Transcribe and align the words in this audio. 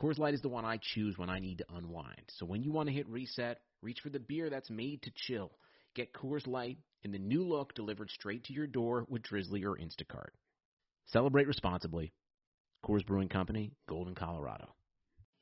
Coors 0.00 0.18
Light 0.18 0.32
is 0.32 0.40
the 0.40 0.48
one 0.48 0.64
I 0.64 0.78
choose 0.94 1.18
when 1.18 1.28
I 1.28 1.38
need 1.38 1.58
to 1.58 1.66
unwind. 1.76 2.22
So 2.38 2.46
when 2.46 2.62
you 2.62 2.72
want 2.72 2.88
to 2.88 2.94
hit 2.94 3.06
reset, 3.06 3.58
reach 3.82 3.98
for 4.02 4.08
the 4.08 4.18
beer 4.18 4.48
that's 4.48 4.70
made 4.70 5.02
to 5.02 5.10
chill. 5.14 5.50
Get 5.94 6.14
Coors 6.14 6.46
Light 6.46 6.78
in 7.04 7.12
the 7.12 7.18
new 7.18 7.46
look 7.46 7.74
delivered 7.74 8.08
straight 8.08 8.44
to 8.44 8.54
your 8.54 8.66
door 8.66 9.04
with 9.10 9.22
Drizzly 9.22 9.62
or 9.62 9.76
Instacart. 9.76 10.30
Celebrate 11.04 11.46
responsibly. 11.46 12.14
Coors 12.82 13.04
Brewing 13.04 13.28
Company, 13.28 13.72
Golden, 13.90 14.14
Colorado. 14.14 14.68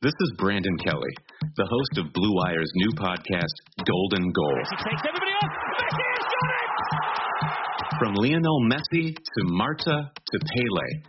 This 0.03 0.15
is 0.21 0.33
Brandon 0.39 0.77
Kelly, 0.79 1.15
the 1.57 1.69
host 1.71 2.05
of 2.05 2.13
Blue 2.13 2.35
Wire's 2.35 2.71
new 2.75 2.91
podcast, 2.97 3.55
Golden 3.87 4.33
Goal. 4.33 4.59
He 4.71 4.77
takes 4.77 5.03
everybody 5.07 5.33
off. 5.41 5.53
Messi 5.79 6.03
has 6.03 6.27
done 6.35 6.51
it! 6.65 7.99
From 8.01 8.15
Lionel 8.15 8.61
Messi 8.69 9.15
to 9.15 9.45
Marta 9.45 10.11
to 10.33 10.39
Pele, 10.39 11.03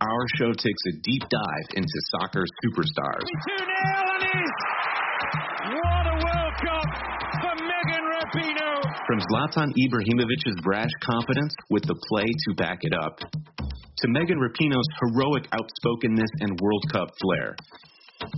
our 0.00 0.24
show 0.36 0.52
takes 0.52 0.82
a 0.88 0.94
deep 1.02 1.22
dive 1.22 1.68
into 1.76 1.98
soccer 2.10 2.44
superstars. 2.64 3.24
2 3.24 3.64
0. 3.64 4.00
What 5.76 6.04
a 6.08 6.16
World 6.24 6.56
Cup 6.60 6.88
for 7.40 7.54
Megan 7.60 8.04
Rapinoe. 8.08 8.80
From 9.06 9.20
Zlatan 9.28 9.72
Ibrahimovic's 9.76 10.60
brash 10.62 10.90
confidence 11.04 11.54
with 11.70 11.84
the 11.84 11.96
play 12.08 12.24
to 12.24 12.54
back 12.56 12.78
it 12.80 12.92
up, 12.94 13.18
to 13.20 14.08
Megan 14.08 14.38
Rapinoe's 14.38 14.88
heroic 15.00 15.48
outspokenness 15.52 16.30
and 16.40 16.58
World 16.60 16.84
Cup 16.92 17.08
flair. 17.20 17.56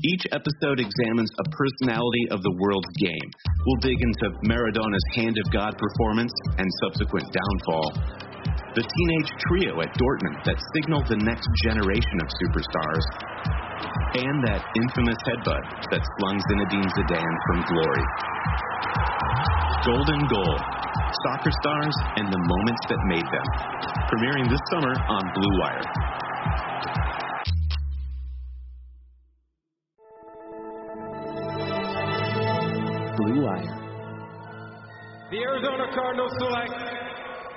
Each 0.05 0.23
episode 0.31 0.79
examines 0.79 1.31
a 1.39 1.51
personality 1.51 2.31
of 2.31 2.43
the 2.43 2.55
world's 2.59 2.91
game. 2.99 3.29
We'll 3.67 3.83
dig 3.83 3.99
into 3.99 4.31
Maradona's 4.47 5.07
hand 5.15 5.39
of 5.39 5.53
God 5.53 5.75
performance 5.79 6.33
and 6.59 6.67
subsequent 6.83 7.27
downfall, 7.35 7.91
the 8.75 8.81
teenage 8.81 9.31
trio 9.49 9.81
at 9.83 9.93
Dortmund 10.01 10.45
that 10.45 10.57
signaled 10.73 11.07
the 11.07 11.21
next 11.21 11.49
generation 11.65 12.17
of 12.25 12.29
superstars, 12.41 13.05
and 14.17 14.37
that 14.49 14.65
infamous 14.77 15.21
headbutt 15.29 15.65
that 15.93 16.03
slung 16.19 16.41
Zinedine 16.41 16.89
Zidane 16.97 17.37
from 17.47 17.59
glory. 17.69 18.05
Golden 19.85 20.27
Goal 20.29 20.57
Soccer 21.27 21.51
Stars 21.61 21.97
and 22.17 22.33
the 22.33 22.39
Moments 22.39 22.83
That 22.89 22.99
Made 23.07 23.27
Them. 23.29 23.47
Premiering 24.09 24.49
this 24.49 24.61
summer 24.71 24.95
on 24.97 25.23
Blue 25.35 25.55
Wire. 25.61 25.85
Blue 33.17 33.45
Wire. 33.45 33.79
The 35.31 35.39
Arizona 35.39 35.87
Cardinals 35.95 36.33
select 36.39 36.92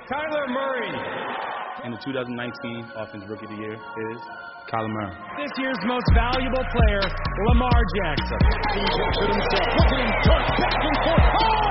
Kyler 0.06 0.46
Murray. 0.54 0.94
And 1.82 1.90
the 1.90 1.98
2019 1.98 2.30
Offensive 2.94 3.26
Rookie 3.26 3.46
of 3.46 3.50
the 3.50 3.58
Year 3.58 3.74
is 3.74 4.18
Kyler 4.70 4.86
Murray. 4.86 5.18
This 5.42 5.50
year's 5.58 5.82
most 5.82 6.06
valuable 6.14 6.62
player, 6.62 7.02
Lamar 7.50 7.80
Jackson. 7.98 8.38
Looking 8.86 9.34
in 9.34 10.14
front, 10.22 10.46
back 10.62 10.78
and 10.78 10.98
forth. 11.02 11.26
Oh! 11.42 11.66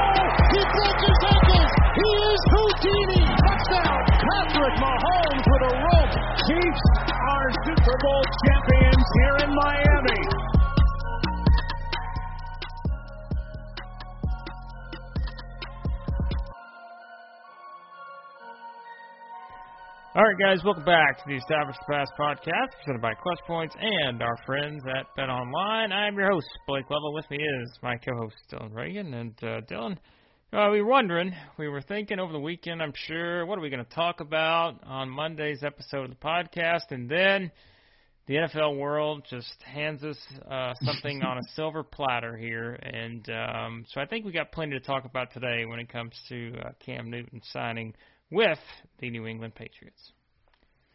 He 0.52 0.61
broke 0.67 1.00
his 1.00 1.19
ankles. 1.31 1.72
He 1.95 2.09
is 2.28 2.41
Houdini. 2.52 3.23
Touchdown. 3.39 4.03
Patrick 4.03 4.75
Mahomes 4.83 5.45
with 5.47 5.63
a 5.72 5.73
rope. 5.80 6.16
Chiefs 6.44 6.86
are 7.08 7.47
Super 7.72 7.95
Bowl 8.03 8.22
champions 8.51 8.75
All 20.16 20.24
right, 20.24 20.38
guys, 20.40 20.64
welcome 20.64 20.86
back 20.86 21.18
to 21.18 21.24
the 21.28 21.36
Established 21.36 21.81
Pass 21.90 22.08
podcast 22.18 22.72
presented 22.78 23.02
by 23.02 23.16
Clutch 23.16 23.42
Points 23.46 23.76
and 23.78 24.24
our 24.24 24.38
friends 24.46 24.81
at 24.88 25.08
Bet 25.18 25.28
Online. 25.28 25.92
I'm 25.92 26.16
your 26.16 26.31
host, 26.31 26.48
Blake 26.66 26.90
Lovell. 26.90 27.14
With 27.14 27.30
me 27.30 27.36
is 27.36 27.78
my 27.84 27.98
co-host 27.98 28.36
Dylan 28.50 28.74
Reagan. 28.74 29.14
And 29.14 29.34
uh, 29.44 29.59
Dylan, 29.70 29.98
uh, 30.54 30.70
we 30.72 30.81
were 30.81 30.88
wondering, 30.88 31.34
we 31.58 31.68
were 31.68 31.81
thinking 31.81 32.20
over 32.20 32.31
the 32.31 32.40
weekend, 32.40 32.81
I'm 32.81 32.94
sure, 32.96 33.46
what 33.46 33.59
are 33.59 33.62
we 33.62 33.70
going 33.70 33.84
to 33.84 33.94
talk 33.94 34.22
about 34.22 34.81
on 34.86 35.09
Monday's 35.09 35.64
episode 35.64 36.06
of 36.06 36.12
the 36.12 36.16
podcast? 36.16 36.92
And 36.92 37.09
then 37.09 37.52
the 38.28 38.36
NFL 38.36 38.80
world 38.80 39.25
just 39.30 39.62
hands 39.66 40.02
us 40.06 40.18
uh, 40.50 40.75
something 40.84 41.24
on 41.24 41.40
a 41.40 41.44
silver 41.56 41.84
platter 41.84 42.38
here, 42.38 42.80
and 42.81 43.30
um, 43.30 43.86
so 43.90 44.00
I 44.00 44.06
think 44.06 44.25
we 44.25 44.31
got 44.31 44.52
plenty 44.52 44.80
to 44.80 44.84
talk 44.84 45.06
about 45.06 45.34
today 45.34 45.66
when 45.66 45.80
it 45.80 45.90
comes 45.90 46.14
to 46.30 46.54
uh, 46.66 46.70
Cam 46.84 47.12
Newton 47.12 47.42
signing 47.52 47.94
with 48.31 48.59
the 49.00 49.09
New 49.09 49.25
England 49.28 49.56
Patriots. 49.56 50.12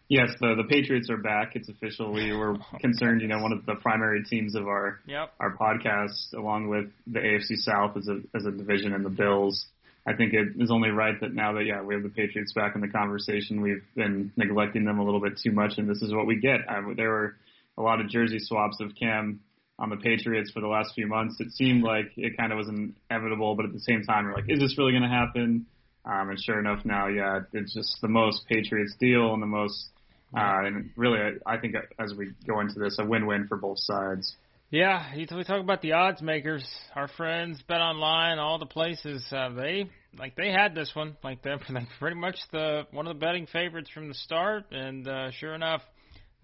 Yes, 0.08 0.30
the 0.40 0.54
the 0.56 0.64
Patriots 0.64 1.08
are 1.08 1.16
back. 1.18 1.52
It's 1.54 1.68
official. 1.68 2.12
We 2.12 2.32
were 2.36 2.56
Oh, 2.56 2.78
concerned, 2.80 3.20
you 3.22 3.28
know, 3.28 3.40
one 3.40 3.52
of 3.52 3.64
the 3.66 3.76
primary 3.76 4.24
teams 4.24 4.54
of 4.54 4.66
our 4.66 5.00
Yep. 5.06 5.32
our 5.38 5.56
podcast, 5.56 6.32
along 6.36 6.68
with 6.68 6.86
the 7.06 7.20
AFC 7.20 7.56
South 7.56 7.96
as 7.96 8.08
a 8.08 8.20
as 8.36 8.44
a 8.46 8.50
division 8.50 8.92
and 8.92 9.04
the 9.04 9.10
Bills. 9.10 9.66
I 10.06 10.14
think 10.14 10.32
it 10.32 10.48
is 10.58 10.70
only 10.70 10.88
right 10.88 11.14
that 11.20 11.32
now 11.34 11.52
that 11.52 11.64
yeah 11.64 11.82
we 11.82 11.94
have 11.94 12.02
the 12.02 12.08
Patriots 12.08 12.52
back 12.54 12.74
in 12.74 12.80
the 12.80 12.88
conversation, 12.88 13.60
we've 13.60 13.84
been 13.94 14.32
neglecting 14.36 14.84
them 14.84 14.98
a 14.98 15.04
little 15.04 15.20
bit 15.20 15.38
too 15.42 15.52
much, 15.52 15.74
and 15.78 15.88
this 15.88 16.02
is 16.02 16.12
what 16.12 16.26
we 16.26 16.36
get. 16.40 16.60
I, 16.68 16.80
there 16.96 17.10
were 17.10 17.36
a 17.78 17.82
lot 17.82 18.00
of 18.00 18.08
jersey 18.08 18.38
swaps 18.40 18.80
of 18.80 18.92
Cam 18.98 19.40
on 19.78 19.90
the 19.90 19.96
Patriots 19.96 20.50
for 20.50 20.60
the 20.60 20.66
last 20.66 20.94
few 20.94 21.06
months. 21.06 21.36
It 21.38 21.52
seemed 21.52 21.84
like 21.84 22.06
it 22.16 22.36
kind 22.36 22.50
of 22.50 22.58
was 22.58 22.68
inevitable, 22.68 23.54
but 23.54 23.66
at 23.66 23.72
the 23.72 23.80
same 23.80 24.02
time, 24.02 24.24
we're 24.24 24.34
like, 24.34 24.46
is 24.48 24.58
this 24.58 24.76
really 24.76 24.92
going 24.92 25.02
to 25.04 25.08
happen? 25.08 25.66
Um, 26.04 26.30
and 26.30 26.40
sure 26.40 26.58
enough, 26.58 26.84
now, 26.84 27.08
yeah, 27.08 27.40
it's 27.52 27.74
just 27.74 27.98
the 28.00 28.08
most 28.08 28.46
Patriots 28.48 28.94
deal 28.98 29.34
and 29.34 29.42
the 29.42 29.46
most, 29.46 29.88
uh, 30.34 30.64
and 30.64 30.90
really, 30.96 31.18
I, 31.18 31.54
I 31.54 31.58
think 31.58 31.74
as 31.98 32.14
we 32.14 32.32
go 32.46 32.60
into 32.60 32.78
this, 32.78 32.96
a 32.98 33.04
win-win 33.04 33.46
for 33.48 33.56
both 33.56 33.78
sides. 33.78 34.34
Yeah, 34.72 35.04
we 35.16 35.26
talk 35.26 35.60
about 35.60 35.82
the 35.82 35.94
odds 35.94 36.22
makers, 36.22 36.64
our 36.94 37.08
friends, 37.08 37.60
Bet 37.66 37.80
Online, 37.80 38.38
all 38.38 38.60
the 38.60 38.66
places. 38.66 39.26
Uh, 39.32 39.48
they 39.48 39.90
like 40.16 40.36
they 40.36 40.52
had 40.52 40.76
this 40.76 40.92
one, 40.94 41.16
like 41.24 41.42
they're 41.42 41.58
pretty 41.98 42.16
much 42.16 42.36
the 42.52 42.86
one 42.92 43.08
of 43.08 43.16
the 43.16 43.18
betting 43.18 43.48
favorites 43.48 43.90
from 43.92 44.06
the 44.06 44.14
start, 44.14 44.66
and 44.70 45.08
uh, 45.08 45.32
sure 45.32 45.54
enough, 45.54 45.82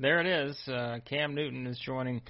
there 0.01 0.21
it 0.21 0.27
is. 0.27 0.57
Uh, 0.67 0.99
Cam 1.09 1.37
Newton 1.37 1.69
is 1.69 1.79
joining 1.79 2.21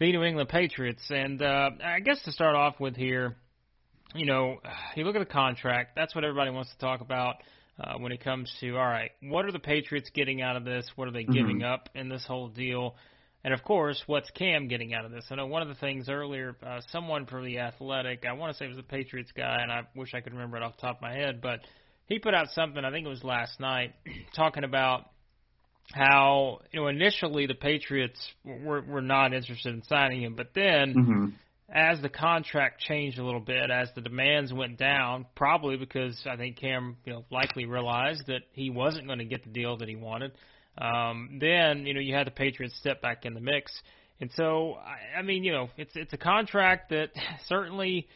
the 0.00 0.10
New 0.10 0.24
England 0.24 0.48
Patriots, 0.48 1.02
and 1.10 1.40
uh, 1.40 1.70
I 1.80 2.00
guess 2.00 2.20
to 2.24 2.32
start 2.32 2.56
off 2.56 2.80
with 2.80 2.96
here, 2.96 3.36
you 4.16 4.26
know, 4.26 4.58
you 4.94 5.04
look 5.04 5.16
at 5.16 5.20
the 5.20 5.32
contract. 5.32 5.92
That's 5.96 6.14
what 6.14 6.24
everybody 6.24 6.50
wants 6.50 6.70
to 6.72 6.78
talk 6.78 7.00
about 7.00 7.36
uh, 7.78 7.94
when 7.98 8.12
it 8.12 8.22
comes 8.22 8.52
to 8.60 8.76
all 8.76 8.86
right, 8.86 9.10
what 9.22 9.44
are 9.44 9.52
the 9.52 9.58
Patriots 9.58 10.10
getting 10.14 10.42
out 10.42 10.56
of 10.56 10.64
this? 10.64 10.90
What 10.96 11.08
are 11.08 11.12
they 11.12 11.24
giving 11.24 11.62
up 11.62 11.88
in 11.94 12.08
this 12.08 12.24
whole 12.26 12.48
deal? 12.48 12.96
And 13.44 13.54
of 13.54 13.62
course, 13.62 14.02
what's 14.06 14.28
Cam 14.30 14.66
getting 14.66 14.92
out 14.92 15.04
of 15.04 15.12
this? 15.12 15.24
I 15.30 15.36
know 15.36 15.46
one 15.46 15.62
of 15.62 15.68
the 15.68 15.74
things 15.76 16.08
earlier, 16.08 16.56
uh, 16.66 16.80
someone 16.90 17.26
from 17.26 17.44
the 17.44 17.58
Athletic, 17.58 18.24
I 18.28 18.32
want 18.32 18.52
to 18.52 18.58
say 18.58 18.64
it 18.64 18.68
was 18.68 18.78
a 18.78 18.82
Patriots 18.82 19.30
guy, 19.36 19.58
and 19.62 19.70
I 19.70 19.82
wish 19.94 20.14
I 20.14 20.20
could 20.20 20.32
remember 20.32 20.56
it 20.56 20.64
off 20.64 20.76
the 20.76 20.82
top 20.82 20.96
of 20.96 21.02
my 21.02 21.12
head, 21.12 21.40
but 21.40 21.60
he 22.06 22.18
put 22.18 22.34
out 22.34 22.48
something. 22.50 22.84
I 22.84 22.90
think 22.90 23.06
it 23.06 23.10
was 23.10 23.22
last 23.22 23.60
night, 23.60 23.94
talking 24.34 24.64
about 24.64 25.10
how 25.92 26.58
you 26.72 26.80
know 26.80 26.88
initially 26.88 27.46
the 27.46 27.54
Patriots 27.54 28.18
were 28.44 28.82
were 28.82 29.02
not 29.02 29.32
interested 29.32 29.72
in 29.72 29.84
signing 29.84 30.22
him, 30.22 30.34
but 30.34 30.48
then 30.54 30.94
Mm-hmm. 30.94 31.26
As 31.68 32.00
the 32.00 32.08
contract 32.08 32.80
changed 32.80 33.18
a 33.18 33.24
little 33.24 33.40
bit, 33.40 33.70
as 33.70 33.88
the 33.94 34.00
demands 34.00 34.52
went 34.52 34.78
down, 34.78 35.26
probably 35.34 35.76
because 35.76 36.20
I 36.30 36.36
think 36.36 36.58
Cam, 36.58 36.96
you 37.04 37.12
know, 37.12 37.24
likely 37.30 37.66
realized 37.66 38.26
that 38.28 38.42
he 38.52 38.70
wasn't 38.70 39.06
going 39.06 39.18
to 39.18 39.24
get 39.24 39.42
the 39.42 39.50
deal 39.50 39.76
that 39.78 39.88
he 39.88 39.96
wanted. 39.96 40.32
Um, 40.78 41.38
then 41.40 41.86
you 41.86 41.94
know 41.94 42.00
you 42.00 42.14
had 42.14 42.26
the 42.26 42.32
Patriots 42.32 42.76
step 42.78 43.00
back 43.00 43.24
in 43.24 43.34
the 43.34 43.40
mix, 43.40 43.72
and 44.20 44.30
so 44.36 44.74
I, 44.74 45.20
I 45.20 45.22
mean 45.22 45.42
you 45.42 45.52
know 45.52 45.70
it's 45.76 45.92
it's 45.94 46.12
a 46.12 46.18
contract 46.18 46.90
that 46.90 47.10
certainly 47.46 48.06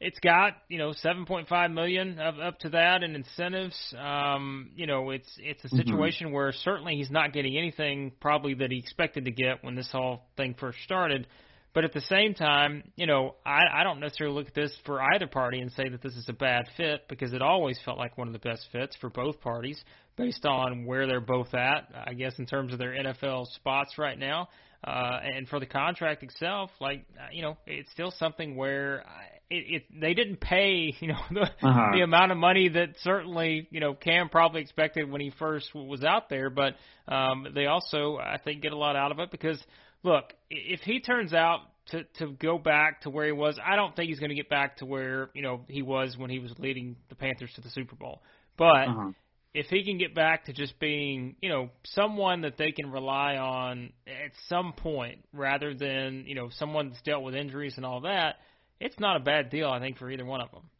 it's 0.00 0.18
got 0.20 0.54
you 0.68 0.78
know 0.78 0.94
7.5 1.04 1.72
million 1.74 2.18
of 2.18 2.38
up 2.40 2.58
to 2.60 2.70
that 2.70 3.02
in 3.02 3.14
incentives. 3.14 3.76
Um, 3.98 4.70
you 4.74 4.86
know 4.86 5.10
it's 5.10 5.30
it's 5.38 5.62
a 5.64 5.68
situation 5.68 6.32
where 6.32 6.52
certainly 6.64 6.96
he's 6.96 7.10
not 7.10 7.34
getting 7.34 7.58
anything 7.58 8.12
probably 8.18 8.54
that 8.54 8.70
he 8.70 8.78
expected 8.78 9.26
to 9.26 9.30
get 9.30 9.62
when 9.62 9.74
this 9.74 9.90
whole 9.92 10.22
thing 10.38 10.54
first 10.58 10.78
started. 10.84 11.26
But 11.72 11.84
at 11.84 11.92
the 11.92 12.00
same 12.00 12.34
time, 12.34 12.82
you 12.96 13.06
know, 13.06 13.36
I, 13.46 13.60
I 13.72 13.84
don't 13.84 14.00
necessarily 14.00 14.34
look 14.34 14.48
at 14.48 14.54
this 14.54 14.76
for 14.84 15.00
either 15.00 15.26
party 15.28 15.60
and 15.60 15.70
say 15.72 15.88
that 15.88 16.02
this 16.02 16.14
is 16.16 16.26
a 16.28 16.32
bad 16.32 16.64
fit 16.76 17.02
because 17.08 17.32
it 17.32 17.42
always 17.42 17.78
felt 17.84 17.96
like 17.96 18.18
one 18.18 18.26
of 18.26 18.32
the 18.32 18.40
best 18.40 18.66
fits 18.72 18.96
for 19.00 19.08
both 19.08 19.40
parties 19.40 19.80
based 20.16 20.44
on 20.44 20.84
where 20.84 21.06
they're 21.06 21.20
both 21.20 21.54
at, 21.54 21.88
I 21.94 22.14
guess, 22.14 22.38
in 22.38 22.46
terms 22.46 22.72
of 22.72 22.78
their 22.80 22.92
NFL 22.92 23.46
spots 23.54 23.98
right 23.98 24.18
now. 24.18 24.48
Uh, 24.82 25.18
and 25.22 25.46
for 25.46 25.60
the 25.60 25.66
contract 25.66 26.22
itself, 26.22 26.70
like, 26.80 27.04
you 27.32 27.42
know, 27.42 27.56
it's 27.66 27.90
still 27.92 28.10
something 28.18 28.56
where, 28.56 29.04
it, 29.50 29.82
it 29.90 30.00
they 30.00 30.14
didn't 30.14 30.40
pay 30.40 30.94
you 31.00 31.08
know 31.08 31.20
the, 31.30 31.42
Uh-huh. 31.42 31.90
the 31.92 32.00
amount 32.02 32.32
of 32.32 32.38
money 32.38 32.68
that 32.68 32.90
certainly 33.02 33.68
you 33.70 33.80
know 33.80 33.94
Cam 33.94 34.28
probably 34.28 34.62
expected 34.62 35.10
when 35.10 35.20
he 35.20 35.30
first 35.38 35.74
was 35.74 36.02
out 36.04 36.28
there, 36.30 36.50
but 36.50 36.74
um, 37.08 37.46
they 37.54 37.66
also 37.66 38.16
I 38.16 38.38
think 38.42 38.62
get 38.62 38.72
a 38.72 38.76
lot 38.78 38.96
out 38.96 39.12
of 39.12 39.18
it 39.18 39.30
because 39.30 39.60
look 40.02 40.32
if 40.50 40.80
he 40.80 41.00
turns 41.00 41.32
out 41.32 41.60
to 41.86 42.04
to 42.18 42.32
go 42.32 42.58
back 42.58 43.02
to 43.02 43.10
where 43.10 43.26
he 43.26 43.32
was, 43.32 43.58
I 43.64 43.76
don't 43.76 43.94
think 43.96 44.08
he's 44.08 44.20
going 44.20 44.30
to 44.30 44.36
get 44.36 44.48
back 44.48 44.78
to 44.78 44.86
where 44.86 45.30
you 45.34 45.42
know 45.42 45.62
he 45.68 45.82
was 45.82 46.16
when 46.16 46.30
he 46.30 46.38
was 46.38 46.52
leading 46.58 46.96
the 47.08 47.14
Panthers 47.14 47.52
to 47.54 47.60
the 47.60 47.70
Super 47.70 47.96
Bowl, 47.96 48.22
but 48.56 48.88
Uh-huh. 48.88 49.10
if 49.54 49.66
he 49.66 49.84
can 49.84 49.98
get 49.98 50.14
back 50.14 50.44
to 50.44 50.52
just 50.52 50.78
being, 50.78 51.34
you 51.42 51.48
know, 51.48 51.70
someone 51.84 52.42
that 52.42 52.56
they 52.56 52.70
can 52.70 52.90
rely 52.90 53.36
on 53.36 53.92
at 54.06 54.30
some 54.48 54.72
point 54.72 55.24
rather 55.32 55.74
than, 55.74 56.24
you 56.26 56.36
know, 56.36 56.48
someone 56.50 56.90
that's 56.90 57.02
dealt 57.02 57.24
with 57.24 57.34
injuries 57.34 57.74
and 57.76 57.84
all 57.84 58.02
that, 58.02 58.36
it's 58.78 58.98
not 59.00 59.16
a 59.16 59.20
bad 59.20 59.50
deal, 59.50 59.68
I 59.68 59.80
think, 59.80 59.98
for 59.98 60.08
either 60.08 60.24
one 60.24 60.40
of 60.40 60.52
them. 60.52 60.70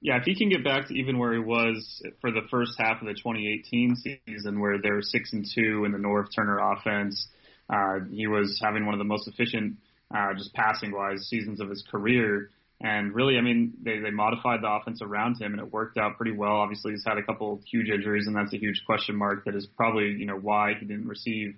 Yeah, 0.00 0.18
if 0.18 0.24
he 0.24 0.36
can 0.36 0.50
get 0.50 0.64
back 0.64 0.88
to 0.88 0.94
even 0.94 1.18
where 1.18 1.32
he 1.32 1.38
was 1.38 2.02
for 2.20 2.30
the 2.30 2.42
first 2.50 2.72
half 2.78 3.00
of 3.00 3.06
the 3.06 3.14
2018 3.14 3.96
season, 4.26 4.60
where 4.60 4.78
they 4.82 4.90
were 4.90 5.02
six 5.02 5.32
and 5.32 5.44
two 5.54 5.84
in 5.84 5.92
the 5.92 5.98
Norv 5.98 6.26
Turner 6.34 6.58
offense, 6.58 7.28
uh, 7.68 8.00
he 8.10 8.26
was 8.26 8.60
having 8.62 8.84
one 8.84 8.94
of 8.94 8.98
the 8.98 9.04
most 9.04 9.28
efficient, 9.28 9.76
uh, 10.14 10.34
just 10.34 10.54
passing 10.54 10.92
wise, 10.92 11.26
seasons 11.28 11.60
of 11.60 11.68
his 11.68 11.84
career. 11.90 12.50
And 12.80 13.14
really, 13.14 13.38
I 13.38 13.40
mean, 13.40 13.72
they 13.82 13.98
they 13.98 14.10
modified 14.10 14.60
the 14.62 14.70
offense 14.70 15.00
around 15.00 15.40
him, 15.40 15.52
and 15.52 15.60
it 15.60 15.72
worked 15.72 15.96
out 15.96 16.16
pretty 16.16 16.32
well. 16.32 16.56
Obviously, 16.56 16.92
he's 16.92 17.04
had 17.06 17.16
a 17.16 17.22
couple 17.22 17.60
huge 17.70 17.88
injuries, 17.88 18.26
and 18.26 18.36
that's 18.36 18.52
a 18.52 18.58
huge 18.58 18.82
question 18.84 19.16
mark. 19.16 19.46
That 19.46 19.54
is 19.54 19.66
probably 19.76 20.10
you 20.10 20.26
know 20.26 20.36
why 20.36 20.74
he 20.78 20.84
didn't 20.84 21.08
receive 21.08 21.54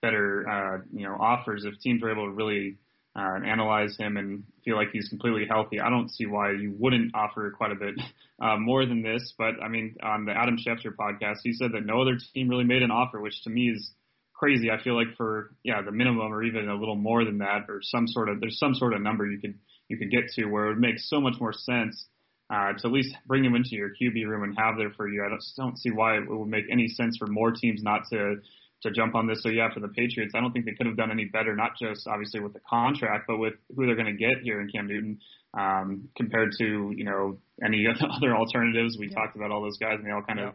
better 0.00 0.48
uh, 0.48 0.78
you 0.90 1.06
know 1.06 1.16
offers. 1.20 1.66
If 1.66 1.78
teams 1.80 2.02
were 2.02 2.10
able 2.10 2.24
to 2.24 2.32
really 2.32 2.78
uh, 3.14 3.40
analyze 3.44 3.98
him 3.98 4.16
and 4.16 4.44
feel 4.64 4.76
like 4.76 4.88
he's 4.92 5.10
completely 5.10 5.44
healthy, 5.46 5.78
I 5.78 5.90
don't 5.90 6.10
see 6.10 6.24
why 6.24 6.52
you 6.52 6.74
wouldn't 6.78 7.14
offer 7.14 7.50
quite 7.50 7.72
a 7.72 7.76
bit 7.76 7.94
uh, 8.42 8.56
more 8.56 8.86
than 8.86 9.02
this. 9.02 9.34
But 9.36 9.62
I 9.62 9.68
mean, 9.68 9.96
on 10.02 10.24
the 10.24 10.32
Adam 10.32 10.56
Schefter 10.56 10.94
podcast, 10.98 11.40
he 11.42 11.52
said 11.52 11.72
that 11.74 11.84
no 11.84 12.00
other 12.00 12.16
team 12.32 12.48
really 12.48 12.64
made 12.64 12.82
an 12.82 12.90
offer, 12.90 13.20
which 13.20 13.42
to 13.44 13.50
me 13.50 13.68
is 13.68 13.92
crazy. 14.42 14.70
I 14.70 14.82
feel 14.82 14.96
like 14.96 15.16
for 15.16 15.54
yeah 15.62 15.82
the 15.82 15.92
minimum 15.92 16.32
or 16.32 16.42
even 16.42 16.68
a 16.68 16.74
little 16.74 16.96
more 16.96 17.24
than 17.24 17.38
that, 17.38 17.66
or 17.68 17.80
some 17.82 18.08
sort 18.08 18.28
of 18.28 18.40
there's 18.40 18.58
some 18.58 18.74
sort 18.74 18.92
of 18.92 19.00
number 19.00 19.26
you 19.26 19.38
could 19.38 19.54
you 19.88 19.96
could 19.96 20.10
get 20.10 20.24
to 20.34 20.46
where 20.46 20.66
it 20.66 20.68
would 20.70 20.80
make 20.80 20.98
so 20.98 21.20
much 21.20 21.34
more 21.40 21.52
sense. 21.52 22.06
Uh, 22.52 22.74
to 22.76 22.86
at 22.88 22.92
least 22.92 23.14
bring 23.26 23.42
him 23.42 23.54
into 23.54 23.70
your 23.76 23.88
QB 23.90 24.26
room 24.26 24.42
and 24.42 24.54
have 24.58 24.76
there 24.76 24.90
for 24.94 25.08
you. 25.08 25.24
I 25.24 25.30
don't, 25.30 25.42
don't 25.56 25.78
see 25.78 25.90
why 25.90 26.18
it 26.18 26.28
would 26.28 26.48
make 26.48 26.66
any 26.70 26.86
sense 26.86 27.16
for 27.16 27.26
more 27.26 27.50
teams 27.50 27.82
not 27.82 28.02
to 28.10 28.36
to 28.82 28.90
jump 28.90 29.14
on 29.14 29.26
this. 29.26 29.42
So 29.42 29.48
yeah, 29.48 29.72
for 29.72 29.80
the 29.80 29.88
Patriots, 29.88 30.34
I 30.34 30.40
don't 30.40 30.52
think 30.52 30.66
they 30.66 30.72
could 30.72 30.86
have 30.86 30.96
done 30.96 31.10
any 31.10 31.24
better. 31.24 31.56
Not 31.56 31.78
just 31.80 32.06
obviously 32.06 32.40
with 32.40 32.52
the 32.52 32.60
contract, 32.68 33.24
but 33.26 33.38
with 33.38 33.54
who 33.74 33.86
they're 33.86 33.94
going 33.94 34.12
to 34.14 34.20
get 34.26 34.42
here 34.42 34.60
in 34.60 34.68
Cam 34.68 34.86
Newton 34.86 35.18
um, 35.56 36.08
compared 36.16 36.50
to 36.58 36.92
you 36.94 37.04
know 37.04 37.38
any 37.64 37.86
other 38.16 38.36
alternatives. 38.36 38.98
We 38.98 39.08
Yeah. 39.08 39.14
talked 39.14 39.36
about 39.36 39.50
all 39.50 39.62
those 39.62 39.78
guys, 39.78 39.94
and 39.98 40.06
they 40.06 40.10
all 40.10 40.22
kind 40.22 40.40
of 40.40 40.54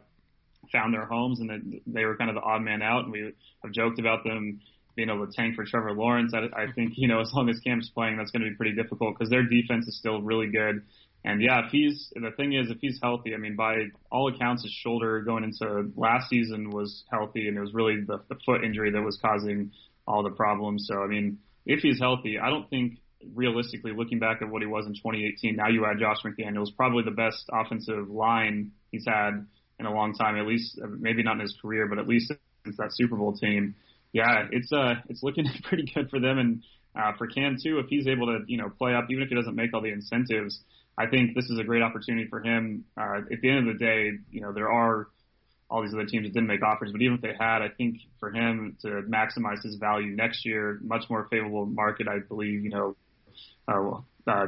found 0.71 0.93
their 0.93 1.05
homes, 1.05 1.39
and 1.39 1.81
they 1.87 2.05
were 2.05 2.17
kind 2.17 2.29
of 2.29 2.35
the 2.35 2.41
odd 2.41 2.61
man 2.61 2.81
out. 2.81 3.03
And 3.03 3.11
we 3.11 3.33
have 3.63 3.71
joked 3.71 3.99
about 3.99 4.23
them 4.23 4.59
being 4.95 5.09
able 5.09 5.25
to 5.25 5.31
tank 5.31 5.55
for 5.55 5.63
Trevor 5.63 5.93
Lawrence. 5.93 6.33
I, 6.33 6.63
I 6.63 6.71
think 6.73 6.93
you 6.95 7.07
know 7.07 7.21
as 7.21 7.31
long 7.33 7.49
as 7.49 7.59
Cam's 7.59 7.89
playing, 7.93 8.17
that's 8.17 8.31
going 8.31 8.43
to 8.43 8.49
be 8.49 8.55
pretty 8.55 8.75
difficult 8.75 9.17
because 9.17 9.29
their 9.29 9.43
defense 9.43 9.87
is 9.87 9.97
still 9.97 10.21
really 10.21 10.47
good. 10.47 10.83
And 11.23 11.41
yeah, 11.41 11.65
if 11.65 11.71
he's 11.71 12.11
the 12.15 12.31
thing 12.31 12.53
is, 12.53 12.69
if 12.69 12.77
he's 12.79 12.99
healthy, 13.01 13.33
I 13.33 13.37
mean, 13.37 13.55
by 13.55 13.87
all 14.11 14.33
accounts, 14.33 14.63
his 14.63 14.71
shoulder 14.71 15.21
going 15.21 15.43
into 15.43 15.91
last 15.95 16.29
season 16.29 16.69
was 16.69 17.03
healthy, 17.11 17.47
and 17.47 17.57
it 17.57 17.61
was 17.61 17.73
really 17.73 18.01
the, 18.05 18.21
the 18.29 18.35
foot 18.45 18.63
injury 18.63 18.91
that 18.91 19.01
was 19.01 19.17
causing 19.21 19.71
all 20.07 20.23
the 20.23 20.31
problems. 20.31 20.87
So 20.87 21.01
I 21.01 21.07
mean, 21.07 21.39
if 21.65 21.81
he's 21.81 21.99
healthy, 21.99 22.39
I 22.39 22.49
don't 22.49 22.69
think 22.69 22.99
realistically, 23.33 23.91
looking 23.93 24.19
back 24.19 24.41
at 24.41 24.49
what 24.49 24.61
he 24.61 24.67
was 24.67 24.85
in 24.85 24.93
2018, 24.93 25.55
now 25.55 25.67
you 25.67 25.85
add 25.85 25.99
Josh 25.99 26.17
McDaniels, 26.23 26.75
probably 26.75 27.03
the 27.03 27.11
best 27.11 27.49
offensive 27.51 28.09
line 28.09 28.71
he's 28.91 29.05
had 29.05 29.45
in 29.79 29.85
a 29.85 29.93
long 29.93 30.13
time, 30.13 30.37
at 30.37 30.47
least 30.47 30.79
maybe 30.99 31.23
not 31.23 31.35
in 31.35 31.41
his 31.41 31.55
career, 31.61 31.87
but 31.87 31.99
at 31.99 32.07
least 32.07 32.31
since 32.65 32.77
that 32.77 32.93
Super 32.93 33.15
Bowl 33.15 33.33
team. 33.33 33.75
Yeah, 34.13 34.47
it's 34.51 34.71
uh, 34.71 34.95
it's 35.09 35.23
looking 35.23 35.45
pretty 35.63 35.91
good 35.93 36.09
for 36.09 36.19
them, 36.19 36.37
and 36.37 36.63
uh, 36.95 37.13
for 37.17 37.27
Cam 37.27 37.57
too. 37.61 37.79
If 37.79 37.87
he's 37.87 38.07
able 38.07 38.27
to, 38.27 38.39
you 38.47 38.57
know, 38.57 38.69
play 38.69 38.93
up, 38.93 39.05
even 39.09 39.23
if 39.23 39.29
he 39.29 39.35
doesn't 39.35 39.55
make 39.55 39.73
all 39.73 39.81
the 39.81 39.91
incentives, 39.91 40.59
I 40.97 41.07
think 41.07 41.35
this 41.35 41.45
is 41.45 41.59
a 41.59 41.63
great 41.63 41.83
opportunity 41.83 42.27
for 42.27 42.41
him. 42.41 42.85
Uh, 42.99 43.21
at 43.31 43.41
the 43.41 43.49
end 43.49 43.67
of 43.69 43.77
the 43.77 43.85
day, 43.85 44.11
you 44.31 44.41
know, 44.41 44.51
there 44.51 44.71
are 44.71 45.07
all 45.69 45.81
these 45.81 45.93
other 45.93 46.05
teams 46.05 46.25
that 46.25 46.33
didn't 46.33 46.47
make 46.47 46.63
offers, 46.63 46.91
but 46.91 47.01
even 47.01 47.15
if 47.15 47.21
they 47.21 47.33
had, 47.37 47.61
I 47.61 47.69
think 47.69 47.97
for 48.19 48.31
him 48.31 48.77
to 48.81 49.03
maximize 49.07 49.61
his 49.63 49.75
value 49.75 50.15
next 50.15 50.45
year, 50.45 50.79
much 50.81 51.03
more 51.09 51.27
favorable 51.29 51.65
market, 51.65 52.07
I 52.07 52.19
believe, 52.19 52.63
you 52.63 52.69
know, 52.69 52.95
uh, 53.67 53.99
uh, 54.31 54.47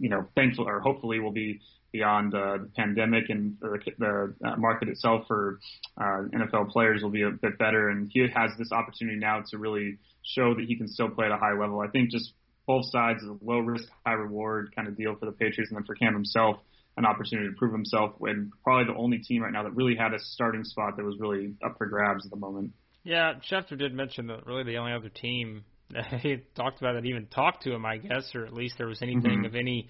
you 0.00 0.08
know, 0.08 0.26
thankful 0.34 0.66
or 0.66 0.80
hopefully 0.80 1.20
will 1.20 1.30
be 1.30 1.60
beyond 1.92 2.34
uh, 2.34 2.58
the 2.58 2.70
pandemic 2.76 3.24
and 3.28 3.56
the, 3.60 3.78
the 3.98 4.34
uh, 4.44 4.56
market 4.56 4.88
itself 4.88 5.24
for 5.26 5.58
uh, 6.00 6.22
NFL 6.34 6.70
players 6.70 7.02
will 7.02 7.10
be 7.10 7.22
a 7.22 7.30
bit 7.30 7.58
better. 7.58 7.88
And 7.88 8.10
he 8.12 8.26
has 8.34 8.50
this 8.58 8.72
opportunity 8.72 9.18
now 9.18 9.42
to 9.50 9.58
really 9.58 9.98
show 10.22 10.54
that 10.54 10.64
he 10.64 10.76
can 10.76 10.88
still 10.88 11.10
play 11.10 11.26
at 11.26 11.32
a 11.32 11.36
high 11.36 11.58
level. 11.58 11.80
I 11.80 11.88
think 11.88 12.10
just 12.10 12.32
both 12.66 12.86
sides 12.90 13.22
is 13.22 13.28
a 13.28 13.36
low 13.42 13.58
risk, 13.58 13.88
high 14.06 14.12
reward 14.12 14.72
kind 14.74 14.88
of 14.88 14.96
deal 14.96 15.16
for 15.16 15.26
the 15.26 15.32
Patriots, 15.32 15.70
and 15.70 15.76
then 15.76 15.84
for 15.84 15.94
Cam 15.94 16.14
himself, 16.14 16.56
an 16.96 17.04
opportunity 17.04 17.48
to 17.48 17.56
prove 17.56 17.72
himself. 17.72 18.12
And 18.20 18.52
probably 18.62 18.92
the 18.92 18.98
only 18.98 19.18
team 19.18 19.42
right 19.42 19.52
now 19.52 19.64
that 19.64 19.74
really 19.74 19.96
had 19.96 20.14
a 20.14 20.18
starting 20.18 20.64
spot 20.64 20.96
that 20.96 21.04
was 21.04 21.16
really 21.18 21.54
up 21.64 21.76
for 21.78 21.86
grabs 21.86 22.24
at 22.24 22.30
the 22.30 22.36
moment. 22.38 22.72
Yeah, 23.02 23.34
Schefter 23.50 23.78
did 23.78 23.94
mention 23.94 24.26
that 24.28 24.46
really 24.46 24.62
the 24.62 24.76
only 24.76 24.92
other 24.92 25.08
team 25.08 25.64
he 26.20 26.38
talked 26.54 26.80
about 26.80 26.96
it, 26.96 27.06
even 27.06 27.26
talked 27.26 27.62
to 27.64 27.72
him, 27.72 27.84
I 27.84 27.98
guess, 27.98 28.34
or 28.34 28.44
at 28.44 28.52
least 28.52 28.76
there 28.78 28.86
was 28.86 29.02
anything 29.02 29.42
Mhm. 29.42 29.46
of 29.46 29.54
any 29.54 29.88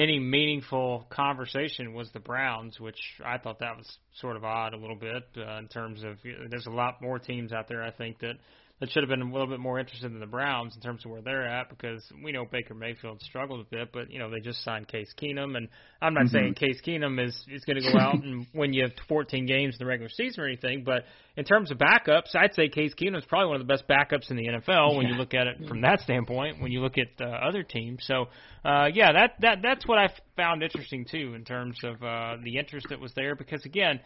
any 0.00 0.20
meaningful 0.20 1.06
conversation 1.10 1.92
was 1.92 2.08
the 2.12 2.20
Browns, 2.20 2.78
which 2.78 3.00
I 3.24 3.36
thought 3.38 3.58
that 3.58 3.76
was 3.76 3.98
sort 4.12 4.36
of 4.36 4.44
odd 4.44 4.72
a 4.72 4.76
little 4.76 4.94
bit 4.94 5.24
uh, 5.36 5.58
in 5.58 5.66
terms 5.66 6.04
of 6.04 6.18
there's 6.22 6.66
a 6.66 6.70
lot 6.70 7.02
more 7.02 7.18
teams 7.18 7.52
out 7.52 7.66
there 7.66 7.82
I 7.82 7.90
think 7.90 8.20
that 8.20 8.36
that 8.80 8.90
should 8.90 9.02
have 9.02 9.10
been 9.10 9.22
a 9.22 9.32
little 9.32 9.48
bit 9.48 9.58
more 9.58 9.78
interested 9.80 10.12
in 10.12 10.20
the 10.20 10.26
Browns 10.26 10.74
in 10.76 10.80
terms 10.80 11.04
of 11.04 11.10
where 11.10 11.20
they're 11.20 11.46
at 11.46 11.68
because 11.68 12.04
we 12.22 12.30
know 12.30 12.44
Baker 12.44 12.74
Mayfield 12.74 13.20
struggled 13.22 13.60
a 13.60 13.68
bit, 13.68 13.90
but 13.92 14.10
you 14.10 14.18
know 14.18 14.30
they 14.30 14.40
just 14.40 14.62
signed 14.62 14.86
Case 14.86 15.12
Keenum, 15.20 15.56
and 15.56 15.68
I'm 16.00 16.14
not 16.14 16.26
Mhm. 16.26 16.30
saying 16.30 16.54
Case 16.54 16.80
Keenum 16.82 17.18
is 17.24 17.34
is 17.48 17.64
going 17.64 17.82
to 17.82 17.90
go 17.90 17.98
out 17.98 18.22
and 18.22 18.46
win 18.54 18.72
you 18.72 18.88
14 19.08 19.46
games 19.46 19.74
in 19.74 19.78
the 19.78 19.86
regular 19.86 20.08
season 20.08 20.44
or 20.44 20.46
anything, 20.46 20.84
but 20.84 21.04
in 21.36 21.44
terms 21.44 21.70
of 21.70 21.78
backups, 21.78 22.34
I'd 22.34 22.54
say 22.54 22.68
Case 22.68 22.94
Keenum 22.94 23.18
is 23.18 23.24
probably 23.24 23.48
one 23.48 23.60
of 23.60 23.66
the 23.66 23.72
best 23.72 23.88
backups 23.88 24.30
in 24.30 24.36
the 24.36 24.46
NFL 24.48 24.96
when 24.96 25.06
you 25.06 25.14
look 25.14 25.34
at 25.34 25.46
it 25.46 25.56
from 25.66 25.80
that 25.82 26.00
standpoint. 26.00 26.60
When 26.60 26.70
you 26.70 26.80
look 26.80 26.98
at 26.98 27.20
uh, 27.20 27.28
other 27.28 27.62
teams, 27.62 28.04
so 28.06 28.28
uh, 28.64 28.88
yeah, 28.92 29.12
that 29.12 29.34
that 29.40 29.58
that's 29.62 29.86
what 29.86 29.98
I 29.98 30.08
found 30.36 30.62
interesting 30.62 31.04
too 31.04 31.34
in 31.34 31.44
terms 31.44 31.78
of 31.82 32.02
uh, 32.02 32.36
the 32.44 32.58
interest 32.58 32.86
that 32.90 33.00
was 33.00 33.12
there 33.14 33.34
because 33.34 33.64
again 33.64 34.00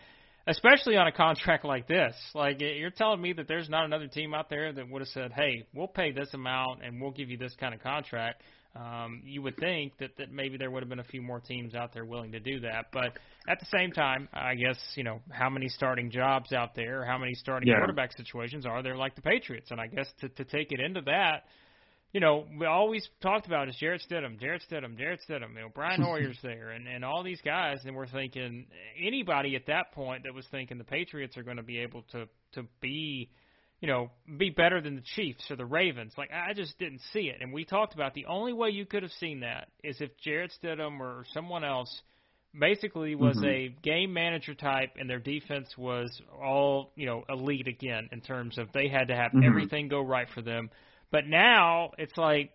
especially 0.47 0.97
on 0.97 1.07
a 1.07 1.13
contract 1.13 1.65
like 1.65 1.87
this. 1.87 2.15
Like 2.35 2.61
you're 2.61 2.91
telling 2.91 3.21
me 3.21 3.33
that 3.35 3.49
there's 3.49 3.69
not 3.69 3.85
another 3.85 4.07
team 4.09 4.35
out 4.35 4.51
there 4.51 4.73
that 4.73 4.89
would 4.89 5.01
have 5.03 5.09
said, 5.09 5.33
"Hey, 5.33 5.67
we'll 5.75 5.89
pay 5.89 6.13
this 6.13 6.33
amount 6.35 6.83
and 6.85 7.01
we'll 7.01 7.11
give 7.13 7.31
you 7.31 7.39
this 7.39 7.55
kind 7.59 7.75
of 7.75 7.83
contract." 7.83 8.43
Um, 8.75 9.21
you 9.27 9.43
would 9.43 9.59
think 9.59 9.99
that 9.99 10.17
that 10.17 10.33
maybe 10.33 10.57
there 10.57 10.71
would 10.71 10.83
have 10.83 10.89
been 10.89 10.99
a 10.99 11.05
few 11.05 11.21
more 11.21 11.41
teams 11.41 11.75
out 11.75 11.93
there 11.93 12.07
willing 12.07 12.33
to 12.33 12.41
do 12.41 12.61
that, 12.61 12.87
but 12.91 13.19
at 13.47 13.61
the 13.61 13.67
same 13.67 13.93
time, 13.93 14.29
I 14.33 14.55
guess 14.55 14.79
you 14.97 15.05
know 15.05 15.21
how 15.31 15.51
many 15.51 15.69
starting 15.69 16.11
jobs 16.11 16.53
out 16.53 16.75
there, 16.75 17.05
how 17.05 17.19
many 17.19 17.35
starting 17.35 17.69
Yeah. 17.69 17.77
quarterback 17.77 18.13
situations 18.13 18.65
are 18.65 18.83
there 18.83 18.97
like 18.97 19.15
the 19.15 19.23
Patriots, 19.23 19.71
and 19.71 19.81
I 19.81 19.89
guess 19.89 20.11
to 20.21 20.29
to 20.31 20.45
take 20.45 20.73
it 20.73 20.81
into 20.81 21.03
that 21.03 21.45
you 22.13 22.21
know, 22.21 22.45
we 22.59 22.67
always 22.67 23.09
talked 23.23 23.47
about 23.47 23.69
is 23.69 23.77
Jarrett 23.77 24.03
Stidham, 24.09 24.39
Jarrett 24.39 24.63
Stidham, 24.71 24.99
Jarrett 24.99 25.21
Stidham. 25.29 25.55
You 25.55 25.63
know, 25.63 25.69
Brian 25.75 26.03
Hoyer's 26.03 26.39
there, 26.43 26.71
and 26.71 26.87
and 26.87 27.05
all 27.05 27.23
these 27.23 27.41
guys, 27.43 27.79
and 27.85 27.97
we're 27.97 28.07
thinking 28.07 28.67
anybody 29.01 29.57
at 29.57 29.67
that 29.67 29.93
point 29.93 30.25
that 30.25 30.35
was 30.35 30.47
thinking 30.51 30.79
the 30.79 30.85
Patriots 30.85 31.37
are 31.39 31.43
going 31.43 31.57
to 31.57 31.63
be 31.63 31.79
able 31.79 32.03
to 32.13 32.29
to 32.53 32.65
be, 32.81 33.31
you 33.81 33.89
know, 33.89 34.11
be 34.39 34.51
better 34.51 34.83
than 34.83 34.95
the 34.95 35.03
Chiefs 35.17 35.51
or 35.51 35.57
the 35.57 35.65
Ravens. 35.65 36.13
Like 36.19 36.31
I 36.33 36.53
just 36.53 36.79
didn't 36.79 37.01
see 37.15 37.31
it, 37.31 37.39
and 37.41 37.53
we 37.53 37.65
talked 37.65 37.95
about 37.95 38.13
the 38.13 38.27
only 38.27 38.53
way 38.53 38.69
you 38.71 38.85
could 38.85 39.03
have 39.03 39.13
seen 39.13 39.41
that 39.41 39.69
is 39.83 40.01
if 40.01 40.11
Jarrett 40.23 40.53
Stidham 40.63 41.01
or 41.01 41.25
someone 41.33 41.65
else 41.65 42.03
basically 42.59 43.15
was 43.15 43.39
Mhm. 43.39 43.47
a 43.47 43.69
game 43.81 44.13
manager 44.13 44.55
type 44.55 44.91
and 44.99 45.09
their 45.09 45.19
defense 45.19 45.75
was 45.79 46.21
all 46.39 46.93
you 46.97 47.07
know 47.07 47.25
elite 47.31 47.67
again 47.67 48.11
in 48.13 48.21
terms 48.21 48.59
of 48.59 48.71
they 48.73 48.89
had 48.89 49.09
to 49.09 49.17
have 49.17 49.33
Mhm. 49.33 49.43
everything 49.47 49.89
go 49.89 50.03
right 50.03 50.29
for 50.29 50.43
them 50.43 50.69
but 51.13 51.27
now 51.27 51.93
it's 51.99 52.17
like, 52.17 52.51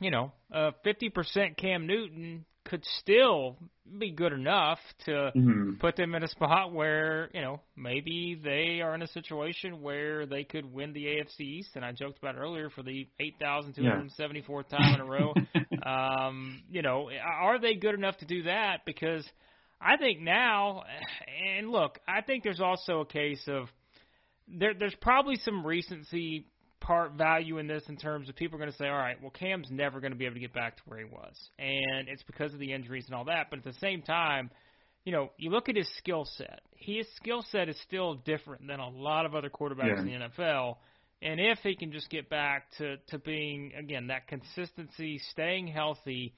you 0.00 0.10
know, 0.10 0.32
uh, 0.52 0.70
50% 0.86 1.56
Cam 1.58 1.86
Newton 1.86 2.46
could 2.64 2.84
still 3.00 3.56
be 3.98 4.10
good 4.10 4.32
enough 4.32 4.78
to 5.04 5.32
Mhm. 5.36 5.78
put 5.78 5.96
them 5.96 6.14
in 6.14 6.22
a 6.22 6.28
spot 6.28 6.72
where, 6.72 7.30
you 7.34 7.42
know, 7.42 7.60
maybe 7.76 8.34
they 8.42 8.80
are 8.80 8.94
in 8.94 9.02
a 9.02 9.06
situation 9.08 9.82
where 9.82 10.24
they 10.24 10.44
could 10.44 10.72
win 10.72 10.94
the 10.94 11.06
AFC 11.06 11.40
East. 11.40 11.76
And 11.76 11.84
I 11.84 11.92
joked 11.92 12.18
about 12.18 12.36
earlier 12.36 12.70
for 12.70 12.82
the 12.82 13.06
8,274th 13.20 14.68
time 14.68 14.94
in 14.94 15.00
a 15.00 15.04
row. 15.04 15.34
um, 15.84 16.62
you 16.70 16.80
know, 16.80 17.10
are 17.22 17.58
they 17.58 17.74
good 17.74 17.94
enough 17.94 18.16
to 18.18 18.24
do 18.24 18.44
that? 18.44 18.86
Because 18.86 19.28
I 19.80 19.98
think 19.98 20.20
now, 20.20 20.84
and 21.56 21.70
look, 21.70 21.98
I 22.08 22.22
think 22.22 22.44
there's 22.44 22.60
also 22.60 23.00
a 23.00 23.06
case 23.06 23.46
of 23.46 23.68
there, 24.48 24.74
there's 24.74 24.94
probably 24.96 25.36
some 25.36 25.66
recency 25.66 26.46
part 26.80 27.12
value 27.12 27.58
in 27.58 27.66
this 27.66 27.82
in 27.88 27.96
terms 27.96 28.28
of 28.28 28.36
people 28.36 28.56
are 28.56 28.58
going 28.60 28.70
to 28.70 28.76
say, 28.76 28.86
all 28.88 28.96
right, 28.96 29.20
well, 29.20 29.30
Cam's 29.30 29.68
never 29.70 30.00
going 30.00 30.12
to 30.12 30.18
be 30.18 30.26
able 30.26 30.34
to 30.34 30.40
get 30.40 30.52
back 30.52 30.76
to 30.76 30.82
where 30.86 30.98
he 30.98 31.04
was, 31.04 31.34
and 31.58 32.08
it's 32.08 32.22
because 32.24 32.52
of 32.52 32.58
the 32.60 32.72
injuries 32.72 33.06
and 33.06 33.14
all 33.14 33.24
that. 33.24 33.46
But 33.50 33.60
at 33.60 33.64
the 33.64 33.72
same 33.80 34.02
time, 34.02 34.50
you 35.04 35.12
know, 35.12 35.30
you 35.38 35.50
look 35.50 35.68
at 35.68 35.76
his 35.76 35.88
skill 35.98 36.24
set. 36.36 36.60
His 36.76 37.06
skill 37.16 37.42
set 37.50 37.68
is 37.68 37.78
still 37.82 38.14
different 38.14 38.66
than 38.66 38.80
a 38.80 38.88
lot 38.88 39.26
of 39.26 39.34
other 39.34 39.50
quarterbacks 39.50 39.96
Yeah. 39.96 40.00
in 40.00 40.06
the 40.06 40.12
NFL. 40.28 40.78
And 41.22 41.40
if 41.40 41.58
he 41.60 41.74
can 41.74 41.92
just 41.92 42.10
get 42.10 42.28
back 42.28 42.70
to 42.78 42.96
to 43.08 43.18
being 43.18 43.72
again 43.74 44.08
that 44.08 44.26
consistency, 44.28 45.18
staying 45.30 45.68
healthy, 45.68 46.34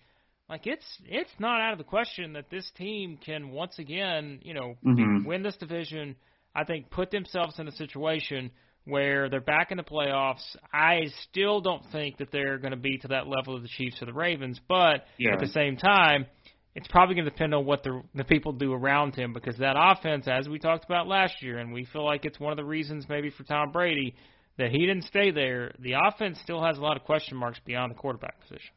like 0.49 0.67
it's 0.67 0.87
it's 1.05 1.31
not 1.41 1.61
out 1.61 1.73
of 1.73 1.79
the 1.79 1.85
question 1.85 2.35
that 2.35 2.51
this 2.51 2.71
team 2.77 3.17
can 3.17 3.51
once 3.51 3.79
again, 3.81 4.41
you 4.43 4.55
know, 4.55 4.77
Mhm. 4.85 5.25
win 5.25 5.43
this 5.43 5.57
division. 5.57 6.15
I 6.55 6.65
think 6.65 6.89
put 6.91 7.11
themselves 7.11 7.59
in 7.59 7.67
a 7.69 7.73
situation 7.73 8.51
where 8.87 9.29
they're 9.29 9.41
back 9.41 9.71
in 9.71 9.77
the 9.77 9.83
playoffs. 9.83 10.45
I 10.73 11.07
still 11.29 11.61
don't 11.61 11.83
think 11.93 12.19
that 12.19 12.31
they're 12.33 12.59
going 12.59 12.71
to 12.71 12.77
be 12.77 12.99
to 12.99 13.09
that 13.09 13.27
level 13.27 13.55
of 13.57 13.63
the 13.63 13.69
Chiefs 13.69 14.01
or 14.01 14.07
the 14.07 14.13
Ravens, 14.15 14.61
but 14.69 15.05
Yeah. 15.19 15.33
at 15.35 15.41
the 15.41 15.49
same 15.49 15.77
time, 15.77 16.27
it's 16.75 16.87
probably 16.89 17.15
going 17.15 17.25
to 17.25 17.31
depend 17.31 17.55
on 17.55 17.65
what 17.65 17.83
the 17.83 18.03
the 18.15 18.25
people 18.25 18.53
do 18.53 18.73
around 18.73 19.15
him 19.17 19.33
because 19.33 19.57
that 19.59 19.77
offense, 19.79 20.29
as 20.29 20.49
we 20.49 20.59
talked 20.59 20.85
about 20.85 21.07
last 21.09 21.43
year, 21.43 21.59
and 21.59 21.73
we 21.73 21.85
feel 21.87 22.05
like 22.05 22.25
it's 22.25 22.39
one 22.39 22.53
of 22.53 22.57
the 22.57 22.65
reasons 22.65 23.07
maybe 23.09 23.31
for 23.31 23.45
Tom 23.45 23.73
Brady 23.73 24.15
that 24.59 24.71
he 24.71 24.79
didn't 24.87 25.05
stay 25.05 25.31
there. 25.31 25.73
The 25.81 25.95
offense 25.95 26.39
still 26.43 26.63
has 26.63 26.79
a 26.79 26.81
lot 26.81 26.97
of 26.97 27.05
question 27.05 27.37
marks 27.37 27.59
beyond 27.65 27.91
the 27.91 27.97
quarterback 27.97 28.41
position. 28.41 28.71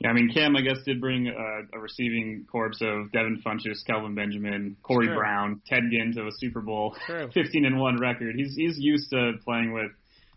Yeah, 0.00 0.10
I 0.10 0.12
mean, 0.12 0.30
Cam, 0.34 0.56
I 0.56 0.60
guess, 0.60 0.78
did 0.84 1.00
bring 1.00 1.28
uh, 1.28 1.76
a 1.76 1.78
receiving 1.78 2.46
corps 2.50 2.72
of 2.80 3.12
Devin 3.12 3.42
Funchess, 3.46 3.84
Kelvin 3.86 4.14
Benjamin, 4.14 4.76
Corey 4.82 5.06
Sure. 5.06 5.14
Brown, 5.14 5.60
Ted 5.66 5.84
Ginn 5.90 6.12
to 6.16 6.26
a 6.26 6.30
Super 6.32 6.60
Bowl 6.60 6.96
True. 7.06 7.30
15 7.32 7.64
and 7.64 7.78
one 7.78 7.98
record. 7.98 8.34
He's 8.36 8.54
he's 8.56 8.76
used 8.78 9.10
to 9.10 9.34
playing 9.44 9.72
with 9.72 9.92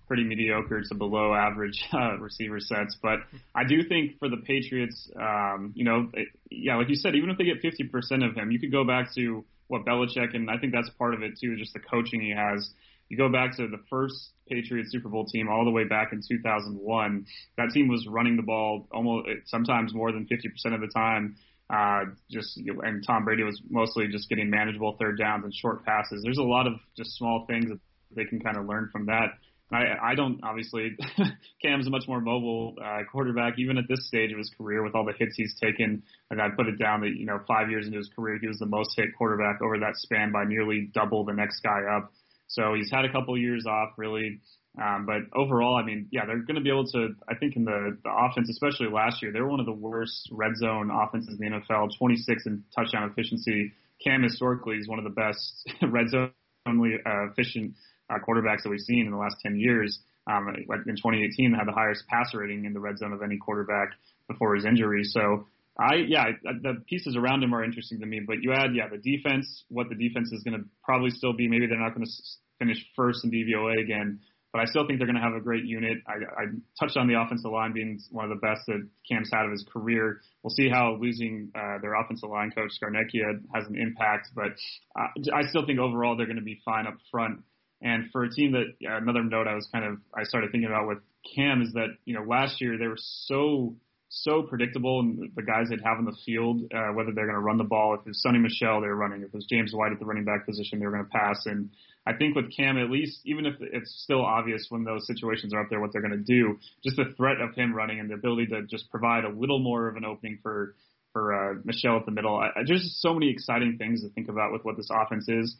pretty 0.07 0.23
mediocre 0.23 0.81
to 0.81 0.95
below 0.95 1.33
average 1.33 1.83
uh, 1.93 2.17
receiver 2.19 2.59
sets, 2.59 2.97
but 3.01 3.19
I 3.53 3.63
do 3.65 3.83
think 3.83 4.19
for 4.19 4.29
the 4.29 4.37
Patriots, 4.37 5.09
um, 5.19 5.73
you 5.75 5.83
know, 5.83 6.09
it, 6.13 6.29
yeah, 6.49 6.77
like 6.77 6.87
you 6.89 6.95
said, 6.95 7.15
even 7.15 7.29
if 7.29 7.37
they 7.37 7.43
get 7.43 7.61
50% 7.61 8.25
of 8.25 8.35
him, 8.35 8.51
you 8.51 8.59
could 8.59 8.71
go 8.71 8.85
back 8.85 9.13
to 9.15 9.43
what 9.67 9.85
Belichick, 9.85 10.33
and 10.33 10.49
I 10.49 10.57
think 10.57 10.71
that's 10.73 10.89
part 10.91 11.13
of 11.13 11.23
it 11.23 11.37
too, 11.39 11.57
just 11.57 11.73
the 11.73 11.79
coaching 11.79 12.21
he 12.21 12.31
has. 12.31 12.69
You 13.09 13.17
go 13.17 13.29
back 13.29 13.57
to 13.57 13.67
the 13.67 13.79
first 13.89 14.31
Patriots 14.49 14.91
Super 14.91 15.09
Bowl 15.09 15.25
team 15.25 15.47
all 15.49 15.65
the 15.65 15.71
way 15.71 15.83
back 15.83 16.13
in 16.13 16.21
2001. 16.27 17.25
That 17.57 17.69
team 17.73 17.87
was 17.87 18.07
running 18.07 18.37
the 18.37 18.43
ball 18.43 18.87
almost 18.91 19.27
sometimes 19.45 19.93
more 19.93 20.11
than 20.11 20.27
50% 20.27 20.73
of 20.73 20.81
the 20.81 20.87
time. 20.93 21.35
Uh, 21.69 22.05
just 22.31 22.57
and 22.57 23.05
Tom 23.05 23.25
Brady 23.25 23.43
was 23.43 23.61
mostly 23.69 24.07
just 24.07 24.29
getting 24.29 24.49
manageable 24.49 24.95
third 24.99 25.17
downs 25.17 25.43
and 25.43 25.53
short 25.53 25.83
passes. 25.83 26.21
There's 26.23 26.37
a 26.37 26.43
lot 26.43 26.65
of 26.65 26.73
just 26.95 27.17
small 27.17 27.45
things 27.45 27.69
that 27.69 27.79
they 28.15 28.23
can 28.23 28.39
kind 28.39 28.57
of 28.57 28.65
learn 28.65 28.89
from 28.91 29.07
that. 29.07 29.31
I, 29.71 30.11
I 30.11 30.15
don't 30.15 30.39
obviously. 30.43 30.95
Cam's 31.61 31.87
a 31.87 31.89
much 31.89 32.07
more 32.07 32.21
mobile 32.21 32.75
uh, 32.81 32.99
quarterback, 33.11 33.55
even 33.57 33.77
at 33.77 33.83
this 33.89 34.07
stage 34.07 34.31
of 34.31 34.37
his 34.37 34.49
career, 34.57 34.81
with 34.81 34.95
all 34.95 35.03
the 35.03 35.13
hits 35.19 35.35
he's 35.35 35.55
taken. 35.61 36.03
Like 36.31 36.39
I 36.39 36.55
put 36.55 36.67
it 36.67 36.79
down 36.79 37.01
that 37.01 37.11
you 37.17 37.25
know 37.25 37.39
five 37.47 37.69
years 37.69 37.85
into 37.85 37.97
his 37.97 38.09
career, 38.15 38.37
he 38.39 38.47
was 38.47 38.59
the 38.59 38.65
most 38.65 38.91
hit 38.95 39.09
quarterback 39.17 39.61
over 39.61 39.77
that 39.79 39.97
span 39.97 40.31
by 40.31 40.45
nearly 40.45 40.89
double 40.93 41.25
the 41.25 41.33
next 41.33 41.59
guy 41.59 41.81
up. 41.97 42.13
So 42.47 42.73
he's 42.73 42.89
had 42.91 43.05
a 43.05 43.11
couple 43.11 43.37
years 43.37 43.65
off, 43.65 43.91
really. 43.97 44.39
Um, 44.81 45.05
but 45.05 45.37
overall, 45.37 45.75
I 45.75 45.83
mean, 45.83 46.07
yeah, 46.11 46.25
they're 46.25 46.43
going 46.43 46.55
to 46.55 46.61
be 46.61 46.69
able 46.69 46.85
to. 46.91 47.15
I 47.27 47.35
think 47.35 47.55
in 47.55 47.65
the 47.65 47.97
the 48.03 48.11
offense, 48.11 48.49
especially 48.49 48.87
last 48.89 49.21
year, 49.21 49.31
they 49.31 49.41
were 49.41 49.49
one 49.49 49.59
of 49.59 49.65
the 49.65 49.73
worst 49.73 50.29
red 50.31 50.55
zone 50.55 50.91
offenses 50.91 51.39
in 51.39 51.51
the 51.51 51.57
NFL. 51.57 51.97
26 51.97 52.45
in 52.45 52.63
touchdown 52.75 53.09
efficiency. 53.09 53.73
Cam 54.03 54.21
historically 54.21 54.77
is 54.77 54.87
one 54.87 54.99
of 54.99 55.03
the 55.03 55.11
best 55.11 55.67
red 55.81 56.09
zone 56.09 56.31
uh, 56.67 57.31
efficient 57.31 57.73
uh, 58.09 58.15
quarterbacks 58.27 58.63
that 58.63 58.69
we've 58.69 58.79
seen 58.81 59.05
in 59.05 59.11
the 59.11 59.17
last 59.17 59.37
10 59.41 59.59
years. 59.59 59.99
Um, 60.29 60.49
in 60.49 60.95
2018, 60.95 61.53
had 61.53 61.67
the 61.67 61.71
highest 61.71 62.05
passer 62.07 62.39
rating 62.39 62.65
in 62.65 62.73
the 62.73 62.79
red 62.79 62.97
zone 62.97 63.13
of 63.13 63.21
any 63.23 63.37
quarterback 63.37 63.91
before 64.27 64.55
his 64.55 64.65
injury. 64.65 65.03
So 65.05 65.47
I, 65.79 65.95
yeah, 66.07 66.25
the 66.43 66.81
pieces 66.87 67.15
around 67.15 67.43
him 67.43 67.53
are 67.53 67.63
interesting 67.63 67.99
to 67.99 68.05
me. 68.05 68.21
But 68.25 68.37
you 68.41 68.51
add, 68.51 68.75
yeah, 68.75 68.87
the 68.89 68.97
defense, 68.97 69.63
what 69.69 69.89
the 69.89 69.95
defense 69.95 70.31
is 70.31 70.43
going 70.43 70.59
to 70.59 70.65
probably 70.83 71.11
still 71.11 71.33
be. 71.33 71.47
Maybe 71.47 71.67
they're 71.67 71.79
not 71.79 71.93
going 71.93 72.05
to 72.05 72.11
finish 72.57 72.83
first 72.95 73.23
in 73.23 73.31
DVOA 73.31 73.79
again, 73.79 74.19
but 74.51 74.61
I 74.61 74.65
still 74.65 74.87
think 74.87 74.97
they're 74.97 75.07
going 75.07 75.21
to 75.21 75.21
have 75.21 75.35
a 75.35 75.41
great 75.41 75.65
unit. 75.65 75.99
I, 76.07 76.13
I 76.13 76.45
touched 76.79 76.97
on 76.97 77.07
the 77.07 77.21
offensive 77.21 77.51
line 77.51 77.73
being 77.73 77.99
one 78.09 78.25
of 78.25 78.31
the 78.31 78.41
best 78.41 78.61
that 78.67 78.87
Cam's 79.07 79.29
had 79.31 79.45
of 79.45 79.51
his 79.51 79.65
career. 79.71 80.21
We'll 80.41 80.55
see 80.55 80.67
how 80.67 80.97
losing 80.99 81.51
uh, 81.53 81.77
their 81.81 81.93
offensive 81.93 82.29
line 82.29 82.51
coach 82.51 82.71
Scarnecchia 82.81 83.41
has 83.53 83.67
an 83.67 83.77
impact, 83.77 84.29
but 84.35 84.53
uh, 84.99 85.07
I 85.35 85.43
still 85.49 85.65
think 85.65 85.79
overall 85.79 86.17
they're 86.17 86.25
going 86.25 86.37
to 86.37 86.41
be 86.41 86.59
fine 86.65 86.87
up 86.87 86.97
front. 87.11 87.43
And 87.81 88.09
for 88.11 88.23
a 88.23 88.31
team 88.31 88.53
that 88.53 88.73
yeah, 88.79 88.97
another 88.97 89.23
note 89.23 89.47
I 89.47 89.53
was 89.53 89.69
kind 89.71 89.85
of 89.85 89.99
I 90.11 90.23
started 90.23 90.51
thinking 90.51 90.69
about 90.69 90.87
with 90.87 90.97
Cam 91.35 91.61
is 91.61 91.73
that 91.73 91.89
you 92.05 92.15
know 92.15 92.23
last 92.23 92.59
year 92.59 92.77
they 92.79 92.87
were 92.87 92.97
so 92.97 93.75
so 94.23 94.43
predictable 94.43 94.99
and 94.99 95.31
the 95.35 95.41
guys 95.41 95.67
they'd 95.69 95.81
have 95.83 95.97
on 95.97 96.05
the 96.05 96.15
field 96.25 96.61
uh, 96.73 96.89
whether 96.93 97.11
they're 97.13 97.25
going 97.25 97.35
to 97.35 97.41
run 97.41 97.57
the 97.57 97.63
ball 97.63 97.95
if 97.95 98.01
it's 98.07 98.23
Sony 98.25 98.41
Michel 98.41 98.81
they 98.81 98.87
were 98.87 98.95
running 98.95 99.21
if 99.21 99.27
it 99.27 99.33
was 99.33 99.45
James 99.49 99.73
White 99.73 99.91
at 99.91 99.99
the 99.99 100.05
running 100.05 100.25
back 100.25 100.45
position 100.45 100.79
they 100.79 100.85
were 100.85 100.91
going 100.91 101.05
to 101.05 101.09
pass 101.09 101.45
and 101.45 101.69
I 102.05 102.13
think 102.13 102.35
with 102.35 102.55
Cam 102.55 102.77
at 102.77 102.89
least 102.89 103.19
even 103.25 103.45
if 103.45 103.55
it's 103.59 104.01
still 104.03 104.23
obvious 104.23 104.67
when 104.69 104.83
those 104.83 105.05
situations 105.07 105.53
are 105.53 105.61
up 105.61 105.67
there 105.69 105.79
what 105.81 105.91
they're 105.93 106.01
going 106.01 106.11
to 106.11 106.17
do 106.17 106.57
just 106.83 106.97
the 106.97 107.13
threat 107.17 107.41
of 107.41 107.53
him 107.55 107.73
running 107.73 107.99
and 107.99 108.09
the 108.09 108.15
ability 108.15 108.47
to 108.47 108.63
just 108.63 108.89
provide 108.89 109.23
a 109.25 109.29
little 109.29 109.59
more 109.59 109.87
of 109.87 109.95
an 109.95 110.05
opening 110.05 110.39
for 110.41 110.75
for 111.13 111.33
uh, 111.33 111.53
Michel 111.63 111.97
at 111.97 112.05
the 112.05 112.11
middle. 112.11 112.37
I, 112.37 112.47
I- 112.47 112.63
there's 112.67 112.83
just 112.83 113.01
so 113.01 113.13
many 113.13 113.31
exciting 113.31 113.77
things 113.77 114.01
to 114.03 114.09
think 114.09 114.29
about 114.29 114.51
with 114.51 114.63
what 114.63 114.77
this 114.77 114.89
offense 114.91 115.27
is 115.27 115.55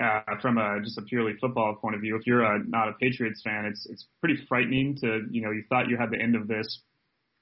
uh, 0.00 0.20
from 0.40 0.56
a 0.58 0.80
just 0.82 0.96
a 0.96 1.02
purely 1.02 1.32
football 1.40 1.74
point 1.74 1.94
of 1.94 2.00
view. 2.00 2.16
If 2.16 2.26
you're 2.26 2.42
a, 2.42 2.62
not 2.66 2.88
a 2.88 2.92
Patriots 2.94 3.42
fan, 3.42 3.66
it's 3.66 3.86
it's 3.90 4.06
pretty 4.20 4.36
frightening 4.48 4.96
to 5.02 5.22
you 5.30 5.42
know 5.42 5.50
you 5.50 5.64
thought 5.68 5.88
you 5.88 5.96
had 5.98 6.10
the 6.10 6.20
end 6.20 6.34
of 6.36 6.48
this 6.48 6.80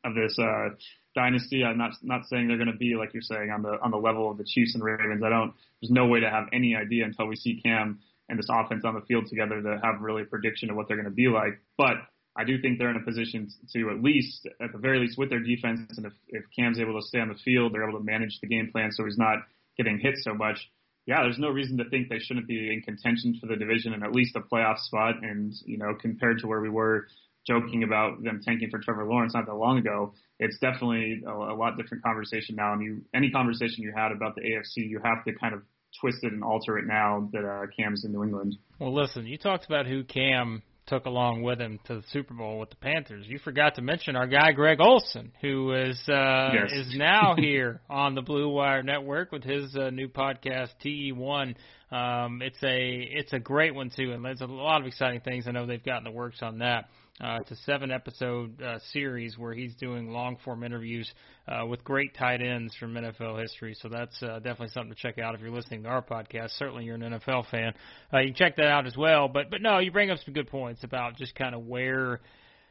of 0.04 0.14
this 0.14 0.38
uh, 0.38 0.70
dynasty. 1.14 1.64
I'm 1.64 1.78
not 1.78 1.92
not 2.02 2.26
saying 2.26 2.48
they're 2.48 2.56
going 2.56 2.72
to 2.72 2.78
be 2.78 2.94
like 2.96 3.12
you're 3.12 3.22
saying 3.22 3.50
on 3.50 3.62
the 3.62 3.78
on 3.82 3.90
the 3.90 3.98
level 3.98 4.30
of 4.30 4.38
the 4.38 4.44
Chiefs 4.44 4.74
and 4.74 4.82
Ravens. 4.82 5.22
I 5.24 5.28
don't. 5.28 5.52
There's 5.80 5.90
no 5.90 6.06
way 6.06 6.20
to 6.20 6.30
have 6.30 6.46
any 6.52 6.76
idea 6.76 7.04
until 7.04 7.26
we 7.26 7.36
see 7.36 7.60
Cam 7.62 8.00
and 8.28 8.38
this 8.38 8.48
offense 8.50 8.84
on 8.84 8.94
the 8.94 9.00
field 9.02 9.26
together 9.26 9.60
to 9.60 9.80
have 9.82 10.00
really 10.00 10.22
a 10.22 10.26
prediction 10.26 10.70
of 10.70 10.76
what 10.76 10.88
they're 10.88 10.96
going 10.96 11.04
to 11.04 11.10
be 11.10 11.28
like. 11.28 11.60
But 11.76 11.96
I 12.36 12.44
do 12.44 12.60
think 12.60 12.78
they're 12.78 12.90
in 12.90 12.96
a 12.96 13.04
position 13.04 13.48
to 13.72 13.90
at 13.90 14.02
least, 14.02 14.46
at 14.62 14.72
the 14.72 14.78
very 14.78 15.00
least, 15.00 15.18
with 15.18 15.30
their 15.30 15.40
defense, 15.40 15.96
and 15.96 16.06
if, 16.06 16.12
if 16.28 16.44
Cam's 16.56 16.78
able 16.78 16.98
to 17.00 17.06
stay 17.06 17.18
on 17.18 17.28
the 17.28 17.34
field, 17.34 17.74
they're 17.74 17.88
able 17.88 17.98
to 17.98 18.04
manage 18.04 18.38
the 18.40 18.46
game 18.46 18.70
plan 18.70 18.92
so 18.92 19.04
he's 19.04 19.18
not 19.18 19.38
getting 19.76 19.98
hit 19.98 20.14
so 20.18 20.32
much. 20.32 20.70
Yeah, 21.06 21.22
there's 21.22 21.38
no 21.38 21.48
reason 21.48 21.78
to 21.78 21.88
think 21.90 22.08
they 22.08 22.20
shouldn't 22.20 22.46
be 22.46 22.72
in 22.72 22.82
contention 22.82 23.36
for 23.40 23.46
the 23.46 23.56
division 23.56 23.94
and 23.94 24.04
at 24.04 24.12
least 24.12 24.36
a 24.36 24.40
playoff 24.40 24.78
spot. 24.78 25.16
And 25.22 25.52
you 25.64 25.76
know, 25.76 25.94
compared 26.00 26.38
to 26.40 26.46
where 26.46 26.60
we 26.60 26.68
were 26.68 27.08
joking 27.50 27.82
about 27.82 28.22
them 28.22 28.40
tanking 28.44 28.70
for 28.70 28.78
Trevor 28.78 29.04
Lawrence 29.06 29.34
not 29.34 29.46
that 29.46 29.54
long 29.54 29.78
ago, 29.78 30.12
it's 30.38 30.58
definitely 30.58 31.22
a, 31.26 31.30
a 31.30 31.56
lot 31.56 31.76
different 31.76 32.04
conversation 32.04 32.54
now. 32.56 32.72
And 32.72 32.82
you, 32.82 33.02
any 33.12 33.30
conversation 33.30 33.82
you 33.82 33.92
had 33.94 34.12
about 34.12 34.36
the 34.36 34.42
AFC, 34.42 34.88
you 34.88 35.00
have 35.04 35.24
to 35.24 35.32
kind 35.34 35.54
of 35.54 35.62
twist 36.00 36.18
it 36.22 36.32
and 36.32 36.44
alter 36.44 36.78
it 36.78 36.86
now 36.86 37.28
that 37.32 37.44
uh, 37.44 37.66
Cam's 37.76 38.04
in 38.04 38.12
New 38.12 38.22
England. 38.22 38.56
Well, 38.78 38.94
listen, 38.94 39.26
you 39.26 39.36
talked 39.36 39.66
about 39.66 39.86
who 39.86 40.04
Cam 40.04 40.62
took 40.86 41.06
along 41.06 41.42
with 41.42 41.60
him 41.60 41.78
to 41.86 41.96
the 41.96 42.02
Super 42.12 42.34
Bowl 42.34 42.58
with 42.58 42.70
the 42.70 42.76
Panthers. 42.76 43.24
You 43.28 43.38
forgot 43.38 43.76
to 43.76 43.82
mention 43.82 44.16
our 44.16 44.26
guy 44.26 44.52
Greg 44.52 44.80
Olsen, 44.80 45.32
who 45.40 45.72
is 45.72 46.00
uh, 46.08 46.50
Yes. 46.54 46.72
is 46.72 46.96
now 46.96 47.34
here 47.38 47.80
on 47.88 48.14
the 48.14 48.22
Blue 48.22 48.48
Wire 48.48 48.82
Network 48.82 49.30
with 49.32 49.44
his 49.44 49.74
uh, 49.76 49.90
new 49.90 50.08
podcast 50.08 50.70
TE1. 50.84 51.54
Um, 51.90 52.40
it's 52.40 52.62
a 52.62 53.08
it's 53.10 53.32
a 53.32 53.40
great 53.40 53.74
one 53.74 53.90
too, 53.94 54.12
and 54.12 54.24
there's 54.24 54.40
a 54.40 54.46
lot 54.46 54.80
of 54.80 54.86
exciting 54.86 55.20
things 55.20 55.46
I 55.48 55.50
know 55.50 55.66
they've 55.66 55.84
got 55.84 55.98
in 55.98 56.04
the 56.04 56.12
works 56.12 56.38
on 56.42 56.58
that. 56.58 56.88
Uh, 57.20 57.38
it's 57.40 57.50
a 57.50 57.56
seven 57.66 57.90
episode 57.90 58.62
uh, 58.62 58.78
series 58.92 59.36
where 59.36 59.52
he's 59.52 59.74
doing 59.74 60.10
long 60.10 60.38
form 60.42 60.62
interviews 60.62 61.12
uh, 61.48 61.66
with 61.66 61.84
great 61.84 62.14
tight 62.14 62.40
ends 62.40 62.74
from 62.76 62.94
NFL 62.94 63.42
history. 63.42 63.76
So 63.78 63.88
that's 63.90 64.22
uh, 64.22 64.38
definitely 64.38 64.68
something 64.68 64.94
to 64.94 64.98
check 64.98 65.18
out 65.18 65.34
if 65.34 65.42
you're 65.42 65.50
listening 65.50 65.82
to 65.82 65.90
our 65.90 66.00
podcast. 66.00 66.50
Certainly, 66.58 66.84
you're 66.84 66.94
an 66.94 67.02
NFL 67.02 67.50
fan. 67.50 67.74
Uh, 68.12 68.20
you 68.20 68.28
can 68.28 68.36
check 68.36 68.56
that 68.56 68.66
out 68.66 68.86
as 68.86 68.96
well. 68.96 69.28
But 69.28 69.50
but 69.50 69.60
no, 69.60 69.80
you 69.80 69.90
bring 69.90 70.10
up 70.10 70.18
some 70.24 70.32
good 70.32 70.48
points 70.48 70.82
about 70.84 71.16
just 71.16 71.34
kind 71.34 71.54
of 71.54 71.66
where 71.66 72.20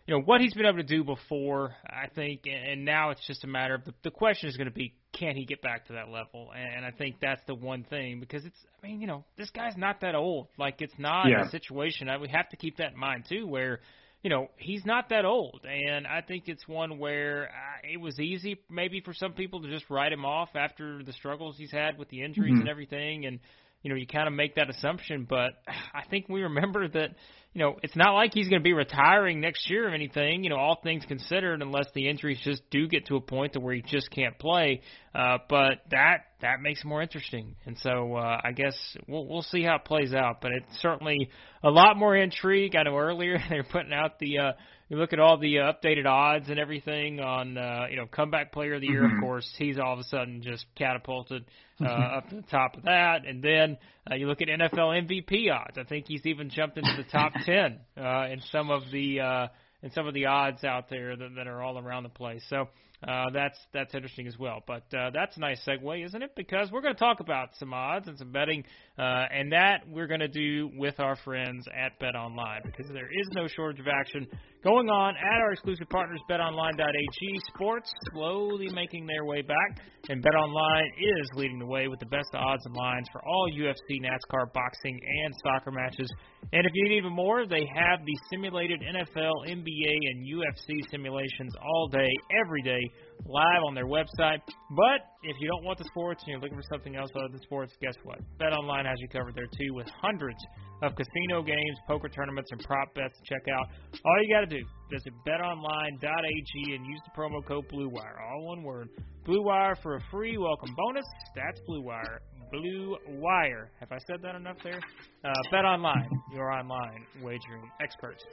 you 0.09 0.15
know 0.15 0.21
what 0.23 0.41
he's 0.41 0.55
been 0.55 0.65
able 0.65 0.77
to 0.77 0.83
do 0.83 1.03
before. 1.03 1.75
I 1.85 2.07
think, 2.07 2.41
and 2.47 2.83
now 2.83 3.11
it's 3.11 3.25
just 3.27 3.43
a 3.43 3.47
matter 3.47 3.75
of 3.75 3.85
the, 3.85 3.93
the 4.03 4.09
question 4.09 4.49
is 4.49 4.57
going 4.57 4.65
to 4.67 4.73
be 4.73 4.95
can 5.13 5.35
he 5.35 5.45
get 5.45 5.61
back 5.61 5.85
to 5.87 5.93
that 5.93 6.09
level? 6.09 6.49
And 6.55 6.83
I 6.83 6.89
think 6.89 7.17
that's 7.21 7.41
the 7.45 7.53
one 7.53 7.83
thing 7.83 8.19
because 8.19 8.43
it's 8.43 8.57
I 8.83 8.87
mean 8.87 9.01
you 9.01 9.05
know 9.05 9.23
this 9.37 9.51
guy's 9.51 9.77
not 9.77 10.01
that 10.01 10.15
old. 10.15 10.47
Like 10.57 10.81
it's 10.81 10.97
not 10.97 11.29
Yeah. 11.29 11.43
a 11.45 11.49
situation. 11.51 12.09
I, 12.09 12.17
we 12.17 12.27
have 12.29 12.49
to 12.49 12.57
keep 12.57 12.77
that 12.77 12.93
in 12.93 12.97
mind 12.97 13.25
too, 13.29 13.45
where 13.45 13.81
you 14.23 14.31
know, 14.31 14.47
he's 14.57 14.83
not 14.83 15.09
that 15.09 15.23
old, 15.25 15.61
and 15.63 16.05
I 16.05 16.21
think 16.21 16.45
it's 16.47 16.67
one 16.67 16.97
where 16.97 17.45
uh, 17.45 17.87
it 17.93 18.01
was 18.01 18.19
easy 18.19 18.59
maybe 18.69 18.99
for 19.01 19.13
some 19.13 19.31
people 19.33 19.61
to 19.61 19.69
just 19.69 19.89
write 19.91 20.11
him 20.11 20.25
off 20.25 20.49
after 20.55 21.03
the 21.03 21.13
struggles 21.13 21.55
he's 21.57 21.71
had 21.71 21.97
with 21.99 22.09
the 22.09 22.23
injuries 22.23 22.55
Mhm. 22.55 22.61
and 22.61 22.67
everything, 22.67 23.25
and 23.27 23.39
you 23.81 23.89
know, 23.89 23.95
you 23.95 24.07
kind 24.07 24.27
of 24.27 24.33
make 24.33 24.55
that 24.55 24.69
assumption. 24.69 25.25
But 25.29 25.51
I 25.67 26.03
think 26.09 26.29
we 26.29 26.43
remember 26.43 26.87
that 26.87 27.11
you 27.53 27.61
know, 27.61 27.77
it's 27.81 27.95
not 27.95 28.13
like 28.13 28.31
he's 28.33 28.47
going 28.47 28.61
to 28.61 28.63
be 28.63 28.73
retiring 28.73 29.41
next 29.41 29.69
year 29.71 29.87
or 29.87 29.91
anything. 29.91 30.43
You 30.43 30.51
know, 30.51 30.57
all 30.57 30.79
things 30.83 31.03
considered, 31.07 31.63
unless 31.63 31.87
the 31.95 32.07
injuries 32.07 32.39
just 32.43 32.61
do 32.69 32.87
get 32.87 33.07
to 33.07 33.15
a 33.15 33.21
point 33.21 33.53
to 33.53 33.59
where 33.59 33.73
he 33.73 33.81
just 33.81 34.11
can't 34.11 34.37
play. 34.37 34.81
Uh, 35.15 35.39
but 35.49 35.81
that 35.89 36.25
that 36.41 36.61
makes 36.61 36.81
it 36.81 36.85
more 36.85 37.01
interesting, 37.01 37.55
and 37.65 37.75
so 37.79 38.15
uh, 38.15 38.39
I 38.43 38.51
guess 38.51 38.75
we'll 39.07 39.25
we'll 39.25 39.41
see 39.41 39.63
how 39.63 39.77
it 39.77 39.85
plays 39.85 40.13
out. 40.13 40.41
But 40.41 40.51
it's 40.51 40.79
certainly 40.81 41.29
a 41.63 41.71
lot 41.71 41.97
more 41.97 42.15
intrigue. 42.15 42.75
I 42.75 42.83
know 42.83 42.95
earlier 42.95 43.39
they 43.49 43.57
were 43.57 43.63
putting 43.63 43.93
out 43.93 44.19
the. 44.19 44.37
Uh, 44.37 44.51
you 44.89 44.97
look 44.97 45.13
at 45.13 45.19
all 45.19 45.37
the 45.37 45.59
uh, 45.59 45.71
updated 45.71 46.05
odds 46.05 46.49
and 46.49 46.59
everything 46.59 47.19
on 47.19 47.57
uh, 47.57 47.85
you 47.89 47.95
know 47.95 48.07
comeback 48.07 48.51
player 48.51 48.73
of 48.73 48.81
the 48.81 48.87
year. 48.87 49.03
Mm-hmm. 49.03 49.17
Of 49.17 49.21
course, 49.21 49.55
he's 49.57 49.77
all 49.77 49.93
of 49.93 49.99
a 49.99 50.03
sudden 50.03 50.41
just 50.41 50.65
catapulted 50.75 51.45
uh, 51.79 51.85
up 51.85 52.29
to 52.29 52.35
the 52.37 52.41
top 52.43 52.75
of 52.75 52.83
that. 52.83 53.25
And 53.25 53.43
then 53.43 53.77
uh, 54.09 54.15
you 54.15 54.27
look 54.27 54.41
at 54.41 54.47
NFL 54.47 55.07
MVP 55.07 55.51
odds. 55.53 55.77
I 55.77 55.83
think 55.83 56.05
he's 56.07 56.25
even 56.25 56.49
jumped 56.49 56.77
into 56.77 56.91
the 56.97 57.09
top 57.09 57.33
ten 57.45 57.79
uh, 57.97 58.27
in 58.31 58.41
some 58.51 58.71
of 58.71 58.83
the 58.91 59.19
uh, 59.19 59.47
in 59.83 59.91
some 59.91 60.07
of 60.07 60.13
the 60.13 60.25
odds 60.25 60.63
out 60.63 60.89
there 60.89 61.15
that, 61.15 61.35
that 61.35 61.47
are 61.47 61.61
all 61.61 61.77
around 61.77 62.03
the 62.03 62.09
place. 62.09 62.43
So 62.49 62.67
uh, 63.07 63.25
that's 63.33 63.57
that's 63.73 63.93
interesting 63.95 64.27
as 64.27 64.37
well. 64.37 64.61
But 64.67 64.83
uh, 64.93 65.11
that's 65.11 65.37
a 65.37 65.39
nice 65.39 65.59
segue, 65.65 66.05
isn't 66.05 66.21
it? 66.21 66.31
Because 66.35 66.69
we're 66.71 66.81
going 66.81 66.93
to 66.93 66.99
talk 66.99 67.21
about 67.21 67.49
some 67.57 67.73
odds 67.73 68.07
and 68.07 68.17
some 68.17 68.31
betting, 68.31 68.65
uh, 68.97 69.25
and 69.31 69.53
that 69.53 69.87
we're 69.87 70.07
going 70.07 70.19
to 70.19 70.27
do 70.27 70.69
with 70.75 70.99
our 70.99 71.15
friends 71.15 71.65
at 71.73 71.97
Bet 71.99 72.15
Online 72.15 72.61
because 72.65 72.87
there 72.91 73.07
is 73.07 73.27
no 73.33 73.47
shortage 73.47 73.79
of 73.79 73.87
action 73.87 74.27
going 74.63 74.89
on 74.89 75.15
at 75.15 75.41
our 75.41 75.53
exclusive 75.53 75.87
partners, 75.89 76.19
BetOnline.ag. 76.29 77.39
Sports 77.53 77.91
slowly 78.11 78.67
making 78.73 79.05
their 79.05 79.23
way 79.25 79.41
back, 79.41 79.79
and 80.09 80.23
betonline 80.23 80.87
is 80.99 81.29
leading 81.35 81.59
the 81.59 81.65
way 81.65 81.87
with 81.87 81.99
the 81.99 82.05
best 82.07 82.29
odds 82.33 82.65
and 82.65 82.75
lines 82.75 83.07
for 83.11 83.21
all 83.25 83.49
UFC, 83.57 84.01
NASCAR, 84.01 84.51
boxing, 84.53 84.99
and 85.23 85.33
soccer 85.43 85.71
matches. 85.71 86.11
And 86.51 86.65
if 86.65 86.71
you 86.73 86.89
need 86.89 86.97
even 86.97 87.13
more, 87.13 87.45
they 87.45 87.67
have 87.73 87.99
the 88.05 88.17
simulated 88.29 88.81
NFL, 88.81 89.47
NBA, 89.47 89.95
and 90.11 90.27
UFC 90.27 90.89
simulations 90.91 91.53
all 91.61 91.87
day, 91.87 92.11
every 92.43 92.61
day 92.63 92.81
live 93.25 93.63
on 93.67 93.75
their 93.75 93.85
website. 93.85 94.39
But 94.71 95.01
if 95.23 95.35
you 95.39 95.47
don't 95.47 95.63
want 95.63 95.77
the 95.77 95.85
sports 95.85 96.23
and 96.23 96.31
you're 96.31 96.39
looking 96.39 96.57
for 96.57 96.67
something 96.71 96.95
else 96.95 97.09
other 97.15 97.29
than 97.29 97.41
sports, 97.41 97.73
guess 97.81 97.95
what? 98.03 98.19
BetOnline 98.39 98.85
has 98.85 98.97
you 98.99 99.07
covered 99.09 99.35
there 99.35 99.49
too 99.57 99.73
with 99.73 99.87
hundreds 100.01 100.39
of 100.81 100.93
casino 100.95 101.43
games, 101.43 101.77
poker 101.87 102.09
tournaments, 102.09 102.51
and 102.51 102.61
prop 102.61 102.93
bets 102.95 103.17
to 103.19 103.33
check 103.33 103.43
out. 103.53 103.67
All 104.05 104.23
you 104.23 104.33
got 104.33 104.41
to 104.41 104.47
do 104.47 104.57
is 104.57 105.03
visit 105.03 105.13
betonline.ag 105.27 106.75
and 106.75 106.85
use 106.85 107.01
the 107.05 107.11
promo 107.15 107.45
code 107.45 107.65
BlueWire, 107.69 108.19
all 108.31 108.45
one 108.47 108.63
word. 108.63 108.89
BlueWire 109.27 109.75
for 109.83 109.95
a 109.95 110.01
free 110.09 110.37
welcome 110.37 110.73
bonus. 110.75 111.05
That's 111.35 111.59
BlueWire. 111.69 112.19
Blue 112.51 112.97
Wire. 113.09 113.69
Have 113.79 113.91
I 113.91 113.99
said 114.07 114.21
that 114.23 114.35
enough 114.35 114.57
there? 114.63 114.79
Uh, 115.23 115.33
Bet 115.51 115.65
Online, 115.65 116.09
your 116.33 116.51
online 116.51 117.05
wagering 117.21 117.69
experts. 117.81 118.23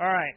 All 0.00 0.06
right, 0.06 0.34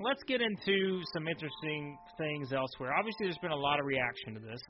let's 0.00 0.22
get 0.24 0.40
into 0.40 1.02
some 1.12 1.28
interesting 1.28 1.98
things 2.16 2.52
elsewhere. 2.52 2.94
Obviously, 2.98 3.26
there's 3.26 3.38
been 3.38 3.52
a 3.52 3.56
lot 3.56 3.80
of 3.80 3.86
reaction 3.86 4.34
to 4.34 4.40
this 4.40 4.60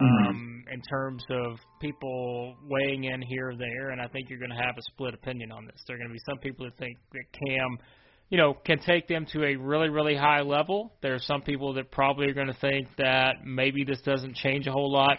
um, 0.00 0.64
in 0.72 0.80
terms 0.82 1.24
of 1.30 1.58
people 1.80 2.54
weighing 2.68 3.04
in 3.04 3.22
here 3.22 3.50
or 3.50 3.56
there, 3.56 3.90
and 3.90 4.00
I 4.00 4.06
think 4.08 4.28
you're 4.28 4.38
going 4.38 4.50
to 4.50 4.56
have 4.56 4.76
a 4.78 4.82
split 4.92 5.14
opinion 5.14 5.50
on 5.50 5.64
this. 5.66 5.82
There 5.86 5.96
are 5.96 5.98
going 5.98 6.10
to 6.10 6.14
be 6.14 6.20
some 6.28 6.38
people 6.38 6.66
that 6.66 6.76
think 6.78 6.96
that 7.12 7.24
Cam, 7.46 7.78
you 8.28 8.38
know, 8.38 8.54
can 8.54 8.78
take 8.80 9.08
them 9.08 9.26
to 9.32 9.44
a 9.44 9.56
really, 9.56 9.88
really 9.88 10.16
high 10.16 10.42
level. 10.42 10.92
There 11.02 11.14
are 11.14 11.20
some 11.20 11.42
people 11.42 11.74
that 11.74 11.90
probably 11.90 12.28
are 12.28 12.34
going 12.34 12.48
to 12.48 12.60
think 12.60 12.88
that 12.98 13.44
maybe 13.44 13.84
this 13.84 14.00
doesn't 14.02 14.36
change 14.36 14.66
a 14.66 14.72
whole 14.72 14.92
lot 14.92 15.18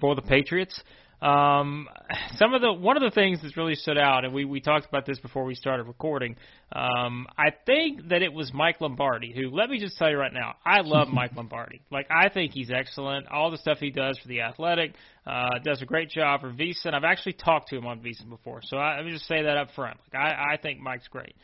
for 0.00 0.14
the 0.14 0.22
Patriots. 0.22 0.80
Um, 1.22 1.88
some 2.36 2.52
of 2.52 2.62
the 2.62 2.72
one 2.72 2.96
of 2.96 3.02
the 3.04 3.14
things 3.14 3.38
that's 3.40 3.56
really 3.56 3.76
stood 3.76 3.96
out, 3.96 4.24
and 4.24 4.34
we 4.34 4.44
we 4.44 4.60
talked 4.60 4.86
about 4.88 5.06
this 5.06 5.20
before 5.20 5.44
we 5.44 5.54
started 5.54 5.84
recording. 5.84 6.34
Um, 6.72 7.28
I 7.38 7.50
think 7.64 8.08
that 8.08 8.22
it 8.22 8.32
was 8.32 8.52
Mike 8.52 8.80
Lombardi 8.80 9.32
who. 9.32 9.48
Let 9.50 9.70
me 9.70 9.78
just 9.78 9.96
tell 9.96 10.10
you 10.10 10.18
right 10.18 10.32
now, 10.32 10.56
I 10.66 10.80
love 10.80 11.08
Mike 11.12 11.36
Lombardi. 11.36 11.80
Like 11.92 12.08
I 12.10 12.28
think 12.28 12.50
he's 12.52 12.72
excellent. 12.72 13.28
All 13.28 13.52
the 13.52 13.58
stuff 13.58 13.78
he 13.78 13.90
does 13.90 14.18
for 14.18 14.26
the 14.26 14.40
Athletic, 14.40 14.94
uh, 15.24 15.60
does 15.64 15.80
a 15.80 15.86
great 15.86 16.10
job 16.10 16.40
for 16.40 16.50
VSiN. 16.50 16.92
I've 16.92 17.04
actually 17.04 17.34
talked 17.34 17.68
to 17.68 17.76
him 17.76 17.86
on 17.86 18.00
VSiN 18.00 18.28
before, 18.28 18.60
so 18.64 18.76
I, 18.76 18.96
let 18.96 19.04
me 19.04 19.12
just 19.12 19.28
say 19.28 19.44
that 19.44 19.56
up 19.56 19.68
front. 19.76 19.98
Like 20.12 20.20
I, 20.20 20.54
I 20.54 20.56
think 20.56 20.80
Mike's 20.80 21.06
great, 21.06 21.36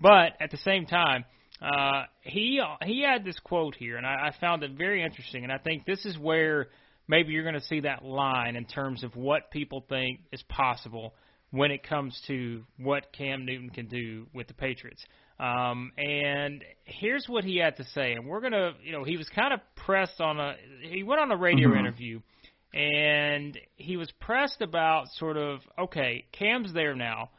but 0.00 0.32
at 0.40 0.50
the 0.50 0.58
same 0.58 0.86
time. 0.86 1.24
Uh, 1.58 2.02
he 2.20 2.60
he 2.84 3.00
had 3.00 3.24
this 3.24 3.38
quote 3.38 3.74
here, 3.74 3.96
and 3.96 4.06
I, 4.06 4.28
I 4.28 4.40
found 4.42 4.62
it 4.62 4.72
very 4.72 5.02
interesting, 5.02 5.42
and 5.42 5.50
I 5.50 5.56
think 5.56 5.86
this 5.86 6.04
is 6.04 6.18
where 6.18 6.68
maybe 7.08 7.32
you're 7.32 7.42
going 7.42 7.54
to 7.54 7.60
see 7.66 7.80
that 7.80 8.04
line 8.04 8.56
in 8.56 8.64
terms 8.64 9.04
of 9.04 9.14
what 9.16 9.50
people 9.50 9.84
think 9.88 10.20
is 10.32 10.42
possible 10.48 11.14
when 11.50 11.70
it 11.70 11.82
comes 11.82 12.20
to 12.26 12.64
what 12.78 13.12
Cam 13.12 13.44
Newton 13.46 13.70
can 13.70 13.86
do 13.86 14.26
with 14.34 14.48
the 14.48 14.54
Patriots. 14.54 15.04
Um, 15.38 15.92
and 15.96 16.64
here's 16.84 17.26
what 17.28 17.44
he 17.44 17.58
had 17.58 17.76
to 17.76 17.84
say. 17.84 18.12
And 18.12 18.26
we're 18.26 18.40
going 18.40 18.52
to, 18.52 18.72
you 18.82 18.92
know, 18.92 19.04
he 19.04 19.16
was 19.16 19.28
kind 19.34 19.52
of 19.52 19.60
pressed 19.76 20.20
on 20.20 20.40
a, 20.40 20.56
he 20.82 21.02
went 21.02 21.20
on 21.20 21.30
a 21.30 21.36
radio 21.36 21.68
Mhm. 21.70 21.78
interview 21.78 22.20
and 22.74 23.58
he 23.76 23.96
was 23.96 24.10
pressed 24.20 24.60
about 24.60 25.08
sort 25.12 25.36
of, 25.36 25.60
okay, 25.78 26.24
Cam's 26.32 26.72
there 26.72 26.94
now. 26.94 27.30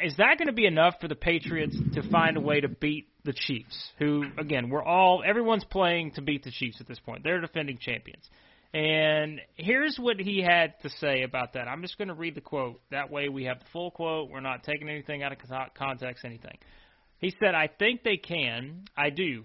Is 0.00 0.16
that 0.18 0.38
going 0.38 0.46
to 0.46 0.52
be 0.52 0.66
enough 0.66 1.00
for 1.00 1.08
the 1.08 1.16
Patriots 1.16 1.80
to 1.92 2.02
find 2.04 2.36
a 2.36 2.40
way 2.40 2.60
to 2.60 2.68
beat 2.68 3.08
the 3.24 3.32
Chiefs, 3.32 3.92
who, 3.98 4.24
again, 4.38 4.68
we're 4.68 4.82
all, 4.82 5.24
everyone's 5.26 5.64
playing 5.64 6.12
to 6.12 6.22
beat 6.22 6.44
the 6.44 6.52
Chiefs 6.52 6.80
at 6.80 6.86
this 6.86 7.00
point. 7.00 7.24
They're 7.24 7.40
defending 7.40 7.78
champions. 7.78 8.28
And 8.74 9.40
here's 9.54 9.98
what 9.98 10.20
he 10.20 10.42
had 10.42 10.74
to 10.82 10.90
say 10.90 11.22
about 11.22 11.54
that. 11.54 11.68
I'm 11.68 11.80
just 11.80 11.96
going 11.96 12.08
to 12.08 12.14
read 12.14 12.34
the 12.34 12.42
quote. 12.42 12.80
That 12.90 13.10
way 13.10 13.28
we 13.28 13.44
have 13.44 13.60
the 13.60 13.64
full 13.72 13.90
quote. 13.90 14.30
We're 14.30 14.40
not 14.40 14.62
taking 14.62 14.88
anything 14.88 15.22
out 15.22 15.32
of 15.32 15.38
context, 15.74 16.24
anything. 16.24 16.58
He 17.18 17.34
said, 17.40 17.54
I 17.54 17.68
think 17.78 18.02
they 18.02 18.18
can. 18.18 18.84
I 18.96 19.10
do. 19.10 19.44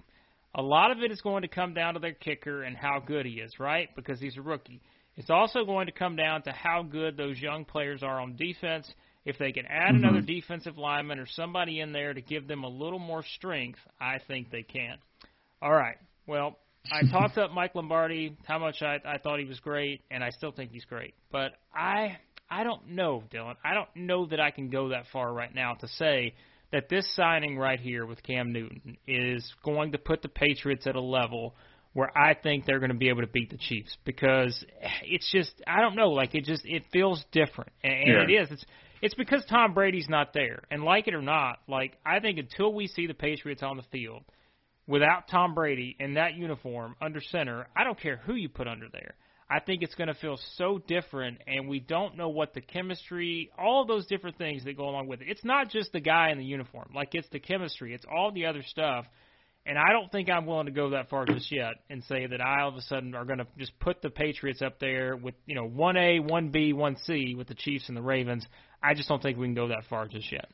A 0.56 0.62
lot 0.62 0.92
of 0.92 1.00
it 1.00 1.12
is 1.12 1.22
going 1.22 1.42
to 1.44 1.48
come 1.48 1.74
down 1.74 1.96
to 1.96 2.00
their 2.00 2.14
kicker 2.14 2.64
and 2.64 2.76
how 2.76 3.00
good 3.00 3.26
he 3.26 3.40
is, 3.40 3.60
right? 3.60 3.90
Because 3.96 4.20
he's 4.20 4.38
a 4.38 4.42
rookie. 4.42 4.82
It's 5.16 5.30
also 5.30 5.64
going 5.66 5.86
to 5.88 5.92
come 5.92 6.16
down 6.16 6.44
to 6.44 6.52
how 6.52 6.84
good 6.84 7.18
those 7.18 7.40
young 7.40 7.66
players 7.66 8.04
are 8.04 8.20
on 8.20 8.36
defense. 8.36 8.92
If 9.26 9.38
they 9.38 9.54
can 9.54 9.66
add 9.66 9.94
Mhm. 9.94 10.00
another 10.00 10.22
defensive 10.22 10.78
lineman 10.78 11.18
or 11.18 11.26
somebody 11.26 11.80
in 11.80 11.94
there 11.94 12.14
to 12.14 12.22
give 12.22 12.46
them 12.48 12.64
a 12.64 12.68
little 12.68 13.00
more 13.00 13.24
strength, 13.24 13.80
I 14.00 14.20
think 14.20 14.50
they 14.52 14.64
can. 14.64 14.98
All 15.62 15.74
right. 15.74 15.98
Well, 16.28 16.60
I 16.92 17.04
talked 17.10 17.38
up 17.38 17.52
Mike 17.52 17.76
Lombardi, 17.76 18.36
how 18.46 18.60
much 18.60 18.82
I, 18.82 19.00
I 19.06 19.18
thought 19.18 19.40
he 19.40 19.46
was 19.46 19.60
great, 19.60 20.02
and 20.12 20.24
I 20.24 20.30
still 20.32 20.52
think 20.52 20.72
he's 20.72 20.86
great. 20.86 21.14
But 21.32 21.54
I 21.74 22.18
I 22.50 22.64
don't 22.64 22.90
know, 22.90 23.24
Dylan. 23.34 23.56
I 23.64 23.74
don't 23.74 23.90
know 23.96 24.26
that 24.28 24.40
I 24.40 24.52
can 24.52 24.70
go 24.70 24.90
that 24.90 25.06
far 25.12 25.34
right 25.34 25.54
now 25.54 25.74
to 25.76 25.88
say 25.88 26.36
that 26.72 26.90
this 26.90 27.08
signing 27.16 27.58
right 27.58 27.80
here 27.80 28.06
with 28.06 28.22
Cam 28.24 28.52
Newton 28.52 28.98
is 29.08 29.50
going 29.64 29.94
to 29.94 29.98
put 29.98 30.22
the 30.22 30.28
Patriots 30.28 30.86
at 30.88 30.96
a 30.96 31.02
level 31.02 31.56
where 31.94 32.16
I 32.18 32.34
think 32.34 32.66
they're 32.66 32.80
going 32.80 32.92
to 32.92 32.98
be 32.98 33.10
able 33.10 33.22
to 33.22 33.28
beat 33.28 33.52
the 33.52 33.58
Chiefs 33.58 33.96
because 34.04 34.66
it's 35.04 35.32
just 35.32 35.54
I 35.68 35.80
don't 35.82 35.96
know, 35.96 36.10
like 36.10 36.36
it 36.36 36.44
just 36.44 36.64
it 36.66 36.84
feels 36.92 37.24
different, 37.32 37.72
and, 37.84 37.94
and 37.94 38.08
Yeah. 38.08 38.24
it 38.36 38.42
is. 38.44 38.52
It's 38.52 38.66
it's 39.02 39.16
because 39.16 39.44
Tom 39.50 39.74
Brady's 39.74 40.10
not 40.10 40.34
there, 40.34 40.64
and 40.72 40.84
like 40.84 41.08
it 41.08 41.14
or 41.14 41.22
not, 41.22 41.60
like 41.68 41.98
I 42.06 42.20
think 42.20 42.40
until 42.40 42.74
we 42.74 42.88
see 42.88 43.08
the 43.08 43.14
Patriots 43.14 43.64
on 43.64 43.78
the 43.78 43.84
field 43.92 44.24
without 44.88 45.28
Tom 45.30 45.54
Brady 45.56 45.96
in 46.00 46.16
that 46.16 46.36
uniform 46.36 46.96
under 47.02 47.22
center, 47.22 47.68
I 47.76 47.84
don't 47.84 48.00
care 48.00 48.18
who 48.18 48.36
you 48.36 48.50
put 48.50 48.68
under 48.68 48.88
there. 48.92 49.16
I 49.50 49.60
think 49.60 49.84
it's 49.84 49.94
going 49.96 50.08
to 50.08 50.16
feel 50.16 50.40
so 50.56 50.80
different, 50.88 51.40
and 51.46 51.68
we 51.68 51.80
don't 51.80 52.18
know 52.18 52.30
what 52.30 52.54
the 52.54 52.62
chemistry, 52.62 53.52
all 53.58 53.86
those 53.86 54.08
different 54.08 54.38
things 54.38 54.64
that 54.64 54.78
go 54.78 54.90
along 54.90 55.08
with 55.08 55.22
it. 55.22 55.28
It's 55.30 55.44
not 55.44 55.70
just 55.70 55.92
the 55.92 56.00
guy 56.00 56.32
in 56.32 56.38
the 56.38 56.46
uniform, 56.46 56.90
like 56.96 57.10
it's 57.14 57.30
the 57.30 57.40
chemistry, 57.40 57.94
it's 57.94 58.06
all 58.12 58.32
the 58.32 58.48
other 58.48 58.64
stuff. 58.66 59.06
And 59.66 59.78
I 59.78 59.94
don't 59.94 60.12
think 60.12 60.30
I'm 60.30 60.46
willing 60.46 60.66
to 60.66 60.74
go 60.74 60.90
that 60.90 61.10
far 61.10 61.26
just 61.26 61.50
yet 61.50 61.76
and 61.90 62.04
say 62.04 62.26
that 62.26 62.42
I 62.42 62.62
all 62.62 62.70
of 62.70 62.76
a 62.76 62.82
sudden 62.82 63.16
are 63.16 63.24
going 63.24 63.38
to 63.38 63.48
just 63.58 63.78
put 63.80 64.02
the 64.02 64.10
Patriots 64.10 64.62
up 64.62 64.80
there 64.80 65.16
with 65.16 65.36
you 65.46 65.56
know 65.56 65.66
one 65.66 65.96
A, 65.96 66.20
one 66.20 66.50
B, 66.50 66.74
one 66.74 66.98
C 67.06 67.34
with 67.38 67.48
the 67.48 67.56
Chiefs 67.56 67.88
and 67.88 67.96
the 67.96 68.02
Ravens. 68.02 68.46
I 68.82 68.94
just 68.94 69.08
don't 69.08 69.22
think 69.22 69.38
we 69.38 69.46
can 69.46 69.54
go 69.54 69.70
that 69.70 69.86
far 69.90 70.08
just 70.08 70.30
yet. 70.32 70.50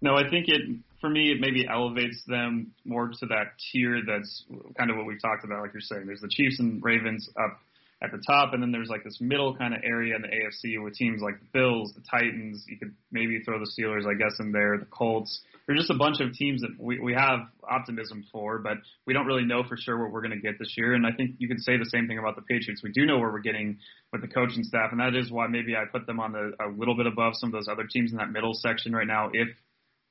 No, 0.00 0.14
I 0.14 0.28
think 0.28 0.46
it 0.48 0.62
for 1.00 1.10
me 1.10 1.30
it 1.30 1.40
maybe 1.40 1.66
elevates 1.68 2.22
them 2.26 2.72
more 2.84 3.08
to 3.08 3.26
that 3.26 3.54
tier 3.72 4.00
that's 4.06 4.44
kind 4.76 4.90
of 4.90 4.96
what 4.96 5.06
we've 5.06 5.20
talked 5.20 5.44
about, 5.44 5.62
like 5.62 5.72
you're 5.72 5.80
saying. 5.80 6.06
There's 6.06 6.20
the 6.20 6.28
Chiefs 6.28 6.58
and 6.60 6.82
Ravens 6.82 7.28
up 7.40 7.60
at 8.00 8.12
the 8.12 8.22
top, 8.24 8.54
and 8.54 8.62
then 8.62 8.70
there's 8.70 8.88
like 8.88 9.02
this 9.02 9.18
middle 9.20 9.56
kind 9.56 9.74
of 9.74 9.80
area 9.82 10.14
in 10.14 10.22
the 10.22 10.28
AFC 10.28 10.82
with 10.82 10.94
teams 10.94 11.20
like 11.20 11.40
the 11.40 11.46
Bills, 11.52 11.92
the 11.94 12.02
Titans. 12.08 12.64
You 12.68 12.78
could 12.78 12.94
maybe 13.10 13.40
throw 13.44 13.58
the 13.58 13.66
Steelers, 13.66 14.06
I 14.06 14.14
guess, 14.14 14.38
in 14.38 14.52
there, 14.52 14.78
the 14.78 14.86
Colts. 14.86 15.40
There's 15.66 15.80
just 15.80 15.90
a 15.90 15.98
bunch 15.98 16.20
of 16.20 16.32
teams 16.32 16.62
that 16.62 16.70
we, 16.78 17.00
we 17.00 17.12
have 17.14 17.40
optimism 17.68 18.24
for, 18.30 18.58
but 18.58 18.78
we 19.04 19.12
don't 19.12 19.26
really 19.26 19.44
know 19.44 19.64
for 19.64 19.76
sure 19.76 20.00
what 20.00 20.12
we're 20.12 20.22
going 20.22 20.32
to 20.32 20.40
get 20.40 20.58
this 20.58 20.74
year. 20.76 20.94
And 20.94 21.04
I 21.06 21.10
think 21.10 21.32
you 21.38 21.48
could 21.48 21.60
say 21.60 21.76
the 21.76 21.90
same 21.90 22.06
thing 22.06 22.18
about 22.18 22.36
the 22.36 22.42
Patriots. 22.42 22.82
We 22.82 22.92
do 22.92 23.04
know 23.04 23.18
where 23.18 23.30
we're 23.30 23.40
getting 23.40 23.78
with 24.12 24.22
the 24.22 24.28
coaching 24.28 24.62
staff, 24.62 24.92
and 24.92 25.00
that 25.00 25.16
is 25.16 25.30
why 25.30 25.48
maybe 25.48 25.74
I 25.74 25.84
put 25.90 26.06
them 26.06 26.20
on 26.20 26.32
the, 26.32 26.52
a 26.64 26.68
little 26.70 26.96
bit 26.96 27.06
above 27.06 27.34
some 27.34 27.48
of 27.48 27.52
those 27.52 27.68
other 27.68 27.84
teams 27.84 28.12
in 28.12 28.18
that 28.18 28.30
middle 28.30 28.54
section 28.54 28.92
right 28.92 29.06
now. 29.06 29.30
If 29.32 29.48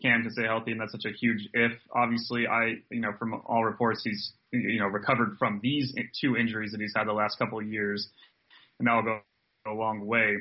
Cam 0.01 0.21
can 0.21 0.31
stay 0.31 0.43
healthy, 0.43 0.71
and 0.71 0.81
that's 0.81 0.91
such 0.91 1.05
a 1.05 1.11
huge 1.11 1.49
if. 1.53 1.71
Obviously, 1.95 2.47
I 2.47 2.75
you 2.91 3.01
know 3.01 3.13
from 3.17 3.41
all 3.45 3.63
reports 3.65 4.01
he's 4.03 4.33
you 4.51 4.79
know 4.79 4.87
recovered 4.87 5.37
from 5.39 5.59
these 5.61 5.93
two 6.21 6.37
injuries 6.37 6.71
that 6.71 6.81
he's 6.81 6.93
had 6.95 7.07
the 7.07 7.13
last 7.13 7.37
couple 7.39 7.59
of 7.59 7.65
years, 7.65 8.07
and 8.79 8.87
that'll 8.87 9.03
go 9.03 9.19
a 9.65 9.73
long 9.73 10.05
way. 10.05 10.37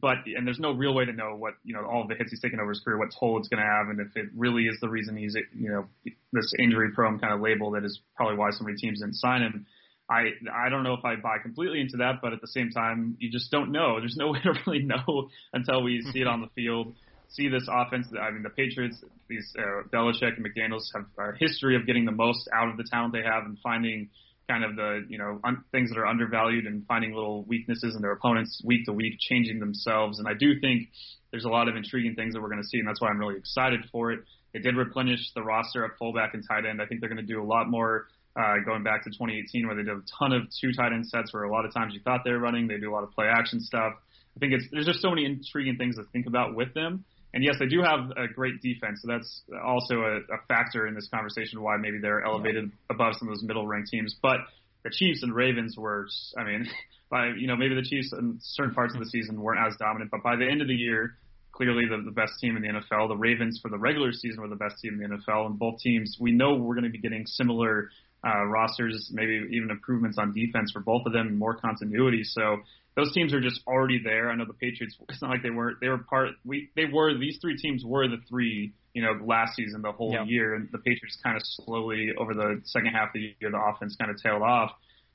but 0.00 0.18
and 0.26 0.46
there's 0.46 0.58
no 0.58 0.72
real 0.72 0.94
way 0.94 1.04
to 1.04 1.12
know 1.12 1.36
what 1.36 1.54
you 1.64 1.74
know 1.74 1.84
all 1.84 2.06
the 2.08 2.14
hits 2.14 2.30
he's 2.30 2.40
taken 2.40 2.60
over 2.60 2.70
his 2.70 2.80
career, 2.80 2.98
what 2.98 3.08
toll 3.18 3.38
it's 3.38 3.48
going 3.48 3.62
to 3.62 3.68
have, 3.68 3.88
and 3.88 4.00
if 4.00 4.16
it 4.16 4.30
really 4.36 4.64
is 4.64 4.78
the 4.80 4.88
reason 4.88 5.16
he's 5.16 5.36
you 5.54 5.70
know 5.70 5.86
this 6.32 6.52
injury 6.58 6.90
prone 6.92 7.18
kind 7.18 7.34
of 7.34 7.40
label 7.40 7.72
that 7.72 7.84
is 7.84 8.00
probably 8.16 8.36
why 8.36 8.50
so 8.50 8.64
many 8.64 8.76
teams 8.76 9.00
didn't 9.00 9.16
sign 9.16 9.42
him. 9.42 9.66
I 10.08 10.30
I 10.52 10.68
don't 10.68 10.82
know 10.82 10.94
if 10.94 11.04
I 11.04 11.16
buy 11.16 11.38
completely 11.42 11.80
into 11.80 11.98
that, 11.98 12.16
but 12.22 12.32
at 12.32 12.40
the 12.40 12.46
same 12.48 12.70
time, 12.70 13.16
you 13.18 13.30
just 13.30 13.50
don't 13.50 13.70
know. 13.72 14.00
There's 14.00 14.16
no 14.16 14.28
way 14.32 14.40
to 14.42 14.54
really 14.66 14.82
know 14.82 15.28
until 15.52 15.82
we 15.82 16.02
see 16.12 16.20
it 16.20 16.26
on 16.26 16.40
the 16.40 16.48
field, 16.54 16.94
see 17.34 17.48
this 17.48 17.66
offense. 17.70 18.06
I 18.20 18.30
mean, 18.30 18.42
the 18.42 18.50
Patriots, 18.50 19.02
these 19.28 19.52
uh, 19.58 19.88
Belichick 19.92 20.36
and 20.36 20.46
McDaniels 20.46 20.84
have 20.94 21.06
a 21.18 21.36
history 21.38 21.76
of 21.76 21.86
getting 21.86 22.04
the 22.04 22.12
most 22.12 22.48
out 22.54 22.68
of 22.68 22.76
the 22.76 22.84
talent 22.90 23.12
they 23.12 23.22
have 23.22 23.44
and 23.44 23.58
finding 23.62 24.10
kind 24.48 24.64
of 24.64 24.76
the 24.76 25.04
you 25.08 25.18
know 25.18 25.40
un- 25.44 25.64
things 25.70 25.90
that 25.90 25.98
are 25.98 26.06
undervalued 26.06 26.66
and 26.66 26.84
finding 26.86 27.14
little 27.14 27.44
weaknesses 27.44 27.94
in 27.94 28.02
their 28.02 28.12
opponents 28.12 28.60
week 28.64 28.84
to 28.86 28.92
week, 28.92 29.14
changing 29.20 29.60
themselves. 29.60 30.18
And 30.18 30.28
I 30.28 30.34
do 30.34 30.60
think 30.60 30.88
there's 31.30 31.44
a 31.44 31.48
lot 31.48 31.68
of 31.68 31.76
intriguing 31.76 32.14
things 32.14 32.34
that 32.34 32.42
we're 32.42 32.50
going 32.50 32.62
to 32.62 32.68
see, 32.68 32.78
and 32.78 32.86
that's 32.86 33.00
why 33.00 33.08
I'm 33.08 33.18
really 33.18 33.36
excited 33.36 33.80
for 33.90 34.12
it. 34.12 34.20
They 34.52 34.60
did 34.60 34.76
replenish 34.76 35.32
the 35.34 35.42
roster 35.42 35.84
at 35.84 35.92
fullback 35.98 36.34
and 36.34 36.44
tight 36.46 36.66
end. 36.66 36.82
I 36.82 36.86
think 36.86 37.00
they're 37.00 37.08
going 37.08 37.24
to 37.24 37.32
do 37.32 37.42
a 37.42 37.44
lot 37.44 37.70
more 37.70 38.08
uh, 38.36 38.56
going 38.64 38.82
back 38.82 39.04
to 39.04 39.10
2018 39.10 39.66
where 39.66 39.76
they 39.76 39.82
did 39.82 39.96
a 39.96 40.02
ton 40.18 40.32
of 40.32 40.42
two 40.60 40.72
tight 40.72 40.92
end 40.92 41.06
sets 41.06 41.32
where 41.32 41.44
a 41.44 41.52
lot 41.52 41.64
of 41.64 41.72
times 41.72 41.94
you 41.94 42.00
thought 42.00 42.20
they 42.24 42.32
were 42.32 42.38
running. 42.38 42.66
They 42.66 42.78
do 42.78 42.90
a 42.90 42.94
lot 42.94 43.04
of 43.04 43.12
play 43.12 43.26
action 43.26 43.60
stuff. 43.60 43.94
I 44.36 44.40
think 44.40 44.52
it's 44.54 44.64
there's 44.72 44.86
just 44.86 45.00
so 45.00 45.10
many 45.10 45.26
intriguing 45.26 45.76
things 45.76 45.96
to 45.96 46.04
think 46.12 46.26
about 46.26 46.54
with 46.54 46.72
them. 46.74 47.04
And 47.34 47.42
yes, 47.42 47.56
they 47.58 47.66
do 47.66 47.82
have 47.82 48.10
a 48.16 48.28
great 48.28 48.60
defense, 48.60 49.00
so 49.02 49.08
that's 49.08 49.42
also 49.64 50.02
a, 50.02 50.16
a 50.18 50.38
factor 50.48 50.86
in 50.86 50.94
this 50.94 51.08
conversation 51.08 51.62
why 51.62 51.76
maybe 51.78 51.98
they're 51.98 52.22
elevated 52.22 52.70
above 52.90 53.14
some 53.18 53.28
of 53.28 53.34
those 53.34 53.42
middle 53.42 53.66
ranked 53.66 53.90
teams. 53.90 54.14
But 54.20 54.40
the 54.84 54.90
Chiefs 54.90 55.22
and 55.22 55.34
Ravens 55.34 55.76
were, 55.76 56.08
I 56.36 56.44
mean, 56.44 56.68
by 57.10 57.28
you 57.28 57.46
know 57.46 57.56
maybe 57.56 57.74
the 57.74 57.82
Chiefs 57.82 58.12
in 58.12 58.38
certain 58.42 58.74
parts 58.74 58.94
of 58.94 59.00
the 59.00 59.06
season 59.06 59.40
weren't 59.40 59.60
as 59.66 59.76
dominant, 59.78 60.10
but 60.10 60.22
by 60.22 60.36
the 60.36 60.46
end 60.46 60.60
of 60.60 60.68
the 60.68 60.74
year, 60.74 61.16
clearly 61.52 61.84
the, 61.86 62.02
the 62.04 62.10
best 62.10 62.38
team 62.40 62.56
in 62.56 62.62
the 62.62 62.68
NFL. 62.68 63.08
The 63.08 63.16
Ravens 63.16 63.58
for 63.62 63.70
the 63.70 63.78
regular 63.78 64.12
season 64.12 64.40
were 64.40 64.48
the 64.48 64.56
best 64.56 64.80
team 64.80 65.00
in 65.00 65.10
the 65.10 65.16
NFL, 65.16 65.46
and 65.46 65.58
both 65.58 65.78
teams 65.78 66.18
we 66.20 66.32
know 66.32 66.54
we're 66.54 66.74
going 66.74 66.84
to 66.84 66.90
be 66.90 66.98
getting 66.98 67.26
similar 67.26 67.88
uh, 68.26 68.44
rosters, 68.44 69.10
maybe 69.12 69.46
even 69.50 69.70
improvements 69.70 70.18
on 70.18 70.32
defense 70.32 70.70
for 70.72 70.80
both 70.80 71.06
of 71.06 71.12
them, 71.12 71.26
and 71.28 71.38
more 71.38 71.54
continuity. 71.56 72.22
So 72.24 72.58
those 72.96 73.12
teams 73.12 73.32
are 73.34 73.40
just 73.40 73.60
already 73.66 74.00
there. 74.02 74.30
I 74.30 74.34
know 74.36 74.44
the 74.44 74.52
Patriots. 74.54 74.96
It's 75.08 75.22
not 75.22 75.30
like 75.30 75.42
they 75.42 75.50
weren't. 75.50 75.78
They 75.80 75.88
were 75.88 75.98
part. 75.98 76.30
We 76.44 76.70
they 76.76 76.84
were 76.84 77.16
these 77.18 77.38
three 77.40 77.56
teams 77.56 77.84
were 77.84 78.06
the 78.08 78.18
three. 78.28 78.74
You 78.94 79.02
know, 79.02 79.18
last 79.24 79.56
season, 79.56 79.80
the 79.80 79.92
whole 79.92 80.12
Yep. 80.12 80.26
year, 80.26 80.54
and 80.54 80.68
the 80.70 80.78
Patriots 80.78 81.18
kind 81.22 81.34
of 81.36 81.42
slowly 81.44 82.10
over 82.18 82.34
the 82.34 82.60
second 82.64 82.90
half 82.92 83.08
of 83.08 83.14
the 83.14 83.34
year, 83.40 83.50
the 83.50 83.58
offense 83.58 83.96
kind 83.96 84.10
of 84.10 84.18
tailed 84.22 84.42
off. 84.42 84.70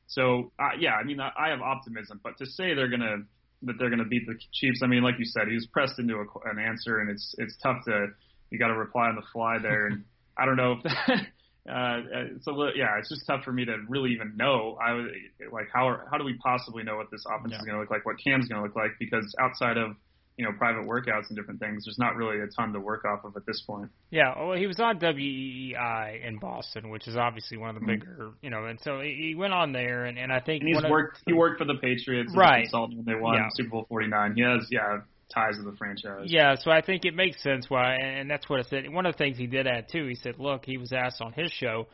So 0.07 0.51
uh, 0.57 0.69
yeah, 0.79 0.93
I 0.95 1.03
mean, 1.03 1.19
I, 1.19 1.31
I 1.37 1.49
have 1.49 1.61
optimism, 1.61 2.19
but 2.23 2.37
to 2.39 2.45
say 2.47 2.73
they're 2.73 2.87
gonna 2.89 3.17
that 3.63 3.75
they're 3.77 3.89
gonna 3.91 4.05
beat 4.05 4.25
the 4.25 4.35
Chiefs, 4.51 4.81
I 4.83 4.87
mean, 4.87 5.03
like 5.03 5.19
you 5.19 5.25
said, 5.25 5.47
he 5.47 5.53
was 5.53 5.67
pressed 5.67 5.99
into 5.99 6.15
a, 6.15 6.49
an 6.49 6.57
answer, 6.59 6.99
and 6.99 7.09
it's 7.11 7.35
it's 7.37 7.55
tough 7.61 7.85
to 7.85 8.07
you 8.49 8.57
got 8.57 8.69
to 8.69 8.73
reply 8.77 9.07
on 9.09 9.15
the 9.15 9.21
fly 9.33 9.57
there, 9.59 9.87
and 9.87 10.03
I 10.37 10.45
don't 10.45 10.57
know 10.57 10.73
if 10.73 10.83
that. 10.83 11.27
Uh, 11.67 12.01
a 12.47 12.51
little, 12.51 12.71
yeah, 12.75 12.97
it's 12.97 13.09
just 13.09 13.25
tough 13.27 13.43
for 13.43 13.51
me 13.51 13.65
to 13.65 13.77
really 13.89 14.11
even 14.11 14.37
know. 14.37 14.77
I 14.81 14.93
would 14.93 15.11
like 15.51 15.67
how 15.73 15.99
how 16.09 16.17
do 16.17 16.23
we 16.23 16.35
possibly 16.37 16.83
know 16.83 16.95
what 16.95 17.11
this 17.11 17.25
offense 17.27 17.51
Yeah. 17.51 17.57
is 17.59 17.63
going 17.65 17.75
to 17.75 17.81
look 17.81 17.91
like, 17.91 18.05
what 18.05 18.15
Cam's 18.23 18.47
going 18.47 18.61
to 18.61 18.65
look 18.67 18.75
like? 18.75 18.91
Because 18.99 19.35
outside 19.39 19.77
of 19.77 19.95
you 20.37 20.45
know 20.45 20.51
private 20.57 20.85
workouts 20.85 21.27
and 21.29 21.35
different 21.35 21.59
things, 21.59 21.83
there's 21.85 21.97
not 21.99 22.15
really 22.15 22.39
a 22.39 22.47
ton 22.47 22.71
to 22.73 22.79
work 22.79 23.03
off 23.05 23.25
of 23.25 23.35
at 23.35 23.45
this 23.45 23.61
point. 23.67 23.89
Yeah, 24.11 24.33
well, 24.41 24.55
he 24.57 24.67
was 24.67 24.79
on 24.79 24.99
WEEI 24.99 26.25
in 26.25 26.37
Boston, 26.39 26.89
which 26.89 27.07
is 27.07 27.17
obviously 27.17 27.57
one 27.57 27.69
of 27.69 27.75
the 27.75 27.81
Mhm. 27.81 27.99
bigger, 27.99 28.29
you 28.41 28.49
know, 28.49 28.65
and 28.65 28.79
so 28.81 29.01
he 29.01 29.35
went 29.35 29.53
on 29.53 29.71
there, 29.73 30.05
and, 30.05 30.17
and 30.17 30.31
I 30.31 30.39
think 30.39 30.61
And 30.61 30.67
he's 30.69 30.75
one 30.75 30.85
of- 30.85 30.91
worked. 30.91 31.21
He 31.25 31.33
worked 31.33 31.57
for 31.59 31.65
the 31.65 31.75
Patriots 31.75 32.33
Right. 32.35 32.59
a 32.59 32.61
consultant 32.63 32.97
when 33.03 33.05
they 33.13 33.19
won 33.19 33.35
Yeah. 33.35 33.49
Super 33.53 33.69
Bowl 33.69 33.85
49. 33.89 34.35
He 34.35 34.41
has 34.43 34.67
yeah 34.71 35.01
ties 35.33 35.55
to 35.57 35.63
the 35.63 35.75
franchise. 35.77 36.25
Yeah, 36.27 36.55
so 36.55 36.71
I 36.71 36.81
think 36.81 37.05
it 37.05 37.13
makes 37.15 37.41
sense 37.43 37.69
why, 37.69 37.95
and 37.95 38.29
that's 38.29 38.49
what 38.49 38.59
I 38.59 38.63
said. 38.63 38.89
One 38.91 39.05
of 39.05 39.13
the 39.13 39.17
things 39.17 39.37
he 39.37 39.47
did 39.47 39.67
add 39.67 39.87
too, 39.91 40.05
he 40.07 40.15
said, 40.15 40.35
look, 40.39 40.65
he 40.65 40.77
was 40.77 40.91
asked 40.93 41.21
on 41.21 41.33
his 41.33 41.51
show, 41.51 41.87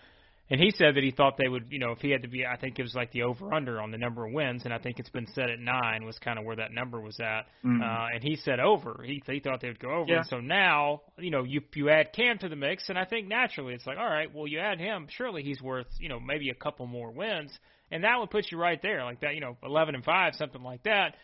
and 0.50 0.60
he 0.60 0.72
said 0.72 0.96
that 0.96 1.04
he 1.04 1.12
thought 1.12 1.38
they 1.38 1.48
would, 1.48 1.68
you 1.72 1.80
know, 1.80 1.92
if 1.92 2.00
he 2.00 2.12
had 2.12 2.22
to 2.24 2.28
be, 2.28 2.46
I 2.46 2.58
think 2.58 2.78
it 2.78 2.84
was 2.84 2.94
like 2.94 3.12
the 3.12 3.24
over 3.24 3.54
under 3.54 3.82
on 3.82 3.92
the 3.92 3.98
number 3.98 4.26
of 4.26 4.34
wins, 4.34 4.64
and 4.66 4.74
I 4.74 4.78
think 4.78 5.00
it's 5.00 5.10
been 5.10 5.26
set 5.34 5.50
at 5.50 5.58
nine 5.60 6.06
was 6.06 6.20
kind 6.20 6.38
of 6.38 6.46
where 6.46 6.58
that 6.58 6.72
number 6.74 7.00
was 7.00 7.18
at, 7.20 7.46
Mhm. 7.66 7.82
uh, 7.82 8.14
and 8.14 8.22
he 8.24 8.36
said 8.36 8.60
over. 8.60 9.02
He 9.04 9.24
he 9.26 9.40
thought 9.40 9.62
they 9.62 9.70
would 9.70 9.80
go 9.80 9.92
over. 9.92 10.12
Yeah. 10.12 10.18
And 10.18 10.28
so 10.28 10.40
now, 10.40 11.02
you 11.18 11.32
know, 11.32 11.44
you 11.44 11.62
you 11.74 11.90
add 11.90 12.14
Cam 12.14 12.38
to 12.40 12.50
the 12.50 12.56
mix, 12.58 12.90
and 12.90 13.00
I 13.00 13.06
think 13.06 13.28
naturally 13.30 13.74
it's 13.74 13.88
like, 13.88 13.98
all 13.98 14.06
right, 14.10 14.32
well, 14.34 14.46
you 14.46 14.60
add 14.60 14.80
him, 14.80 15.08
surely 15.10 15.44
he's 15.44 15.62
worth, 15.62 15.88
you 16.00 16.10
know, 16.10 16.20
maybe 16.20 16.50
a 16.50 16.56
couple 16.56 16.86
more 16.88 17.10
wins, 17.10 17.58
and 17.90 18.04
that 18.04 18.20
would 18.20 18.30
put 18.30 18.52
you 18.52 18.58
right 18.60 18.82
there, 18.82 19.04
like 19.06 19.22
that, 19.22 19.34
you 19.36 19.42
know, 19.42 19.58
eleven 19.64 19.96
and 19.96 20.04
five, 20.04 20.36
something 20.36 20.62
like 20.62 20.84
that. 20.84 21.16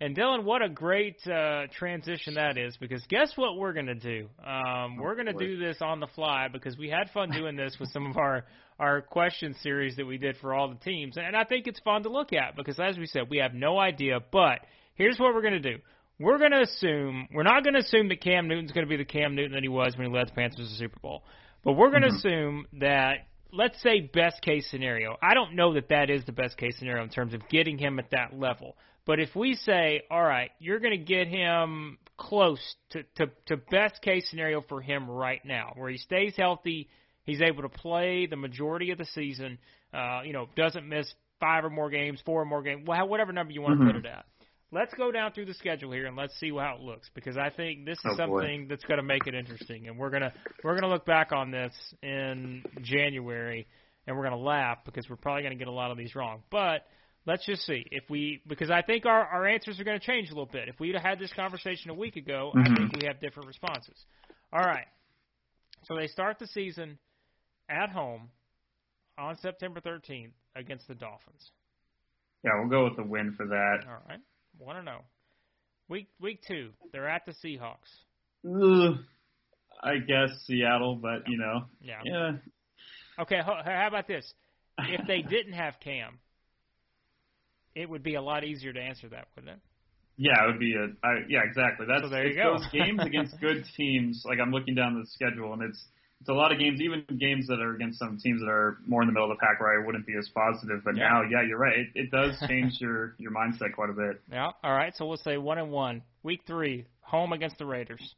And 0.00 0.16
Dylan, 0.16 0.44
what 0.44 0.62
a 0.62 0.68
great 0.68 1.16
uh, 1.26 1.66
transition 1.76 2.34
that 2.34 2.56
is 2.56 2.76
because 2.76 3.04
guess 3.08 3.32
what 3.34 3.56
we're 3.56 3.72
going 3.72 3.86
to 3.86 3.96
do? 3.96 4.28
Um, 4.46 4.96
we're 4.96 5.14
going 5.14 5.26
to 5.26 5.32
do 5.32 5.58
this 5.58 5.78
on 5.80 5.98
the 5.98 6.06
fly 6.06 6.46
because 6.52 6.78
we 6.78 6.88
had 6.88 7.10
fun 7.10 7.30
doing 7.30 7.56
this 7.56 7.76
with 7.80 7.90
some 7.90 8.06
of 8.06 8.16
our 8.16 8.44
our 8.78 9.02
question 9.02 9.56
series 9.60 9.96
that 9.96 10.06
we 10.06 10.16
did 10.16 10.36
for 10.36 10.54
all 10.54 10.68
the 10.68 10.76
teams, 10.76 11.16
and 11.16 11.34
I 11.34 11.42
think 11.42 11.66
it's 11.66 11.80
fun 11.80 12.04
to 12.04 12.10
look 12.10 12.32
at 12.32 12.54
because, 12.54 12.78
as 12.78 12.96
we 12.96 13.06
said, 13.06 13.22
we 13.28 13.38
have 13.38 13.52
no 13.54 13.76
idea. 13.76 14.20
But 14.30 14.60
here's 14.94 15.18
what 15.18 15.34
we're 15.34 15.42
going 15.42 15.60
to 15.60 15.72
do: 15.72 15.78
we're 16.20 16.38
going 16.38 16.52
to 16.52 16.60
assume 16.62 17.26
we're 17.34 17.42
not 17.42 17.64
going 17.64 17.74
to 17.74 17.80
assume 17.80 18.08
that 18.10 18.20
Cam 18.20 18.46
Newton's 18.46 18.70
going 18.70 18.86
to 18.86 18.88
be 18.88 18.96
the 18.96 19.04
Cam 19.04 19.34
Newton 19.34 19.52
that 19.54 19.62
he 19.62 19.68
was 19.68 19.96
when 19.96 20.06
he 20.06 20.16
led 20.16 20.28
the 20.28 20.32
Panthers 20.32 20.58
to 20.58 20.62
the 20.62 20.78
Super 20.78 21.00
Bowl, 21.00 21.24
but 21.64 21.72
we're 21.72 21.90
going 21.90 22.02
to 22.02 22.08
assume 22.08 22.66
that. 22.80 23.26
Let's 23.50 23.80
say 23.82 24.00
best 24.00 24.42
case 24.42 24.70
scenario. 24.70 25.16
I 25.22 25.32
don't 25.32 25.56
know 25.56 25.72
that 25.72 25.88
that 25.88 26.10
is 26.10 26.22
the 26.26 26.32
best 26.32 26.58
case 26.58 26.76
scenario 26.78 27.02
in 27.02 27.08
terms 27.08 27.32
of 27.32 27.48
getting 27.48 27.78
him 27.78 27.98
at 27.98 28.10
that 28.10 28.38
level. 28.38 28.76
But 29.08 29.20
if 29.20 29.34
we 29.34 29.54
say, 29.54 30.02
all 30.10 30.22
right, 30.22 30.50
you're 30.58 30.80
going 30.80 30.90
to 30.96 31.02
get 31.02 31.28
him 31.28 31.96
close 32.18 32.60
to, 32.90 33.04
to, 33.16 33.30
to 33.46 33.56
best 33.56 34.02
case 34.02 34.28
scenario 34.28 34.60
for 34.68 34.82
him 34.82 35.08
right 35.08 35.40
now, 35.46 35.72
where 35.76 35.88
he 35.88 35.96
stays 35.96 36.34
healthy, 36.36 36.90
he's 37.24 37.40
able 37.40 37.62
to 37.62 37.70
play 37.70 38.26
the 38.26 38.36
majority 38.36 38.90
of 38.90 38.98
the 38.98 39.06
season, 39.06 39.56
uh, 39.94 40.20
you 40.26 40.34
know, 40.34 40.46
doesn't 40.56 40.86
miss 40.86 41.10
five 41.40 41.64
or 41.64 41.70
more 41.70 41.88
games, 41.88 42.20
four 42.26 42.42
or 42.42 42.44
more 42.44 42.60
games, 42.62 42.86
wha- 42.86 43.02
whatever 43.06 43.32
number 43.32 43.50
you 43.50 43.62
want 43.62 43.80
to 43.80 43.84
Mhm. 43.86 43.92
put 43.94 43.96
it 43.96 44.04
at. 44.04 44.26
Let's 44.72 44.92
go 44.92 45.10
down 45.10 45.32
through 45.32 45.46
the 45.46 45.54
schedule 45.54 45.90
here 45.92 46.04
and 46.04 46.14
let's 46.14 46.38
see 46.38 46.50
how 46.50 46.74
it 46.74 46.82
looks 46.82 47.08
because 47.14 47.38
I 47.38 47.48
think 47.48 47.86
this 47.86 47.96
is 48.00 48.04
Oh, 48.04 48.26
boy. 48.26 48.42
something 48.42 48.68
that's 48.68 48.84
going 48.84 48.98
to 48.98 49.02
make 49.02 49.26
it 49.26 49.34
interesting, 49.34 49.88
and 49.88 49.96
we're 49.96 50.10
gonna 50.10 50.34
we're 50.62 50.74
gonna 50.78 50.92
look 50.92 51.06
back 51.06 51.32
on 51.32 51.50
this 51.50 51.72
in 52.02 52.62
January 52.82 53.66
and 54.06 54.14
we're 54.18 54.24
gonna 54.24 54.36
laugh 54.36 54.84
because 54.84 55.08
we're 55.08 55.16
probably 55.16 55.44
gonna 55.44 55.54
get 55.54 55.68
a 55.68 55.72
lot 55.72 55.90
of 55.90 55.96
these 55.96 56.14
wrong, 56.14 56.42
but 56.50 56.86
let's 57.28 57.44
just 57.44 57.62
see 57.66 57.84
if 57.92 58.08
we 58.08 58.42
because 58.48 58.70
I 58.70 58.80
think 58.82 59.04
our 59.06 59.24
our 59.26 59.46
answers 59.46 59.78
are 59.78 59.84
going 59.84 60.00
to 60.00 60.04
change 60.04 60.28
a 60.30 60.32
little 60.32 60.46
bit. 60.50 60.68
If 60.68 60.80
we'd 60.80 60.94
have 60.94 61.04
had 61.04 61.18
this 61.20 61.32
conversation 61.34 61.90
a 61.90 61.94
week 61.94 62.16
ago, 62.16 62.52
I 62.56 62.60
Mhm. 62.60 62.76
think 62.76 62.96
we 63.02 63.06
have 63.06 63.20
different 63.20 63.46
responses. 63.46 64.06
All 64.52 64.64
right. 64.64 64.88
So 65.84 65.94
they 65.94 66.06
start 66.08 66.38
the 66.38 66.46
season 66.46 66.98
at 67.68 67.90
home 67.90 68.30
on 69.18 69.36
September 69.36 69.80
13th 69.80 70.32
against 70.56 70.88
the 70.88 70.94
Dolphins. 70.94 71.52
Yeah, 72.42 72.52
we'll 72.58 72.68
go 72.70 72.84
with 72.84 72.96
the 72.96 73.04
win 73.04 73.34
for 73.34 73.46
that. 73.46 73.84
All 73.86 74.02
right. 74.08 74.20
1 74.56 74.76
to 74.76 74.82
0. 74.82 75.04
Week 75.88 76.08
week 76.18 76.42
2, 76.42 76.72
they're 76.92 77.08
at 77.08 77.24
the 77.26 77.32
Seahawks. 77.32 78.04
Ugh, 78.44 79.04
I 79.82 79.98
guess 79.98 80.30
Seattle, 80.46 80.96
but 80.96 81.28
you 81.28 81.36
know, 81.38 81.68
Yeah. 81.80 82.00
yeah, 82.04 82.38
Okay, 83.18 83.40
how 83.42 83.86
about 83.86 84.06
this? 84.06 84.32
If 84.78 85.06
they 85.06 85.22
didn't 85.22 85.54
have 85.54 85.78
Cam, 85.80 86.20
it 87.80 87.88
would 87.88 88.02
be 88.02 88.14
a 88.16 88.22
lot 88.22 88.44
easier 88.44 88.72
to 88.72 88.80
answer 88.80 89.08
that, 89.10 89.26
wouldn't 89.34 89.54
it? 89.56 89.60
yeah, 90.20 90.42
it 90.42 90.46
would 90.48 90.58
be 90.58 90.74
a, 90.74 90.88
I, 91.06 91.22
yeah, 91.28 91.40
exactly. 91.44 91.86
That's 91.86 92.02
So 92.02 92.08
there 92.08 92.26
you 92.26 92.34
go. 92.34 92.58
those 92.58 92.66
games 92.72 93.00
against 93.06 93.40
good 93.40 93.64
teams. 93.76 94.24
Like 94.26 94.38
I'm 94.40 94.50
looking 94.50 94.74
down 94.74 94.98
the 95.00 95.06
schedule, 95.06 95.52
and 95.52 95.62
it's 95.62 95.80
it's 96.20 96.28
a 96.28 96.32
lot 96.32 96.50
of 96.50 96.58
games, 96.58 96.80
even 96.80 97.04
games 97.20 97.46
that 97.46 97.60
are 97.60 97.74
against 97.76 98.00
some 98.00 98.18
teams 98.18 98.40
that 98.40 98.48
are 98.50 98.78
more 98.84 99.02
in 99.02 99.06
the 99.06 99.12
middle 99.12 99.30
of 99.30 99.36
the 99.38 99.40
pack, 99.40 99.60
where 99.60 99.80
I 99.80 99.86
wouldn't 99.86 100.04
be 100.06 100.16
as 100.18 100.28
positive. 100.34 100.80
But 100.84 100.96
Yeah. 100.96 101.08
now, 101.08 101.22
yeah, 101.22 101.42
you're 101.46 101.58
right. 101.58 101.78
It, 101.78 101.88
it 101.94 102.10
does 102.10 102.36
change 102.48 102.80
your 102.80 103.14
your 103.18 103.30
mindset 103.30 103.74
quite 103.76 103.90
a 103.90 103.92
bit. 103.92 104.20
Yeah. 104.32 104.50
All 104.64 104.74
right. 104.74 104.92
So 104.96 105.06
we'll 105.06 105.18
say 105.18 105.36
one 105.36 105.58
and 105.58 105.70
one. 105.70 106.02
Week 106.24 106.40
three, 106.48 106.86
home 107.02 107.32
against 107.32 107.58
the 107.58 107.66
Raiders. 107.66 108.14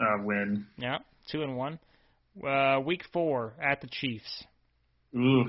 Uh, 0.00 0.22
win. 0.22 0.66
Yeah, 0.78 0.98
two 1.30 1.42
and 1.42 1.56
one. 1.58 1.78
Uh, 2.42 2.80
week 2.80 3.02
four 3.12 3.52
at 3.62 3.80
the 3.82 3.86
Chiefs. 3.88 4.44
Ooh. 5.16 5.44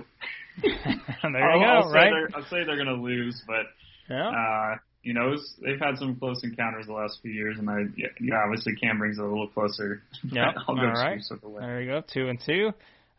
there 0.62 0.72
you 0.72 1.28
I'll, 1.28 1.60
go. 1.60 1.66
I'll 1.66 1.90
say 1.92 1.96
right? 1.98 2.10
they're, 2.12 2.30
I'll 2.36 2.44
say 2.50 2.64
they're 2.66 2.76
going 2.84 2.88
to 2.88 3.02
lose, 3.02 3.42
but 3.48 3.66
Yeah. 4.10 4.30
uh, 4.30 4.76
you 5.04 5.14
know, 5.14 5.34
it's, 5.34 5.54
they've 5.64 5.80
had 5.80 5.98
some 6.00 6.16
close 6.16 6.44
encounters 6.44 6.88
the 6.88 6.94
last 6.94 7.20
few 7.22 7.32
years, 7.32 7.58
and 7.60 7.70
I, 7.70 7.80
yeah, 7.96 8.08
yeah 8.20 8.42
obviously 8.44 8.74
Cam 8.76 8.98
brings 8.98 9.18
it 9.18 9.22
a 9.22 9.28
little 9.28 9.48
closer. 9.50 10.02
Yeah. 10.32 10.52
I'll 10.68 10.76
go 10.76 10.82
All 10.82 10.88
right. 10.88 11.22
The. 11.30 11.40
There 11.60 11.82
you 11.82 11.92
go. 11.92 12.02
Two 12.12 12.28
and 12.30 12.40
two. 12.44 12.72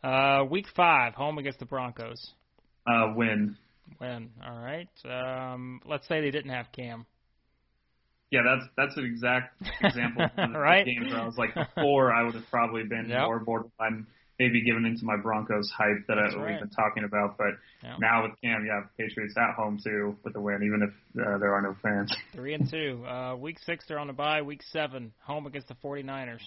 Uh, 0.03 0.43
week 0.49 0.65
five, 0.75 1.13
home 1.15 1.37
against 1.37 1.59
the 1.59 1.65
Broncos. 1.65 2.31
Uh, 2.85 3.13
win. 3.15 3.55
Win. 4.01 4.29
All 4.45 4.57
right. 4.61 4.89
Um, 5.05 5.81
let's 5.85 6.07
say 6.07 6.21
they 6.21 6.31
didn't 6.31 6.51
have 6.51 6.67
Cam. 6.71 7.05
Yeah, 8.31 8.41
that's 8.43 8.65
that's 8.75 8.97
an 8.97 9.05
exact 9.05 9.61
example 9.81 10.23
of 10.25 10.31
the 10.51 10.59
Right. 10.59 10.85
games 10.85 11.09
where 11.11 11.21
I 11.21 11.25
was 11.25 11.37
like 11.37 11.55
before 11.55 12.13
I 12.13 12.23
would 12.23 12.35
have 12.35 12.49
probably 12.51 12.83
been 12.83 13.07
Yep. 13.09 13.21
more 13.21 13.39
borderline 13.39 14.07
maybe 14.39 14.61
given 14.61 14.85
into 14.85 15.03
my 15.05 15.17
Broncos 15.17 15.69
hype 15.75 16.05
that 16.07 16.17
I, 16.17 16.23
right. 16.35 16.51
we've 16.51 16.59
been 16.59 16.69
talking 16.69 17.03
about. 17.03 17.37
But 17.37 17.55
Yeah. 17.83 17.95
now 17.99 18.23
with 18.23 18.33
Cam, 18.41 18.65
yeah, 18.65 18.81
Patriots 18.97 19.35
at 19.37 19.55
home 19.55 19.79
too 19.83 20.15
with 20.23 20.33
the 20.33 20.41
win, 20.41 20.63
even 20.63 20.81
if 20.83 21.25
uh, 21.25 21.37
there 21.39 21.53
are 21.53 21.61
no 21.61 21.75
fans. 21.81 22.15
Three 22.33 22.53
and 22.53 22.69
two. 22.69 23.03
Uh, 23.05 23.35
week 23.35 23.57
six, 23.65 23.85
they're 23.87 23.99
on 23.99 24.07
the 24.07 24.13
bye. 24.13 24.41
Week 24.41 24.61
seven, 24.71 25.13
home 25.19 25.45
against 25.47 25.67
the 25.67 25.75
49ers. 25.75 26.41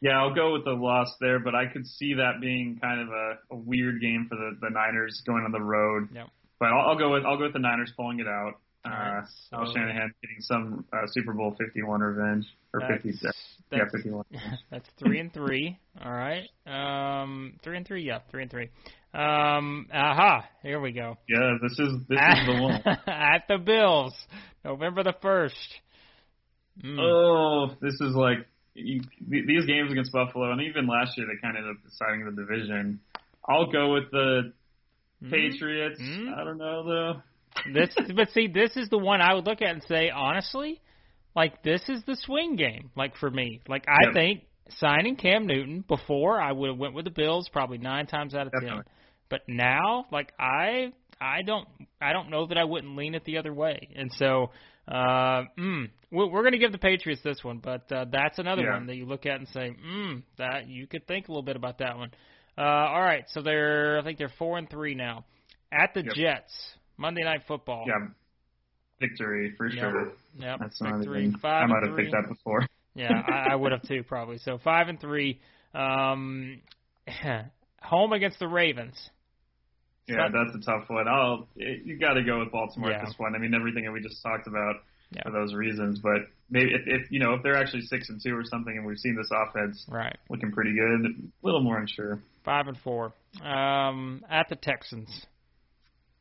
Yeah, 0.00 0.18
I'll 0.20 0.34
go 0.34 0.52
with 0.52 0.64
the 0.64 0.72
loss 0.72 1.14
there, 1.20 1.38
but 1.38 1.54
I 1.54 1.66
could 1.66 1.86
see 1.86 2.14
that 2.14 2.40
being 2.40 2.78
kind 2.80 3.00
of 3.00 3.08
a, 3.08 3.38
a 3.52 3.56
weird 3.56 4.00
game 4.00 4.26
for 4.28 4.34
the, 4.36 4.56
the 4.60 4.70
Niners 4.70 5.22
going 5.24 5.44
on 5.44 5.52
the 5.52 5.60
road. 5.60 6.08
Yep. 6.12 6.26
But 6.58 6.66
I'll, 6.70 6.90
I'll 6.90 6.98
go 6.98 7.12
with 7.12 7.24
I'll 7.24 7.36
go 7.38 7.44
with 7.44 7.52
the 7.52 7.58
Niners 7.60 7.92
pulling 7.96 8.18
it 8.20 8.26
out. 8.26 8.54
Uh, 8.84 8.88
Alright, 8.88 9.24
Al 9.52 9.66
so- 9.66 9.72
Shanahan 9.74 10.12
getting 10.22 10.40
some 10.40 10.84
uh, 10.92 11.06
Super 11.06 11.32
Bowl 11.32 11.54
51 11.58 12.00
revenge 12.00 12.46
or 12.74 12.80
That's- 12.80 13.02
50. 13.02 13.18
Yeah, 13.22 13.30
that's- 13.78 13.92
51. 13.92 14.24
That's 14.70 14.88
three 14.98 15.18
and 15.20 15.32
three. 15.32 15.78
All 16.04 16.12
right. 16.12 16.48
Um, 16.66 17.58
three 17.62 17.76
and 17.76 17.86
three. 17.86 18.04
Yeah, 18.04 18.18
three 18.30 18.42
and 18.42 18.50
three. 18.50 18.70
Um, 19.14 19.88
aha. 19.92 20.46
Here 20.62 20.80
we 20.80 20.92
go. 20.92 21.18
Yeah, 21.28 21.58
this 21.62 21.72
is 21.72 21.92
this 22.08 22.18
is 22.18 22.46
the 22.46 22.62
one. 22.62 22.82
At 23.06 23.44
the 23.48 23.58
Bills, 23.58 24.14
November 24.64 25.02
the 25.02 25.14
first. 25.20 25.56
Mm. 26.82 26.98
Oh, 26.98 27.74
this 27.82 27.94
is 28.00 28.14
like 28.14 28.38
you, 28.74 29.02
these 29.28 29.66
games 29.66 29.92
against 29.92 30.12
Buffalo, 30.12 30.52
and 30.52 30.62
even 30.62 30.86
last 30.86 31.18
year 31.18 31.26
they 31.26 31.38
kind 31.46 31.56
of 31.58 31.64
ended 31.64 31.76
up 31.76 31.82
deciding 31.84 32.24
the 32.24 32.32
division. 32.32 33.00
I'll 33.46 33.70
go 33.70 33.92
with 33.94 34.10
the 34.10 34.52
Mm. 35.22 35.30
Patriots. 35.30 36.00
Mm. 36.00 36.34
I 36.36 36.42
don't 36.44 36.58
know 36.58 36.82
though. 36.84 37.22
This, 37.72 37.94
but 38.16 38.30
see, 38.32 38.48
this 38.48 38.76
is 38.76 38.88
the 38.88 38.98
one 38.98 39.20
I 39.20 39.34
would 39.34 39.46
look 39.46 39.62
at 39.62 39.68
and 39.68 39.82
say, 39.84 40.10
honestly, 40.10 40.80
like 41.34 41.62
this 41.62 41.82
is 41.88 42.02
the 42.06 42.16
swing 42.16 42.56
game. 42.56 42.90
Like 42.96 43.16
for 43.16 43.30
me, 43.30 43.60
like 43.68 43.84
I 43.88 44.06
Yep. 44.06 44.12
think 44.12 44.42
signing 44.78 45.16
Cam 45.16 45.46
Newton 45.46 45.84
before 45.86 46.40
I 46.40 46.52
would 46.52 46.70
have 46.70 46.78
went 46.78 46.94
with 46.94 47.04
the 47.04 47.10
Bills 47.10 47.48
probably 47.52 47.78
nine 47.78 48.06
times 48.06 48.34
out 48.34 48.46
of 48.46 48.54
ten. 48.56 48.84
But 49.28 49.42
now, 49.48 50.06
like 50.10 50.32
I, 50.38 50.92
I 51.20 51.42
don't, 51.42 51.66
I 52.00 52.12
don't 52.12 52.30
know 52.30 52.46
that 52.46 52.58
I 52.58 52.64
wouldn't 52.64 52.96
lean 52.96 53.14
it 53.14 53.24
the 53.24 53.38
other 53.38 53.52
way. 53.54 53.88
And 53.96 54.10
so, 54.16 54.50
uh, 54.88 55.44
mm, 55.58 55.88
we're, 56.10 56.26
we're 56.26 56.42
going 56.42 56.52
to 56.52 56.58
give 56.58 56.72
the 56.72 56.78
Patriots 56.78 57.22
this 57.22 57.42
one, 57.42 57.58
but 57.58 57.90
uh, 57.90 58.04
that's 58.10 58.38
another 58.38 58.62
Yeah. 58.62 58.72
one 58.72 58.86
that 58.88 58.96
you 58.96 59.06
look 59.06 59.24
at 59.24 59.38
and 59.38 59.48
say, 59.48 59.70
mm, 59.70 60.22
that 60.38 60.68
you 60.68 60.86
could 60.86 61.06
think 61.06 61.28
a 61.28 61.30
little 61.30 61.42
bit 61.42 61.56
about 61.56 61.78
that 61.78 61.96
one. 61.96 62.10
Uh, 62.58 62.60
all 62.62 63.00
right, 63.00 63.24
so 63.28 63.40
they're, 63.40 63.98
I 63.98 64.04
think 64.04 64.18
they're 64.18 64.32
four 64.38 64.58
and 64.58 64.68
three 64.68 64.94
now 64.94 65.24
at 65.72 65.94
the 65.94 66.02
Yep. 66.02 66.14
Jets. 66.14 66.52
Monday 66.98 67.22
Night 67.24 67.42
Football. 67.48 67.84
Yeah, 67.86 68.08
victory 69.02 69.52
for 69.58 69.66
Yep. 69.66 69.78
sure. 69.78 70.12
Yep. 70.38 70.58
That's 70.60 70.78
Victory. 70.80 71.32
Five 71.42 71.64
I 71.64 71.66
might 71.66 71.86
have 71.86 71.96
picked 71.96 72.12
that 72.12 72.28
before. 72.28 72.66
Yeah, 72.94 73.08
I, 73.26 73.52
I 73.52 73.54
would 73.54 73.72
have 73.72 73.80
too 73.88 74.02
probably. 74.02 74.36
So 74.36 74.58
five 74.62 74.88
and 74.88 75.00
three. 75.00 75.40
Um, 75.74 76.60
home 77.82 78.12
against 78.12 78.38
the 78.38 78.46
Ravens. 78.48 78.94
Yeah, 80.06 80.28
that's 80.30 80.54
a 80.54 80.60
tough 80.70 80.90
one. 80.90 81.08
I'll 81.08 81.48
it, 81.56 81.86
you 81.86 81.98
got 81.98 82.14
to 82.14 82.22
go 82.22 82.40
with 82.40 82.52
Baltimore 82.52 82.90
Yeah. 82.90 82.98
at 83.00 83.06
this 83.06 83.14
one. 83.16 83.34
I 83.34 83.38
mean, 83.38 83.54
everything 83.54 83.84
that 83.84 83.92
we 83.92 84.00
just 84.02 84.22
talked 84.22 84.46
about 84.46 84.74
Yeah. 85.10 85.22
for 85.24 85.30
those 85.30 85.54
reasons. 85.54 86.00
But 86.02 86.28
maybe 86.50 86.70
if, 86.74 86.82
if 86.86 87.10
you 87.10 87.18
know 87.18 87.32
if 87.32 87.42
they're 87.42 87.56
actually 87.56 87.80
six 87.82 88.10
and 88.10 88.20
two 88.22 88.36
or 88.36 88.44
something, 88.44 88.76
and 88.76 88.84
we've 88.84 88.98
seen 88.98 89.16
this 89.16 89.30
offense 89.32 89.86
Right. 89.88 90.18
looking 90.28 90.52
pretty 90.52 90.74
good, 90.74 91.06
a 91.12 91.46
little 91.46 91.62
more 91.62 91.78
unsure. 91.78 92.20
Five 92.44 92.66
and 92.68 92.76
four. 92.84 93.14
Um, 93.42 94.22
at 94.28 94.50
the 94.50 94.56
Texans. 94.56 95.08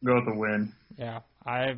Go 0.05 0.15
with 0.15 0.25
the 0.25 0.35
win. 0.35 0.71
Yeah, 0.97 1.19
I 1.45 1.75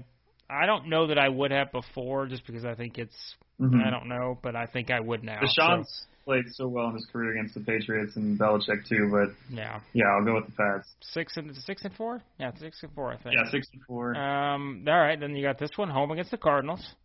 I 0.50 0.66
don't 0.66 0.88
know 0.90 1.08
that 1.08 1.18
I 1.18 1.30
would 1.30 1.52
have 1.52 1.72
before, 1.72 2.28
just 2.28 2.46
because 2.46 2.66
I 2.66 2.76
think 2.76 2.98
it's 2.98 3.36
Mhm. 3.60 3.86
I 3.86 3.90
don't 3.90 4.08
know, 4.08 4.38
but 4.42 4.56
I 4.56 4.66
think 4.66 4.92
I 4.92 5.00
would 5.00 5.24
now. 5.24 5.40
Deshaun's 5.40 6.08
played 6.26 6.46
so 6.54 6.68
well 6.68 6.88
in 6.88 6.96
his 6.96 7.06
career 7.06 7.32
against 7.34 7.54
the 7.54 7.60
Patriots 7.62 8.16
and 8.16 8.38
Belichick 8.40 8.88
too, 8.88 9.10
but 9.12 9.34
yeah, 9.56 9.80
yeah, 9.94 10.06
I'll 10.08 10.24
go 10.26 10.36
with 10.36 10.46
the 10.48 10.52
Pats. 10.54 10.94
six 11.02 11.38
and 11.38 11.56
six 11.56 11.84
and 11.86 11.94
four. 11.96 12.22
Yeah, 12.40 12.52
six 12.56 12.82
and 12.84 12.92
four. 12.94 13.12
I 13.12 13.18
think. 13.18 13.36
Yeah, 13.36 13.50
six 13.52 13.68
and 13.74 13.82
four. 13.84 14.16
Um. 14.16 14.84
All 14.88 15.00
right, 15.00 15.20
then 15.20 15.36
you 15.36 15.44
got 15.44 15.58
this 15.60 15.72
one 15.78 15.90
home 15.90 16.12
against 16.12 16.32
the 16.32 16.38
Cardinals. 16.38 16.96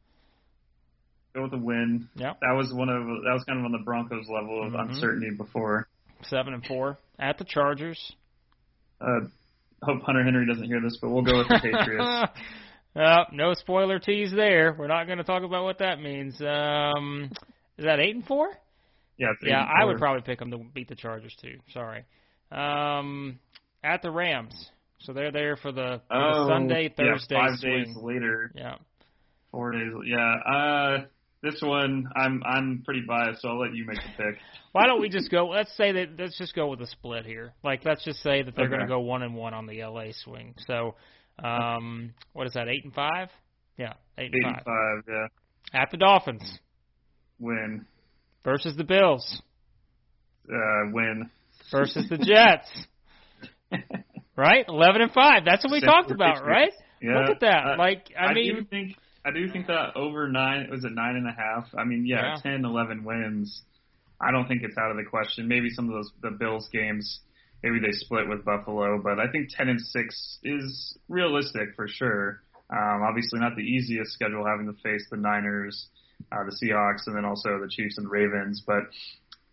go 1.35 1.43
with 1.43 1.51
the 1.51 1.59
win. 1.59 2.09
Yep. 2.17 2.39
That 2.41 2.53
was 2.57 2.73
one 2.73 2.89
of 2.89 3.03
that 3.05 3.33
was 3.35 3.45
kind 3.45 3.59
of 3.59 3.65
on 3.67 3.73
the 3.73 3.79
Broncos 3.85 4.27
level 4.29 4.67
of 4.67 4.73
Mhm. 4.73 4.89
uncertainty 4.89 5.31
before. 5.37 5.87
Seven 6.23 6.55
and 6.55 6.65
four 6.67 6.99
at 7.19 7.37
the 7.39 7.45
Chargers. 7.45 8.17
Uh, 9.01 9.21
hope 9.83 10.03
Hunter 10.03 10.25
Henry 10.25 10.47
doesn't 10.47 10.65
hear 10.65 10.81
this, 10.81 10.97
but 10.97 11.11
we'll 11.11 11.23
go 11.23 11.39
with 11.39 11.49
the 11.49 11.59
Patriots. 11.63 12.33
Uh, 12.99 13.25
no 13.33 13.55
spoiler 13.55 13.99
tease 13.99 14.33
there. 14.35 14.75
We're 14.79 14.87
not 14.89 15.07
going 15.07 15.19
to 15.19 15.25
talk 15.25 15.43
about 15.43 15.65
what 15.65 15.79
that 15.79 16.01
means. 16.01 16.41
Um, 16.41 17.31
is 17.77 17.85
that 17.85 18.01
eight 18.01 18.15
and 18.15 18.25
four? 18.25 18.49
Yeah, 19.19 19.29
Yeah, 19.43 19.63
I 19.65 19.85
would 19.85 19.99
probably 19.99 20.23
pick 20.23 20.39
them 20.39 20.51
to 20.53 20.59
beat 20.59 20.89
the 20.89 20.95
Chargers 20.95 21.35
too. 21.41 21.59
Sorry. 21.73 22.05
Um, 22.53 23.39
at 23.83 24.01
the 24.03 24.11
Rams, 24.11 24.55
so 25.01 25.13
they're 25.13 25.33
there 25.33 25.57
for 25.57 25.73
the, 25.73 26.01
for 26.09 26.17
the 26.19 26.35
Oh, 26.45 26.49
Sunday 26.49 26.85
yeah, 26.85 27.13
Thursday 27.13 27.35
five 27.35 27.59
swing. 27.59 27.85
days 27.85 27.97
later, 28.01 28.53
Yeah. 28.55 28.77
four 29.51 29.73
days. 29.73 29.93
Yeah, 30.07 30.35
uh, 30.47 31.05
this 31.43 31.61
one 31.63 32.05
I'm 32.17 32.43
I'm 32.45 32.83
pretty 32.85 33.03
biased, 33.07 33.43
so 33.43 33.49
I'll 33.49 33.61
let 33.61 33.75
you 33.75 33.85
make 33.87 33.97
the 33.99 34.23
pick. 34.25 34.39
Why 34.73 34.87
don't 34.87 35.01
we 35.01 35.09
just 35.09 35.31
go? 35.31 35.49
Let's 35.49 35.77
say 35.77 35.93
that. 35.93 36.19
Let's 36.19 36.37
just 36.39 36.55
go 36.55 36.69
with 36.69 36.81
a 36.81 36.87
split 36.87 37.27
here. 37.27 37.53
Like, 37.65 37.85
let's 37.85 38.05
just 38.05 38.23
say 38.23 38.43
that 38.43 38.55
they're 38.57 38.67
Okay. 38.67 38.75
going 38.77 38.87
to 38.87 38.93
go 38.93 39.01
one 39.01 39.23
and 39.23 39.35
one 39.35 39.55
on 39.55 39.67
the 39.67 39.83
LA 39.83 40.13
swing. 40.25 40.55
So, 40.67 40.95
um, 41.43 42.15
what 42.33 42.47
is 42.47 42.55
that? 42.55 42.69
Eight 42.69 42.85
and 42.85 42.95
five? 42.95 43.29
Yeah, 43.77 43.93
eight, 44.17 44.33
Eight 44.35 44.45
and 44.45 44.55
five. 44.57 44.65
five, 44.65 45.05
yeah, 45.09 45.81
At 45.81 45.91
the 45.91 45.97
Dolphins 45.97 46.59
win, 47.39 47.87
versus 48.45 48.77
the 48.77 48.85
Bills 48.85 49.41
uh, 50.53 50.91
win. 50.93 51.31
versus 51.71 52.09
the 52.09 52.19
Jets. 52.19 52.69
right? 54.37 54.65
Eleven 54.69 55.03
and 55.03 55.13
five. 55.13 55.45
That's 55.45 55.65
what 55.65 55.73
we 55.73 55.81
talked 55.81 56.11
about, 56.11 56.45
right? 56.45 56.73
Yeah, 57.01 57.21
Look 57.21 57.31
at 57.31 57.41
that. 57.41 57.67
uh, 57.75 57.77
like, 57.79 58.09
I, 58.19 58.27
I 58.27 58.35
mean, 58.35 58.55
do 58.57 58.65
think 58.65 58.97
I 59.25 59.31
do 59.31 59.49
think 59.53 59.67
that 59.69 59.95
over 59.97 60.29
nine 60.29 60.69
was 60.71 60.85
it 60.85 60.93
nine 60.93 61.17
and 61.17 61.27
a 61.29 61.33
half. 61.33 61.69
I 61.77 61.85
mean, 61.85 62.05
yeah, 62.07 62.35
Yeah. 62.45 62.51
10, 62.53 62.65
11 62.65 63.05
wins. 63.05 63.63
I 64.21 64.33
don't 64.33 64.49
think 64.49 64.63
it's 64.65 64.77
out 64.77 64.91
of 64.91 64.97
the 64.97 65.05
question. 65.05 65.47
Maybe 65.47 65.71
some 65.71 65.87
of 65.89 65.95
those 65.95 66.11
the 66.23 66.31
Bills 66.31 66.69
games, 66.73 67.21
maybe 67.63 67.79
they 67.81 67.93
split 67.93 68.29
with 68.29 68.45
Buffalo, 68.45 69.01
but 69.03 69.19
I 69.19 69.31
think 69.31 69.49
ten 69.51 69.69
and 69.69 69.81
six 69.81 70.39
is 70.43 70.97
realistic 71.09 71.75
for 71.77 71.89
sure. 71.89 72.43
Um, 72.71 73.03
obviously, 73.03 73.41
not 73.41 73.57
the 73.57 73.63
easiest 73.63 74.13
schedule 74.13 74.45
having 74.45 74.67
to 74.67 74.81
face 74.83 75.07
the 75.11 75.17
Niners, 75.17 75.89
uh, 76.31 76.45
the 76.45 76.57
Seahawks, 76.63 77.07
and 77.07 77.17
then 77.17 77.25
also 77.25 77.59
the 77.61 77.69
Chiefs 77.69 77.97
and 77.99 78.11
Ravens. 78.11 78.63
But 78.67 78.83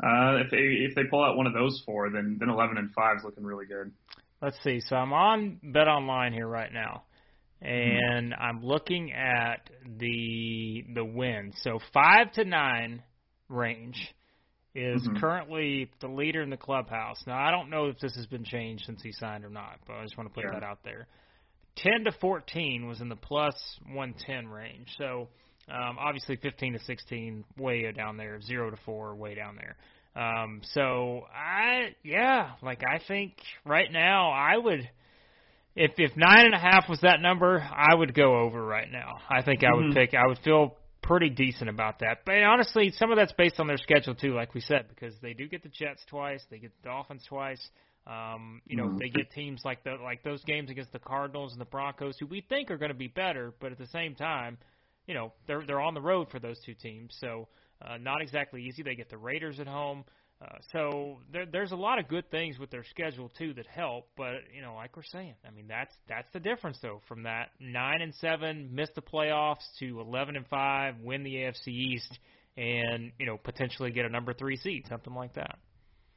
uh, 0.03 0.43
if 0.43 0.51
they 0.51 0.57
if 0.57 0.95
they 0.95 1.03
pull 1.09 1.23
out 1.23 1.37
one 1.37 1.47
of 1.47 1.53
those 1.53 1.81
four, 1.85 2.09
then 2.09 2.37
then 2.39 2.49
eleven 2.49 2.77
and 2.77 2.91
five 2.93 3.17
is 3.17 3.23
looking 3.23 3.45
really 3.45 3.65
good. 3.65 3.91
Let's 4.41 4.57
see. 4.63 4.81
So 4.81 4.95
I'm 4.95 5.13
on 5.13 5.59
Bet 5.63 5.87
Online 5.87 6.33
here 6.33 6.47
right 6.47 6.71
now, 6.71 7.03
and 7.61 8.33
I'm 8.33 8.63
looking 8.63 9.13
at 9.13 9.69
the 9.97 10.85
the 10.93 11.05
win. 11.05 11.53
So 11.61 11.79
five 11.93 12.33
to 12.33 12.43
nine 12.43 13.01
range 13.47 14.13
is 14.75 15.07
Mhm. 15.07 15.19
currently 15.19 15.89
the 16.01 16.07
leader 16.07 16.41
in 16.41 16.49
the 16.49 16.57
clubhouse. 16.57 17.25
Now 17.25 17.37
I 17.39 17.49
don't 17.49 17.69
know 17.69 17.87
if 17.87 17.97
this 17.99 18.13
has 18.15 18.27
been 18.27 18.43
changed 18.43 18.85
since 18.85 19.01
he 19.01 19.11
signed 19.13 19.45
or 19.45 19.49
not, 19.49 19.79
but 19.87 19.95
I 19.95 20.03
just 20.03 20.17
want 20.17 20.29
to 20.29 20.33
put 20.33 20.43
Yeah. 20.43 20.51
that 20.59 20.63
out 20.63 20.83
there. 20.83 21.07
Ten 21.75 22.03
to 22.03 22.11
fourteen 22.11 22.87
was 22.87 23.01
in 23.01 23.09
the 23.09 23.15
plus 23.15 23.55
one 23.87 24.13
ten 24.13 24.47
range. 24.47 24.93
So 24.97 25.29
um, 25.69 25.97
obviously 25.97 26.35
fifteen 26.35 26.73
to 26.73 26.79
sixteen 26.79 27.43
way 27.57 27.91
down 27.91 28.17
there. 28.17 28.39
Zero 28.41 28.69
to 28.69 28.77
four 28.77 29.15
way 29.15 29.33
down 29.33 29.55
there. 29.55 29.75
Um, 30.15 30.61
so 30.63 31.27
I 31.33 31.95
yeah, 32.03 32.51
like 32.61 32.83
I 32.87 32.99
think 32.99 33.33
right 33.65 33.91
now 33.91 34.31
I 34.31 34.57
would 34.57 34.89
if 35.75 35.91
if 35.97 36.15
nine 36.15 36.45
and 36.45 36.53
a 36.53 36.59
half 36.59 36.87
was 36.87 37.01
that 37.01 37.19
number, 37.21 37.59
I 37.59 37.93
would 37.95 38.13
go 38.13 38.39
over 38.39 38.63
right 38.65 38.89
now. 38.89 39.13
I 39.29 39.41
think 39.41 39.63
I 39.63 39.73
would 39.73 39.85
Mhm. 39.91 39.93
pick 39.93 40.13
I 40.13 40.27
would 40.27 40.39
feel 40.39 40.77
pretty 41.07 41.29
decent 41.29 41.69
about 41.69 41.99
that. 41.99 42.19
But 42.25 42.41
honestly, 42.43 42.91
some 42.91 43.11
of 43.11 43.17
that's 43.17 43.33
based 43.33 43.59
on 43.59 43.67
their 43.67 43.77
schedule 43.77 44.15
too, 44.15 44.33
like 44.33 44.53
we 44.53 44.61
said, 44.61 44.87
because 44.89 45.13
they 45.21 45.33
do 45.33 45.47
get 45.47 45.63
the 45.63 45.69
Jets 45.69 46.03
twice, 46.09 46.43
they 46.49 46.57
get 46.57 46.71
the 46.81 46.89
Dolphins 46.89 47.23
twice. 47.27 47.69
Um, 48.07 48.61
you 48.67 48.75
know, 48.77 48.89
Mhm. 48.89 48.99
they 48.99 49.09
get 49.09 49.31
teams 49.31 49.63
like 49.65 49.83
the 49.83 49.95
like 49.95 50.21
those 50.23 50.43
games 50.43 50.69
against 50.69 50.91
the 50.91 50.99
Cardinals 50.99 51.53
and 51.53 51.61
the 51.61 51.65
Broncos, 51.65 52.17
who 52.19 52.27
we 52.27 52.41
think 52.41 52.69
are 52.69 52.77
going 52.77 52.91
to 52.91 52.97
be 52.97 53.07
better, 53.07 53.53
but 53.59 53.71
at 53.71 53.77
the 53.79 53.87
same 53.87 54.13
time, 54.15 54.57
you 55.07 55.13
know, 55.13 55.33
they're 55.47 55.65
they're 55.65 55.81
on 55.81 55.93
the 55.95 56.01
road 56.01 56.29
for 56.29 56.39
those 56.39 56.59
two 56.61 56.75
teams, 56.75 57.15
so 57.19 57.47
uh, 57.81 57.97
not 57.97 58.21
exactly 58.21 58.63
easy. 58.63 58.83
They 58.83 58.95
get 58.95 59.09
the 59.09 59.17
Raiders 59.17 59.59
at 59.59 59.67
home. 59.67 60.05
Uh, 60.41 60.57
so 60.71 61.17
there, 61.31 61.45
there's 61.45 61.71
a 61.71 61.75
lot 61.75 61.97
of 61.97 62.09
good 62.09 62.29
things 62.29 62.59
with 62.59 62.69
their 62.69 62.83
schedule 62.89 63.31
too 63.37 63.53
that 63.53 63.65
help, 63.67 64.09
but 64.17 64.33
you 64.53 64.61
know, 64.61 64.75
like 64.75 64.95
we're 64.97 65.03
saying, 65.03 65.33
I 65.47 65.51
mean 65.51 65.67
that's 65.67 65.95
that's 66.09 66.27
the 66.33 66.41
difference 66.41 66.77
though 66.81 67.01
from 67.07 67.23
that 67.23 67.51
nine 67.59 68.01
and 68.01 68.13
seven, 68.15 68.69
miss 68.73 68.89
the 68.95 69.01
playoffs 69.01 69.63
to 69.79 70.01
eleven 70.01 70.35
and 70.35 70.45
five, 70.47 70.95
win 71.01 71.23
the 71.23 71.35
AFC 71.35 71.67
East, 71.67 72.19
and 72.57 73.13
you 73.17 73.25
know 73.25 73.37
potentially 73.37 73.91
get 73.91 74.05
a 74.05 74.09
number 74.09 74.33
three 74.33 74.57
seed, 74.57 74.85
something 74.89 75.13
like 75.13 75.35
that. 75.35 75.57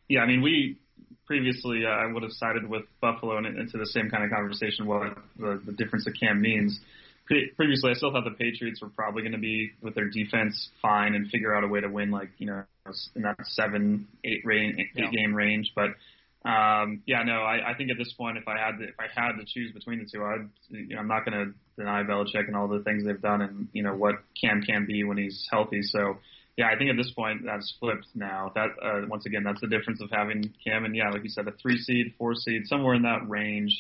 Yeah, 0.09 0.20
I 0.20 0.26
mean, 0.26 0.42
we 0.42 0.78
previously 1.26 1.85
uh, 1.87 1.90
I 1.90 2.11
would 2.12 2.24
have 2.24 2.33
sided 2.33 2.68
with 2.68 2.83
Buffalo 3.00 3.37
and 3.37 3.46
into 3.46 3.78
the 3.78 3.87
same 3.87 4.11
kind 4.11 4.24
of 4.24 4.31
conversation 4.31 4.87
what 4.87 5.16
the, 5.38 5.62
the 5.64 5.72
difference 5.72 6.09
of 6.09 6.14
Cam 6.18 6.40
means. 6.40 6.81
Pre- 7.26 7.50
previously, 7.57 7.90
I 7.90 7.94
still 7.94 8.11
thought 8.11 8.24
the 8.24 8.31
Patriots 8.31 8.81
were 8.81 8.88
probably 8.88 9.22
going 9.22 9.33
to 9.33 9.38
be 9.38 9.70
with 9.83 9.94
their 9.94 10.09
defense 10.09 10.70
fine 10.81 11.14
and 11.14 11.31
figure 11.31 11.54
out 11.54 11.62
a 11.62 11.68
way 11.68 11.81
to 11.81 11.88
win, 11.88 12.11
like 12.11 12.31
you 12.38 12.46
know, 12.46 12.64
in 13.14 13.22
that 13.22 13.37
seven, 13.46 14.07
eight 14.24 14.42
range, 14.44 14.79
eight 14.79 14.88
Yeah. 14.94 15.11
game 15.11 15.35
range. 15.35 15.72
But 15.74 15.90
Um, 16.44 17.03
yeah, 17.05 17.24
no, 17.24 17.42
I, 17.42 17.72
I 17.72 17.74
think 17.74 17.90
at 17.90 17.98
this 17.98 18.12
point, 18.12 18.38
if 18.38 18.46
I 18.46 18.57
had 18.57 18.79
to, 18.79 18.85
if 18.85 18.94
I 18.98 19.09
had 19.12 19.33
to 19.38 19.44
choose 19.44 19.72
between 19.72 19.98
the 19.98 20.07
two, 20.07 20.22
I'd, 20.24 20.48
you 20.70 20.94
know, 20.94 21.01
I'm 21.01 21.09
not 21.09 21.24
going 21.24 21.37
to 21.37 21.53
deny 21.77 22.05
Belichick 22.05 22.46
and 22.46 22.57
all 22.57 22.68
the 22.68 22.79
things 22.85 23.05
they've 23.05 23.20
done, 23.20 23.42
and 23.42 23.68
you 23.72 23.83
know 23.83 23.94
what 23.96 24.14
Cam 24.40 24.62
can 24.62 24.87
be 24.87 25.03
when 25.03 25.18
he's 25.18 25.46
healthy. 25.51 25.83
So, 25.83 26.18
yeah, 26.57 26.68
I 26.72 26.79
think 26.79 26.90
at 26.90 26.96
this 26.96 27.11
point 27.11 27.42
that's 27.44 27.74
flipped 27.81 28.07
now. 28.14 28.53
That 28.55 28.70
uh, 28.81 29.07
once 29.09 29.27
again, 29.27 29.42
that's 29.42 29.61
the 29.61 29.66
difference 29.66 30.01
of 30.01 30.11
having 30.11 30.55
Cam, 30.64 30.85
and 30.85 30.94
yeah, 30.94 31.11
like 31.11 31.24
you 31.24 31.29
said, 31.29 31.48
a 31.48 31.53
three 31.61 31.77
seed, 31.77 32.14
four 32.16 32.35
seed, 32.37 32.66
somewhere 32.66 32.94
in 32.94 33.03
that 33.03 33.29
range. 33.29 33.74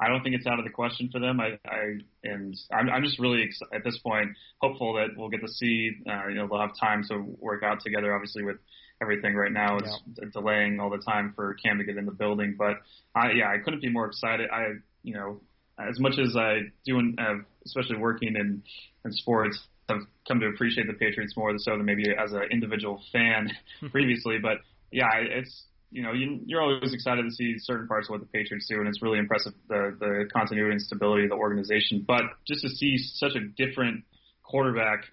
I 0.00 0.08
don't 0.08 0.22
think 0.22 0.36
it's 0.36 0.46
out 0.46 0.58
of 0.58 0.64
the 0.64 0.70
question 0.70 1.10
for 1.12 1.18
them. 1.18 1.40
I, 1.40 1.58
I 1.66 1.98
and 2.22 2.56
I'm, 2.72 2.88
I'm 2.88 3.02
just 3.02 3.18
really 3.18 3.42
ex- 3.42 3.60
at 3.72 3.82
this 3.84 3.98
point 3.98 4.30
hopeful 4.60 4.94
that 4.94 5.16
we'll 5.16 5.28
get 5.28 5.40
to 5.40 5.48
see. 5.48 5.90
Uh, 6.08 6.28
you 6.28 6.34
know, 6.36 6.46
they'll 6.46 6.60
have 6.60 6.78
time 6.78 7.02
to 7.10 7.18
work 7.40 7.62
out 7.62 7.80
together. 7.80 8.14
Obviously, 8.14 8.44
with 8.44 8.58
everything 9.02 9.34
right 9.34 9.52
now, 9.52 9.78
it's 9.78 10.00
yeah. 10.16 10.26
delaying 10.32 10.78
all 10.78 10.90
the 10.90 10.98
time 10.98 11.32
for 11.34 11.54
Cam 11.54 11.78
to 11.78 11.84
get 11.84 11.96
in 11.96 12.06
the 12.06 12.12
building. 12.12 12.54
But 12.56 12.76
I, 13.14 13.32
yeah, 13.32 13.48
I 13.48 13.58
couldn't 13.58 13.82
be 13.82 13.90
more 13.90 14.06
excited. 14.06 14.48
I, 14.50 14.74
you 15.02 15.14
know, 15.14 15.40
as 15.78 15.98
much 15.98 16.18
as 16.18 16.36
I 16.36 16.60
do, 16.84 17.00
have, 17.18 17.38
especially 17.64 17.96
working 17.96 18.36
in 18.36 18.62
in 19.04 19.12
sports, 19.12 19.58
I've 19.88 20.02
come 20.26 20.40
to 20.40 20.46
appreciate 20.46 20.86
the 20.86 20.92
Patriots 20.92 21.34
more 21.36 21.52
so 21.58 21.76
than 21.76 21.86
maybe 21.86 22.04
as 22.10 22.32
an 22.32 22.42
individual 22.50 23.02
fan 23.12 23.50
previously. 23.90 24.38
But 24.40 24.58
yeah, 24.92 25.08
it's 25.16 25.64
you 25.90 26.02
know, 26.02 26.12
you, 26.12 26.40
you're 26.44 26.60
always 26.60 26.92
excited 26.92 27.24
to 27.24 27.30
see 27.30 27.56
certain 27.58 27.86
parts 27.86 28.08
of 28.08 28.12
what 28.12 28.20
the 28.20 28.26
Patriots 28.26 28.66
do, 28.68 28.78
and 28.78 28.88
it's 28.88 29.02
really 29.02 29.18
impressive 29.18 29.54
the 29.68 29.96
the 29.98 30.28
continuity 30.32 30.72
and 30.72 30.82
stability 30.82 31.24
of 31.24 31.30
the 31.30 31.36
organization. 31.36 32.04
But 32.06 32.22
just 32.46 32.62
to 32.62 32.68
see 32.68 32.98
such 32.98 33.34
a 33.34 33.40
different 33.40 34.04
quarterback, 34.42 35.04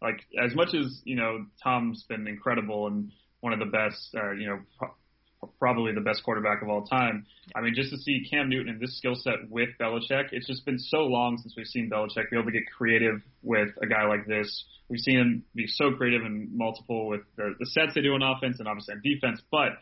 like 0.00 0.20
as 0.42 0.54
much 0.54 0.74
as 0.74 1.00
you 1.04 1.16
know, 1.16 1.46
Tom's 1.62 2.04
been 2.08 2.26
incredible 2.26 2.86
and 2.86 3.12
one 3.40 3.52
of 3.52 3.58
the 3.58 3.66
best, 3.66 4.14
uh, 4.16 4.32
you 4.32 4.46
know, 4.46 4.60
pro- 4.78 4.94
probably 5.58 5.92
the 5.92 6.00
best 6.00 6.22
quarterback 6.22 6.62
of 6.62 6.68
all 6.68 6.84
time. 6.84 7.26
I 7.54 7.60
mean, 7.60 7.74
just 7.74 7.90
to 7.90 7.98
see 7.98 8.26
Cam 8.30 8.48
Newton 8.48 8.74
in 8.74 8.80
this 8.80 8.96
skill 8.96 9.16
set 9.16 9.50
with 9.50 9.70
Belichick, 9.80 10.28
it's 10.32 10.46
just 10.46 10.64
been 10.64 10.78
so 10.78 10.98
long 10.98 11.38
since 11.38 11.54
we've 11.56 11.66
seen 11.66 11.90
Belichick 11.90 12.30
be 12.30 12.36
able 12.36 12.46
to 12.46 12.52
get 12.52 12.62
creative 12.76 13.20
with 13.42 13.68
a 13.82 13.86
guy 13.86 14.06
like 14.06 14.26
this. 14.26 14.64
We've 14.88 15.00
seen 15.00 15.18
him 15.18 15.44
be 15.54 15.66
so 15.66 15.92
creative 15.92 16.22
and 16.22 16.56
multiple 16.56 17.08
with 17.08 17.22
the, 17.36 17.54
the 17.58 17.66
sets 17.66 17.94
they 17.94 18.00
do 18.00 18.14
on 18.14 18.22
offense 18.22 18.60
and 18.60 18.68
obviously 18.68 18.94
on 18.94 19.02
defense, 19.02 19.42
but 19.50 19.72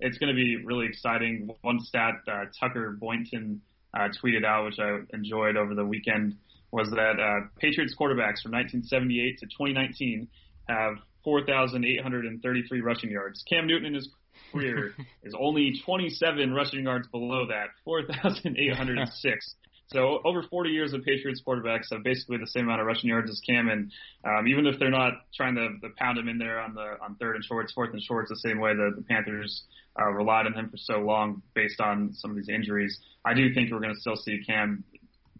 it's 0.00 0.18
going 0.18 0.34
to 0.34 0.36
be 0.36 0.64
really 0.64 0.86
exciting. 0.86 1.50
One 1.62 1.80
stat 1.80 2.14
uh, 2.28 2.44
Tucker 2.58 2.96
Boynton 2.98 3.60
uh, 3.94 4.08
tweeted 4.22 4.44
out, 4.44 4.66
which 4.66 4.78
I 4.78 4.98
enjoyed 5.14 5.56
over 5.56 5.74
the 5.74 5.84
weekend, 5.84 6.36
was 6.70 6.90
that 6.90 7.18
uh, 7.20 7.48
Patriots 7.58 7.94
quarterbacks 7.98 8.42
from 8.42 8.52
1978 8.52 9.38
to 9.38 9.46
2019 9.46 10.28
have 10.68 10.94
4,833 11.24 12.80
rushing 12.80 13.10
yards. 13.10 13.42
Cam 13.48 13.66
Newton 13.66 13.86
in 13.86 13.94
his 13.94 14.08
career 14.52 14.94
is 15.22 15.34
only 15.38 15.80
27 15.84 16.52
rushing 16.52 16.84
yards 16.84 17.08
below 17.08 17.46
that, 17.48 17.68
4,806. 17.84 19.54
So 19.88 20.20
over 20.24 20.42
40 20.42 20.70
years 20.70 20.92
of 20.92 21.04
Patriots 21.04 21.40
quarterbacks 21.46 21.92
have 21.92 22.02
basically 22.02 22.38
the 22.38 22.46
same 22.48 22.64
amount 22.64 22.80
of 22.80 22.86
rushing 22.86 23.08
yards 23.08 23.30
as 23.30 23.40
Cam, 23.46 23.68
and 23.68 23.92
um, 24.24 24.48
even 24.48 24.66
if 24.66 24.78
they're 24.78 24.90
not 24.90 25.12
trying 25.34 25.54
to, 25.54 25.68
to 25.80 25.94
pound 25.96 26.18
him 26.18 26.28
in 26.28 26.38
there 26.38 26.58
on 26.60 26.74
the 26.74 26.96
on 27.00 27.14
third 27.16 27.36
and 27.36 27.44
shorts, 27.44 27.72
fourth 27.72 27.92
and 27.92 28.02
shorts, 28.02 28.28
the 28.30 28.36
same 28.36 28.58
way 28.58 28.74
that 28.74 28.94
the 28.96 29.02
Panthers 29.02 29.62
uh, 29.98 30.10
relied 30.10 30.46
on 30.46 30.54
him 30.54 30.68
for 30.68 30.76
so 30.76 30.98
long 30.98 31.42
based 31.54 31.80
on 31.80 32.12
some 32.14 32.30
of 32.30 32.36
these 32.36 32.48
injuries, 32.48 32.98
I 33.24 33.34
do 33.34 33.54
think 33.54 33.70
we're 33.70 33.80
going 33.80 33.94
to 33.94 34.00
still 34.00 34.16
see 34.16 34.42
Cam 34.44 34.84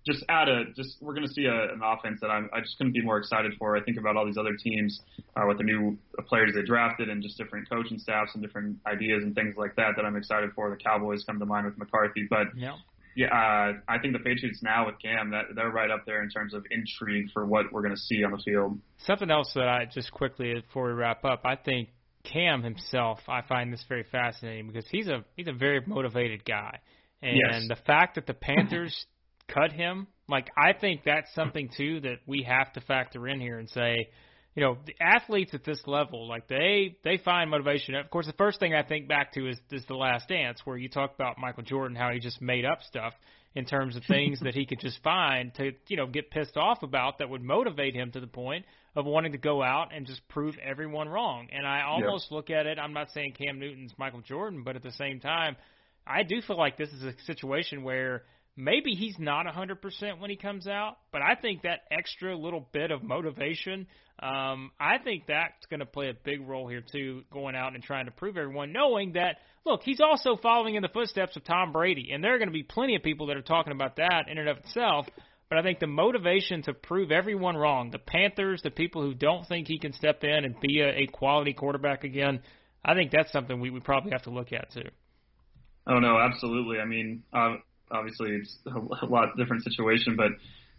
just 0.06 0.24
add 0.28 0.48
a 0.48 0.66
just 0.76 0.96
we're 1.02 1.14
going 1.14 1.26
to 1.26 1.32
see 1.32 1.46
a, 1.46 1.72
an 1.72 1.80
offense 1.82 2.20
that 2.20 2.28
I'm 2.28 2.48
I 2.52 2.61
just 2.61 2.78
couldn't 2.78 2.92
be 2.92 3.02
more 3.02 3.18
excited 3.18 3.52
for. 3.59 3.76
I 3.76 3.82
think 3.82 3.98
about 3.98 4.16
all 4.16 4.24
these 4.24 4.38
other 4.38 4.54
teams 4.54 5.00
uh, 5.37 5.42
with 5.48 5.59
the 5.59 5.64
new 5.64 5.98
players 6.28 6.52
they 6.54 6.62
drafted 6.62 7.09
and 7.09 7.22
just 7.22 7.37
different 7.37 7.68
coaching 7.68 7.98
staffs 7.98 8.30
and 8.35 8.42
different 8.42 8.78
ideas 8.87 9.24
and 9.24 9.35
things 9.35 9.56
like 9.56 9.74
that 9.76 9.96
that 9.96 10.04
I'm 10.04 10.16
excited 10.16 10.50
for. 10.54 10.70
The 10.70 10.76
Cowboys 10.76 11.24
come 11.24 11.40
to 11.40 11.46
mind 11.46 11.66
with 11.66 11.76
McCarthy, 11.76 12.26
but 12.30 12.46
yeah. 12.56 12.76
Yeah, 13.16 13.29
uh, 13.29 13.72
I 13.88 13.98
think 13.98 14.12
the 14.12 14.18
Patriots 14.18 14.61
now 14.62 14.85
with 14.85 14.96
Cam, 15.02 15.31
that 15.31 15.46
they're 15.55 15.70
right 15.70 15.90
up 15.90 16.05
there 16.05 16.22
in 16.22 16.29
terms 16.29 16.52
of 16.52 16.66
intrigue 16.70 17.31
for 17.33 17.46
what 17.46 17.72
we're 17.72 17.81
going 17.81 17.94
to 17.94 18.00
see 18.00 18.22
on 18.22 18.31
the 18.31 18.42
field. 18.44 18.79
Something 19.07 19.31
else 19.31 19.50
that 19.55 19.66
I 19.66 19.87
just 19.90 20.12
quickly 20.12 20.52
before 20.55 20.88
we 20.88 20.92
wrap 20.92 21.24
up, 21.24 21.40
I 21.46 21.57
think 21.57 21.88
Cam 22.24 22.62
himself, 22.62 23.20
I 23.26 23.40
find 23.40 23.72
this 23.72 23.83
very 23.88 24.05
fascinating 24.12 24.66
because 24.66 24.85
he's 24.90 25.09
a 25.09 25.24
he's 25.35 25.48
a 25.48 25.52
very 25.52 25.81
motivated 25.87 26.44
guy, 26.44 26.81
and 27.22 27.38
yes. 27.50 27.64
the 27.68 27.83
fact 27.87 28.16
that 28.16 28.26
the 28.26 28.35
Panthers 28.35 29.07
cut 29.48 29.72
him, 29.72 30.09
like 30.29 30.48
I 30.59 30.74
think 30.74 31.02
that's 31.07 31.33
something 31.35 31.70
too 31.74 32.00
that 32.00 32.16
we 32.26 32.42
have 32.42 32.70
to 32.74 32.83
factor 32.83 33.26
in 33.29 33.40
here 33.40 33.59
and 33.59 33.70
say, 33.70 34.09
you 34.56 34.62
know, 34.62 34.78
the 34.86 34.94
athletes 34.98 35.52
at 35.52 35.64
this 35.64 35.80
level, 35.86 36.26
like 36.26 36.48
they 36.48 36.96
they 37.04 37.18
find 37.18 37.50
motivation. 37.50 37.94
Of 37.94 38.10
course, 38.10 38.26
the 38.26 38.32
first 38.32 38.58
thing 38.58 38.74
I 38.74 38.82
think 38.82 39.06
back 39.06 39.34
to 39.34 39.48
is 39.48 39.58
is 39.70 39.84
the 39.86 39.94
Last 39.94 40.28
Dance, 40.28 40.60
where 40.64 40.78
you 40.78 40.88
talk 40.88 41.14
about 41.14 41.36
Michael 41.38 41.62
Jordan, 41.62 41.94
how 41.94 42.10
he 42.10 42.18
just 42.18 42.40
made 42.40 42.64
up 42.64 42.82
stuff 42.82 43.12
in 43.54 43.66
terms 43.66 43.96
of 43.96 44.04
things 44.04 44.40
that 44.40 44.54
he 44.54 44.64
could 44.64 44.80
just 44.80 45.02
find 45.02 45.54
to 45.56 45.72
you 45.88 45.98
know 45.98 46.06
get 46.06 46.30
pissed 46.30 46.56
off 46.56 46.82
about 46.82 47.18
that 47.18 47.28
would 47.28 47.42
motivate 47.42 47.94
him 47.94 48.10
to 48.12 48.20
the 48.20 48.26
point 48.26 48.64
of 48.94 49.04
wanting 49.04 49.32
to 49.32 49.38
go 49.38 49.62
out 49.62 49.94
and 49.94 50.06
just 50.06 50.26
prove 50.28 50.56
everyone 50.64 51.06
wrong. 51.06 51.48
And 51.52 51.66
I 51.66 51.82
almost 51.82 52.32
look 52.32 52.48
at 52.48 52.64
it. 52.64 52.78
I'm 52.78 52.94
not 52.94 53.10
saying 53.12 53.34
Cam 53.36 53.58
Newton's 53.58 53.92
Michael 53.98 54.22
Jordan, 54.22 54.62
but 54.64 54.74
at 54.74 54.82
the 54.82 54.92
same 54.92 55.20
time, 55.20 55.56
I 56.06 56.22
do 56.22 56.40
feel 56.40 56.56
like 56.56 56.78
this 56.78 56.88
is 56.94 57.02
a 57.02 57.12
situation 57.26 57.82
where 57.82 58.22
maybe 58.56 58.92
he's 58.92 59.16
not 59.18 59.46
100% 59.46 60.18
when 60.18 60.30
he 60.30 60.36
comes 60.36 60.66
out, 60.66 60.96
but 61.12 61.20
I 61.22 61.34
think 61.34 61.62
that 61.62 61.80
extra 61.90 62.36
little 62.36 62.68
bit 62.72 62.90
of 62.90 63.02
motivation, 63.02 63.86
um, 64.18 64.70
I 64.80 64.98
think 64.98 65.24
that's 65.28 65.66
going 65.68 65.80
to 65.80 65.86
play 65.86 66.08
a 66.08 66.14
big 66.14 66.40
role 66.46 66.66
here 66.66 66.82
too, 66.82 67.22
going 67.30 67.54
out 67.54 67.74
and 67.74 67.82
trying 67.82 68.06
to 68.06 68.10
prove 68.10 68.36
everyone, 68.36 68.72
knowing 68.72 69.12
that, 69.12 69.36
look, 69.66 69.82
he's 69.82 70.00
also 70.00 70.36
following 70.36 70.74
in 70.74 70.82
the 70.82 70.88
footsteps 70.88 71.36
of 71.36 71.44
Tom 71.44 71.72
Brady, 71.72 72.10
and 72.12 72.24
there 72.24 72.34
are 72.34 72.38
going 72.38 72.48
to 72.48 72.52
be 72.52 72.62
plenty 72.62 72.96
of 72.96 73.02
people 73.02 73.26
that 73.26 73.36
are 73.36 73.42
talking 73.42 73.72
about 73.72 73.96
that 73.96 74.24
in 74.28 74.38
and 74.38 74.48
of 74.48 74.56
itself. 74.58 75.06
But 75.48 75.58
I 75.58 75.62
think 75.62 75.78
the 75.78 75.86
motivation 75.86 76.62
to 76.62 76.72
prove 76.72 77.12
everyone 77.12 77.56
wrong, 77.56 77.90
the 77.90 78.00
Panthers, 78.00 78.62
the 78.62 78.70
people 78.70 79.02
who 79.02 79.14
don't 79.14 79.46
think 79.46 79.68
he 79.68 79.78
can 79.78 79.92
step 79.92 80.24
in 80.24 80.44
and 80.44 80.58
be 80.60 80.80
a, 80.80 81.02
a 81.02 81.06
quality 81.06 81.52
quarterback 81.52 82.02
again, 82.02 82.40
I 82.84 82.94
think 82.94 83.12
that's 83.12 83.30
something 83.30 83.60
we, 83.60 83.70
we 83.70 83.80
probably 83.80 84.10
have 84.10 84.22
to 84.22 84.30
look 84.30 84.52
at 84.52 84.72
too. 84.72 84.88
Oh 85.86 86.00
no, 86.00 86.18
absolutely. 86.18 86.80
I 86.80 86.84
mean, 86.84 87.22
uh, 87.32 87.56
obviously 87.90 88.33
it's 88.33 88.59
a 88.66 89.07
lot 89.07 89.37
different 89.37 89.64
situation, 89.64 90.16
but 90.16 90.33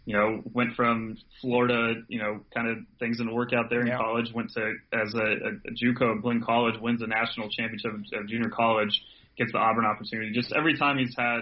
you 0.04 0.14
know, 0.14 0.42
went 0.54 0.74
from 0.74 1.18
Florida, 1.42 2.00
you 2.08 2.18
know, 2.18 2.40
kind 2.54 2.66
of 2.66 2.78
things 2.98 3.18
didn't 3.18 3.34
work 3.34 3.52
out 3.52 3.68
there 3.68 3.82
in 3.82 3.88
yeah. 3.88 3.98
college. 3.98 4.32
Went 4.32 4.50
to 4.54 4.74
as 4.90 5.12
a, 5.14 5.18
a, 5.18 5.50
a 5.68 5.70
JUCO 5.74 6.16
at 6.16 6.22
Blinn 6.22 6.42
College, 6.42 6.80
wins 6.80 7.02
a 7.02 7.06
national 7.06 7.50
championship 7.50 7.92
of 7.92 8.26
junior 8.26 8.48
college, 8.48 9.02
gets 9.36 9.52
the 9.52 9.58
Auburn 9.58 9.84
opportunity. 9.84 10.32
Just 10.32 10.50
every 10.52 10.78
time 10.78 10.96
he's 10.96 11.14
had 11.14 11.40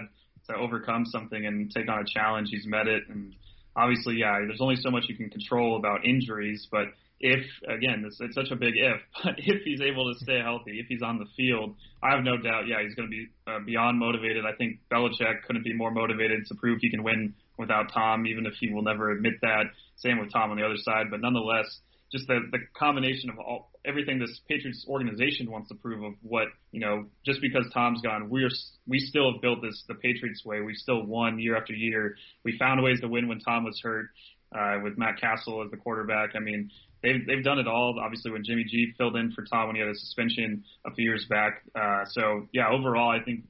to 0.49 0.55
overcome 0.55 1.05
something 1.05 1.45
and 1.45 1.71
take 1.71 1.89
on 1.89 1.99
a 1.99 2.05
challenge, 2.05 2.49
he's 2.51 2.65
met 2.65 2.87
it. 2.87 3.03
And 3.07 3.35
obviously, 3.73 4.17
yeah, 4.17 4.37
there's 4.45 4.59
only 4.59 4.75
so 4.75 4.91
much 4.91 5.05
you 5.07 5.15
can 5.15 5.29
control 5.29 5.77
about 5.77 6.05
injuries, 6.05 6.67
but 6.69 6.87
if 7.19 7.43
again, 7.67 8.03
it's, 8.05 8.17
it's 8.19 8.35
such 8.35 8.51
a 8.51 8.55
big 8.55 8.73
if, 8.75 9.01
but 9.23 9.35
if 9.37 9.63
he's 9.63 9.81
able 9.81 10.13
to 10.13 10.19
stay 10.19 10.39
healthy, 10.39 10.79
if 10.79 10.87
he's 10.87 11.01
on 11.01 11.17
the 11.17 11.25
field, 11.35 11.75
I 12.01 12.15
have 12.15 12.23
no 12.23 12.37
doubt, 12.37 12.67
yeah, 12.67 12.81
he's 12.83 12.95
going 12.95 13.09
to 13.09 13.11
be 13.11 13.27
uh, 13.47 13.59
beyond 13.65 13.99
motivated. 13.99 14.45
I 14.45 14.55
think 14.55 14.79
Belichick 14.91 15.43
couldn't 15.45 15.63
be 15.63 15.73
more 15.73 15.91
motivated 15.91 16.45
to 16.47 16.55
prove 16.55 16.79
he 16.81 16.89
can 16.89 17.03
win 17.03 17.33
without 17.57 17.91
Tom, 17.93 18.25
even 18.27 18.45
if 18.45 18.53
he 18.59 18.71
will 18.71 18.83
never 18.83 19.11
admit 19.11 19.33
that. 19.41 19.65
Same 19.97 20.19
with 20.19 20.31
Tom 20.31 20.51
on 20.51 20.57
the 20.57 20.65
other 20.65 20.77
side, 20.77 21.07
but 21.09 21.21
nonetheless, 21.21 21.65
just 22.11 22.27
the 22.27 22.39
the 22.51 22.59
combination 22.77 23.29
of 23.29 23.37
all 23.39 23.71
everything 23.83 24.19
this 24.19 24.39
Patriots 24.47 24.85
organization 24.87 25.51
wants 25.51 25.69
to 25.69 25.75
prove 25.75 26.03
of 26.03 26.13
what 26.21 26.47
you 26.71 26.79
know. 26.79 27.05
Just 27.25 27.41
because 27.41 27.65
Tom's 27.73 28.01
gone, 28.01 28.29
we're 28.29 28.49
we 28.87 28.99
still 28.99 29.33
have 29.33 29.41
built 29.41 29.61
this 29.61 29.83
the 29.87 29.95
Patriots 29.95 30.45
way. 30.45 30.61
We 30.61 30.73
still 30.75 31.03
won 31.03 31.39
year 31.39 31.57
after 31.57 31.73
year. 31.73 32.15
We 32.43 32.57
found 32.57 32.81
ways 32.81 33.01
to 33.01 33.07
win 33.07 33.27
when 33.27 33.39
Tom 33.39 33.65
was 33.65 33.79
hurt. 33.83 34.07
Uh, 34.55 34.79
with 34.81 34.97
Matt 34.97 35.19
Cassel 35.19 35.61
as 35.63 35.71
the 35.71 35.77
quarterback, 35.77 36.29
I 36.35 36.39
mean, 36.39 36.71
they've 37.03 37.25
they've 37.27 37.43
done 37.43 37.59
it 37.59 37.67
all. 37.67 37.99
Obviously, 37.99 38.31
when 38.31 38.43
Jimmy 38.43 38.63
G 38.63 38.93
filled 38.97 39.17
in 39.17 39.31
for 39.33 39.43
Tom 39.43 39.67
when 39.67 39.75
he 39.75 39.81
had 39.81 39.89
a 39.89 39.95
suspension 39.95 40.63
a 40.85 40.93
few 40.93 41.03
years 41.03 41.25
back. 41.25 41.63
Uh, 41.75 42.05
so 42.05 42.47
yeah, 42.53 42.69
overall, 42.69 43.09
I 43.09 43.21
think 43.21 43.43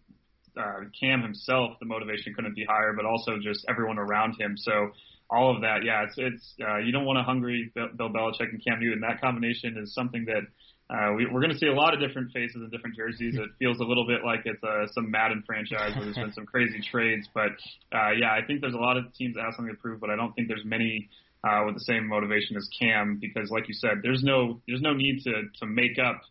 uh, 0.58 0.86
Cam 1.00 1.22
himself, 1.22 1.78
the 1.80 1.86
motivation 1.86 2.34
couldn't 2.34 2.56
be 2.56 2.66
higher, 2.66 2.94
but 2.94 3.06
also 3.06 3.38
just 3.38 3.64
everyone 3.70 4.00
around 4.00 4.36
him. 4.40 4.58
So 4.58 4.90
all 5.30 5.56
of 5.56 5.62
that, 5.62 5.84
yeah, 5.86 6.04
it's 6.06 6.16
it's 6.18 6.56
uh, 6.68 6.78
you 6.78 6.92
don't 6.92 7.06
want 7.06 7.20
a 7.20 7.24
hungry 7.24 7.72
Bill 7.76 8.10
Belichick 8.10 8.50
and 8.50 8.64
Cam 8.64 8.80
Newton. 8.80 9.02
That 9.02 9.22
combination 9.22 9.78
is 9.78 9.94
something 9.94 10.26
that. 10.26 10.44
Uh, 10.90 11.12
we, 11.18 11.26
we're 11.26 11.42
going 11.42 11.52
to 11.52 11.58
see 11.58 11.68
a 11.68 11.74
lot 11.74 11.94
of 11.94 12.00
different 12.00 12.32
faces 12.32 12.56
and 12.56 12.72
different 12.72 12.96
jerseys. 12.96 13.36
It 13.36 13.50
feels 13.60 13.80
a 13.80 13.84
little 13.84 14.08
bit 14.08 14.24
like 14.24 14.42
it's 14.46 14.64
uh, 14.64 14.88
some 14.94 15.12
Madden 15.12 15.44
franchise 15.46 15.96
where 15.96 16.06
there's 16.06 16.16
been 16.16 16.32
some 16.32 16.46
crazy 16.46 16.82
trades. 16.82 17.28
But 17.34 17.52
uh, 17.92 18.12
yeah, 18.12 18.32
I 18.32 18.40
think 18.46 18.62
there's 18.62 18.74
a 18.74 18.80
lot 18.80 18.98
of 18.98 19.14
teams 19.14 19.36
that 19.36 19.44
have 19.44 19.54
something 19.56 19.76
to 19.76 19.82
prove, 19.82 20.00
but 20.00 20.10
I 20.10 20.16
don't 20.16 20.34
think 20.34 20.48
there's 20.48 20.66
many 20.66 21.10
uh, 21.44 21.64
with 21.66 21.76
the 21.76 21.82
same 21.82 22.08
motivation 22.08 22.56
as 22.56 22.70
Cam 22.80 23.18
because, 23.20 23.50
like 23.52 23.68
you 23.68 23.74
said, 23.74 24.00
there's 24.02 24.24
no 24.24 24.62
there's 24.68 24.82
no 24.82 24.94
need 24.94 25.24
to 25.24 25.44
to 25.60 25.66
make 25.66 26.00
up 26.00 26.22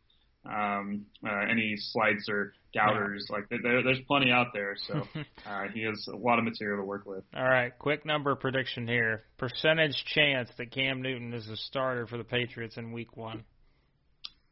um, 0.51 1.07
uh, 1.27 1.45
any 1.51 1.75
slights 1.77 2.29
or 2.29 2.55
doubters. 2.73 3.27
Like 3.31 3.49
there, 3.51 3.83
there's 3.83 4.01
plenty 4.07 4.31
out 4.31 4.49
there, 4.55 4.77
so 4.87 5.07
uh, 5.47 5.65
he 5.73 5.83
has 5.83 6.07
a 6.13 6.17
lot 6.17 6.39
of 6.39 6.45
material 6.45 6.79
to 6.79 6.85
work 6.85 7.05
with. 7.07 7.25
All 7.35 7.45
right, 7.45 7.77
quick 7.79 8.05
number 8.05 8.35
prediction 8.35 8.87
here: 8.87 9.25
percentage 9.39 10.05
chance 10.15 10.49
that 10.59 10.71
Cam 10.71 11.03
Newton 11.03 11.35
is 11.35 11.49
a 11.49 11.57
starter 11.57 12.07
for 12.07 12.19
the 12.19 12.25
Patriots 12.25 12.77
in 12.77 12.93
Week 12.93 13.17
One. 13.17 13.45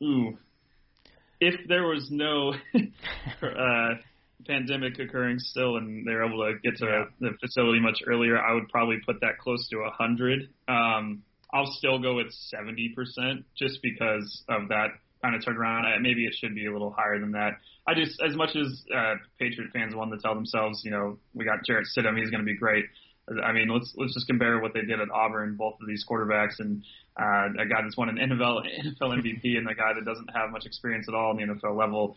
Ooh, 0.03 0.39
if 1.41 1.55
there 1.69 1.85
was 1.85 2.09
no 2.11 2.55
uh, 3.43 3.95
pandemic 4.47 4.99
occurring 4.99 5.39
still, 5.39 5.77
and 5.77 6.07
they're 6.07 6.25
able 6.25 6.45
to 6.45 6.59
get 6.63 6.79
to 6.79 6.87
yeah. 6.87 7.05
the 7.21 7.31
facility 7.41 7.81
much 7.81 8.01
earlier, 8.07 8.39
I 8.39 8.55
would 8.55 8.69
probably 8.69 8.99
put 9.07 9.21
that 9.21 9.39
close 9.39 9.69
to 9.69 9.79
a 9.79 9.91
hundred. 9.91 10.49
Um, 10.69 11.23
I'll 11.53 11.71
still 11.73 11.99
go 11.99 12.17
with 12.17 12.33
seventy 12.33 12.93
percent 12.95 13.45
just 13.57 13.81
because 13.83 14.45
of 14.49 14.69
that 14.69 14.89
kind 15.23 15.35
of 15.35 15.43
turnaround. 15.43 15.85
Maybe 16.03 16.27
it 16.27 16.35
should 16.39 16.55
be 16.55 16.67
a 16.67 16.73
little 16.73 16.95
higher 16.97 17.19
than 17.19 17.33
that. 17.33 17.53
I 17.87 17.95
just, 17.95 18.21
as 18.27 18.35
much 18.37 18.57
as 18.57 18.83
uh, 18.95 19.15
Patriot 19.39 19.71
fans 19.73 19.95
want 19.95 20.13
to 20.13 20.19
tell 20.19 20.35
themselves, 20.35 20.83
you 20.85 20.91
know, 20.91 21.19
we 21.35 21.45
got 21.45 21.65
Jarrett 21.67 21.87
Stidham, 21.87 22.19
he's 22.19 22.31
going 22.31 22.41
to 22.41 22.47
be 22.47 22.57
great. 22.57 22.85
I 23.43 23.53
mean, 23.53 23.69
let's 23.69 23.93
let's 23.97 24.13
just 24.13 24.27
compare 24.27 24.61
what 24.61 24.75
they 24.75 24.83
did 24.83 25.01
at 25.01 25.11
Auburn, 25.11 25.57
both 25.57 25.75
of 25.81 25.89
these 25.89 26.05
quarterbacks, 26.09 26.59
and 26.59 26.83
uh, 27.19 27.63
a 27.63 27.67
guy 27.67 27.81
that's 27.83 27.97
won 27.97 28.11
an 28.11 28.17
NFL 28.17 28.63
NFL 28.85 29.23
MVP 29.23 29.57
and 29.57 29.69
a 29.69 29.75
guy 29.75 29.93
that 29.95 30.05
doesn't 30.05 30.29
have 30.35 30.51
much 30.51 30.67
experience 30.67 31.07
at 31.09 31.15
all 31.15 31.37
in 31.37 31.49
the 31.49 31.55
NFL 31.55 31.79
level. 31.79 32.17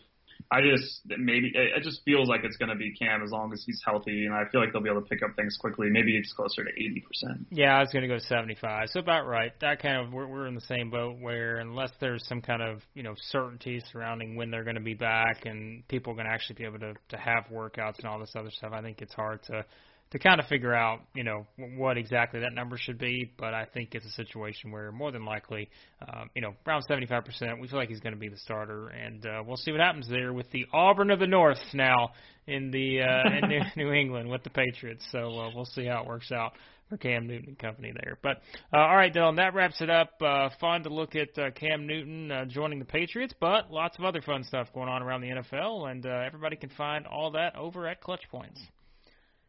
I 0.50 0.60
just 0.62 1.02
maybe 1.06 1.52
it 1.54 1.82
just 1.82 2.02
feels 2.04 2.28
like 2.28 2.42
it's 2.44 2.56
going 2.56 2.68
to 2.68 2.76
be 2.76 2.94
Cam 2.94 3.22
as 3.22 3.30
long 3.30 3.52
as 3.52 3.62
he's 3.66 3.82
healthy, 3.84 4.24
and 4.24 4.34
I 4.34 4.44
feel 4.50 4.60
like 4.60 4.72
they'll 4.72 4.82
be 4.82 4.88
able 4.88 5.02
to 5.02 5.08
pick 5.08 5.22
up 5.22 5.34
things 5.36 5.56
quickly. 5.58 5.88
Maybe 5.90 6.16
it's 6.16 6.32
closer 6.32 6.64
to 6.64 6.70
eighty 6.70 7.04
percent. 7.06 7.46
Yeah, 7.50 7.76
I 7.76 7.80
was 7.80 7.90
going 7.92 8.02
to 8.02 8.08
go 8.08 8.18
seventy 8.18 8.54
five, 8.54 8.88
so 8.88 9.00
about 9.00 9.26
right. 9.26 9.52
That 9.60 9.82
kind 9.82 10.06
of 10.06 10.12
we're, 10.12 10.26
we're 10.26 10.46
in 10.46 10.54
the 10.54 10.60
same 10.62 10.90
boat 10.90 11.16
where 11.20 11.56
unless 11.56 11.90
there's 12.00 12.26
some 12.26 12.40
kind 12.40 12.62
of 12.62 12.82
you 12.94 13.02
know 13.02 13.14
certainty 13.30 13.82
surrounding 13.92 14.36
when 14.36 14.50
they're 14.50 14.64
going 14.64 14.76
to 14.76 14.82
be 14.82 14.94
back 14.94 15.44
and 15.44 15.86
people 15.88 16.12
are 16.12 16.16
going 16.16 16.26
to 16.26 16.32
actually 16.32 16.56
be 16.56 16.64
able 16.64 16.78
to 16.78 16.94
to 17.08 17.16
have 17.16 17.46
workouts 17.52 17.98
and 17.98 18.06
all 18.06 18.18
this 18.18 18.32
other 18.36 18.50
stuff, 18.50 18.72
I 18.72 18.80
think 18.80 19.02
it's 19.02 19.14
hard 19.14 19.42
to 19.44 19.64
to 20.10 20.18
kind 20.18 20.40
of 20.40 20.46
figure 20.46 20.74
out, 20.74 21.00
you 21.14 21.22
know, 21.22 21.46
what 21.76 21.98
exactly 21.98 22.40
that 22.40 22.54
number 22.54 22.78
should 22.78 22.98
be. 22.98 23.30
But 23.36 23.54
I 23.54 23.66
think 23.66 23.94
it's 23.94 24.06
a 24.06 24.10
situation 24.10 24.70
where 24.70 24.90
more 24.90 25.12
than 25.12 25.24
likely, 25.24 25.68
um, 26.08 26.30
you 26.34 26.42
know, 26.42 26.54
around 26.66 26.84
75%, 26.88 27.60
we 27.60 27.68
feel 27.68 27.78
like 27.78 27.88
he's 27.88 28.00
going 28.00 28.14
to 28.14 28.18
be 28.18 28.28
the 28.28 28.38
starter, 28.38 28.88
and 28.88 29.24
uh, 29.26 29.42
we'll 29.46 29.56
see 29.56 29.70
what 29.70 29.80
happens 29.80 30.08
there 30.08 30.32
with 30.32 30.50
the 30.50 30.66
Auburn 30.72 31.10
of 31.10 31.18
the 31.18 31.26
North 31.26 31.58
now 31.74 32.10
in 32.46 32.70
the 32.70 33.02
uh, 33.02 33.36
in 33.42 33.48
New, 33.48 33.60
New 33.76 33.92
England 33.92 34.30
with 34.30 34.42
the 34.44 34.50
Patriots. 34.50 35.04
So 35.12 35.38
uh, 35.38 35.50
we'll 35.54 35.66
see 35.66 35.84
how 35.84 36.02
it 36.02 36.06
works 36.06 36.32
out 36.32 36.52
for 36.88 36.96
Cam 36.96 37.26
Newton 37.26 37.48
and 37.48 37.58
company 37.58 37.92
there. 37.92 38.16
But 38.22 38.38
uh, 38.72 38.78
all 38.78 38.96
right, 38.96 39.12
Dylan, 39.12 39.36
that 39.36 39.52
wraps 39.52 39.82
it 39.82 39.90
up. 39.90 40.12
Uh, 40.22 40.48
fun 40.58 40.84
to 40.84 40.88
look 40.88 41.14
at 41.14 41.38
uh, 41.38 41.50
Cam 41.50 41.86
Newton 41.86 42.32
uh, 42.32 42.44
joining 42.46 42.78
the 42.78 42.86
Patriots, 42.86 43.34
but 43.38 43.70
lots 43.70 43.98
of 43.98 44.04
other 44.04 44.22
fun 44.22 44.42
stuff 44.44 44.68
going 44.72 44.88
on 44.88 45.02
around 45.02 45.20
the 45.20 45.28
NFL, 45.28 45.90
and 45.90 46.06
uh, 46.06 46.22
everybody 46.26 46.56
can 46.56 46.70
find 46.70 47.06
all 47.06 47.32
that 47.32 47.54
over 47.56 47.86
at 47.86 48.00
Clutch 48.00 48.22
Points 48.30 48.58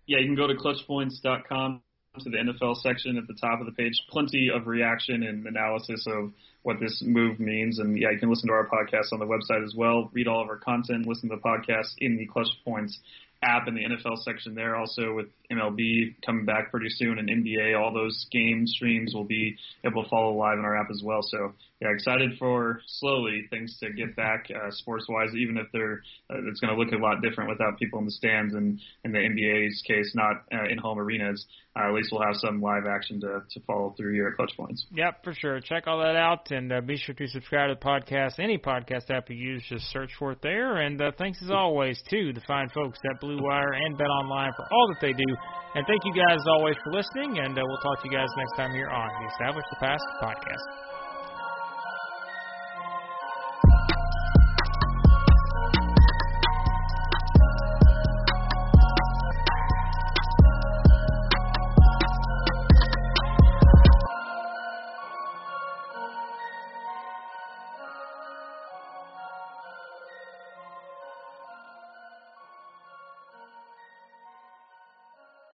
yeah, 0.10 0.18
you 0.18 0.26
can 0.26 0.36
go 0.36 0.47
to 0.47 0.55
clutchpoints.com 0.55 1.82
to 2.20 2.30
the 2.30 2.38
NFL 2.38 2.82
section 2.82 3.16
at 3.18 3.28
the 3.28 3.36
top 3.36 3.60
of 3.60 3.68
the 3.68 3.72
page. 3.72 3.93
Plenty 4.10 4.49
of 4.49 4.66
reaction 4.66 5.22
and 5.22 5.45
analysis 5.45 6.03
of 6.07 6.34
what 6.64 6.80
this 6.80 7.03
move 7.05 7.39
means. 7.39 7.78
And 7.78 7.95
yeah, 7.95 8.10
you 8.10 8.18
can 8.18 8.30
listen 8.30 8.47
to 8.47 8.53
our 8.53 8.68
podcast 8.68 9.14
on 9.14 9.20
the 9.20 9.26
website 9.26 9.64
as 9.64 9.76
well. 9.76 10.10
Read 10.12 10.28
all 10.28 10.41
of 10.41 10.49
our 10.49 10.57
content, 10.57 11.05
listen 11.05 11.30
to 11.30 11.36
the 11.36 11.41
podcast 11.41 11.93
in 11.99 12.18
the 12.18 12.26
Clutch 12.26 12.49
Points 12.66 12.99
app 13.41 13.67
in 13.67 13.75
the 13.75 13.81
NFL 13.81 14.21
section 14.23 14.53
there. 14.53 14.75
Also 14.75 15.13
with 15.13 15.27
MLB 15.51 16.15
coming 16.25 16.45
back 16.45 16.71
pretty 16.71 16.89
soon 16.89 17.19
and 17.19 17.29
NBA, 17.29 17.79
all 17.79 17.93
those 17.93 18.25
game 18.31 18.67
streams 18.67 19.13
will 19.13 19.23
be 19.23 19.55
able 19.85 20.03
to 20.03 20.09
follow 20.09 20.35
live 20.35 20.59
in 20.59 20.65
our 20.65 20.75
app 20.75 20.89
as 20.91 21.01
well. 21.03 21.21
So 21.21 21.53
yeah, 21.81 21.89
excited 21.93 22.31
for 22.37 22.81
slowly 22.85 23.47
things 23.49 23.77
to 23.79 23.91
get 23.93 24.15
back 24.15 24.47
uh, 24.53 24.69
sports 24.71 25.05
wise, 25.07 25.33
even 25.35 25.57
if 25.57 25.67
they're 25.71 26.03
uh, 26.29 26.47
it's 26.49 26.59
going 26.59 26.75
to 26.75 26.79
look 26.79 26.91
a 26.91 26.97
lot 26.97 27.21
different 27.21 27.49
without 27.49 27.79
people 27.79 27.99
in 27.99 28.05
the 28.05 28.11
stands 28.11 28.53
and 28.53 28.79
in 29.05 29.11
the 29.13 29.19
NBA's 29.19 29.81
case, 29.87 30.11
not 30.13 30.43
uh, 30.53 30.65
in 30.69 30.77
home 30.77 30.99
arenas. 30.99 31.45
Uh, 31.78 31.88
at 31.88 31.93
least 31.93 32.09
we'll 32.11 32.22
have 32.22 32.36
some 32.36 32.61
live 32.61 32.84
action 32.89 33.22
to, 33.22 33.41
to 33.49 33.59
follow 33.67 33.93
through 33.95 34.13
here 34.13 34.28
at 34.28 34.36
Clutch 34.36 34.51
Points. 34.57 34.86
Yep, 34.91 35.24
for 35.24 35.34
sure. 35.34 35.59
Check 35.61 35.86
all 35.86 35.99
that 35.99 36.15
out 36.15 36.49
and 36.51 36.74
uh, 36.74 36.82
be 36.82 36.97
sure 36.97 37.13
to 37.15 37.28
subscribe 37.28 37.70
to 37.70 37.76
the 37.76 37.86
podcast. 37.86 38.39
Any 38.39 38.57
podcast 38.57 39.09
app 39.11 39.30
you 39.30 39.36
use, 39.36 39.63
just 39.70 39.86
search 39.91 40.09
for 40.17 40.32
it 40.32 40.39
there. 40.41 40.78
And 40.78 40.99
uh, 41.01 41.11
thanks 41.17 41.39
as 41.43 41.51
always 41.51 42.01
to 42.09 42.34
the 42.34 42.41
fine 42.47 42.70
folks 42.70 42.97
at 43.09 43.22
Blue 43.22 43.41
Wire 43.41 43.74
and 43.74 43.97
Bet 43.97 44.07
Online 44.07 44.51
for 44.55 44.65
all 44.74 44.88
that 44.89 45.01
they 45.01 45.13
do. 45.13 45.36
And 45.76 45.86
thank 45.86 46.01
you 46.05 46.13
guys 46.13 46.38
as 46.38 46.47
always 46.47 46.76
for 46.84 46.91
listening. 46.91 47.38
And 47.38 47.57
uh, 47.57 47.61
we'll 47.63 47.82
talk 47.82 48.01
to 48.01 48.09
you 48.09 48.17
guys 48.17 48.30
next 48.36 48.57
time 48.57 48.72
here 48.72 48.89
on 48.89 49.07
the 49.07 49.32
Establish 49.32 49.65
the 49.70 49.78
Pass 49.80 50.01
podcast. 50.22 50.88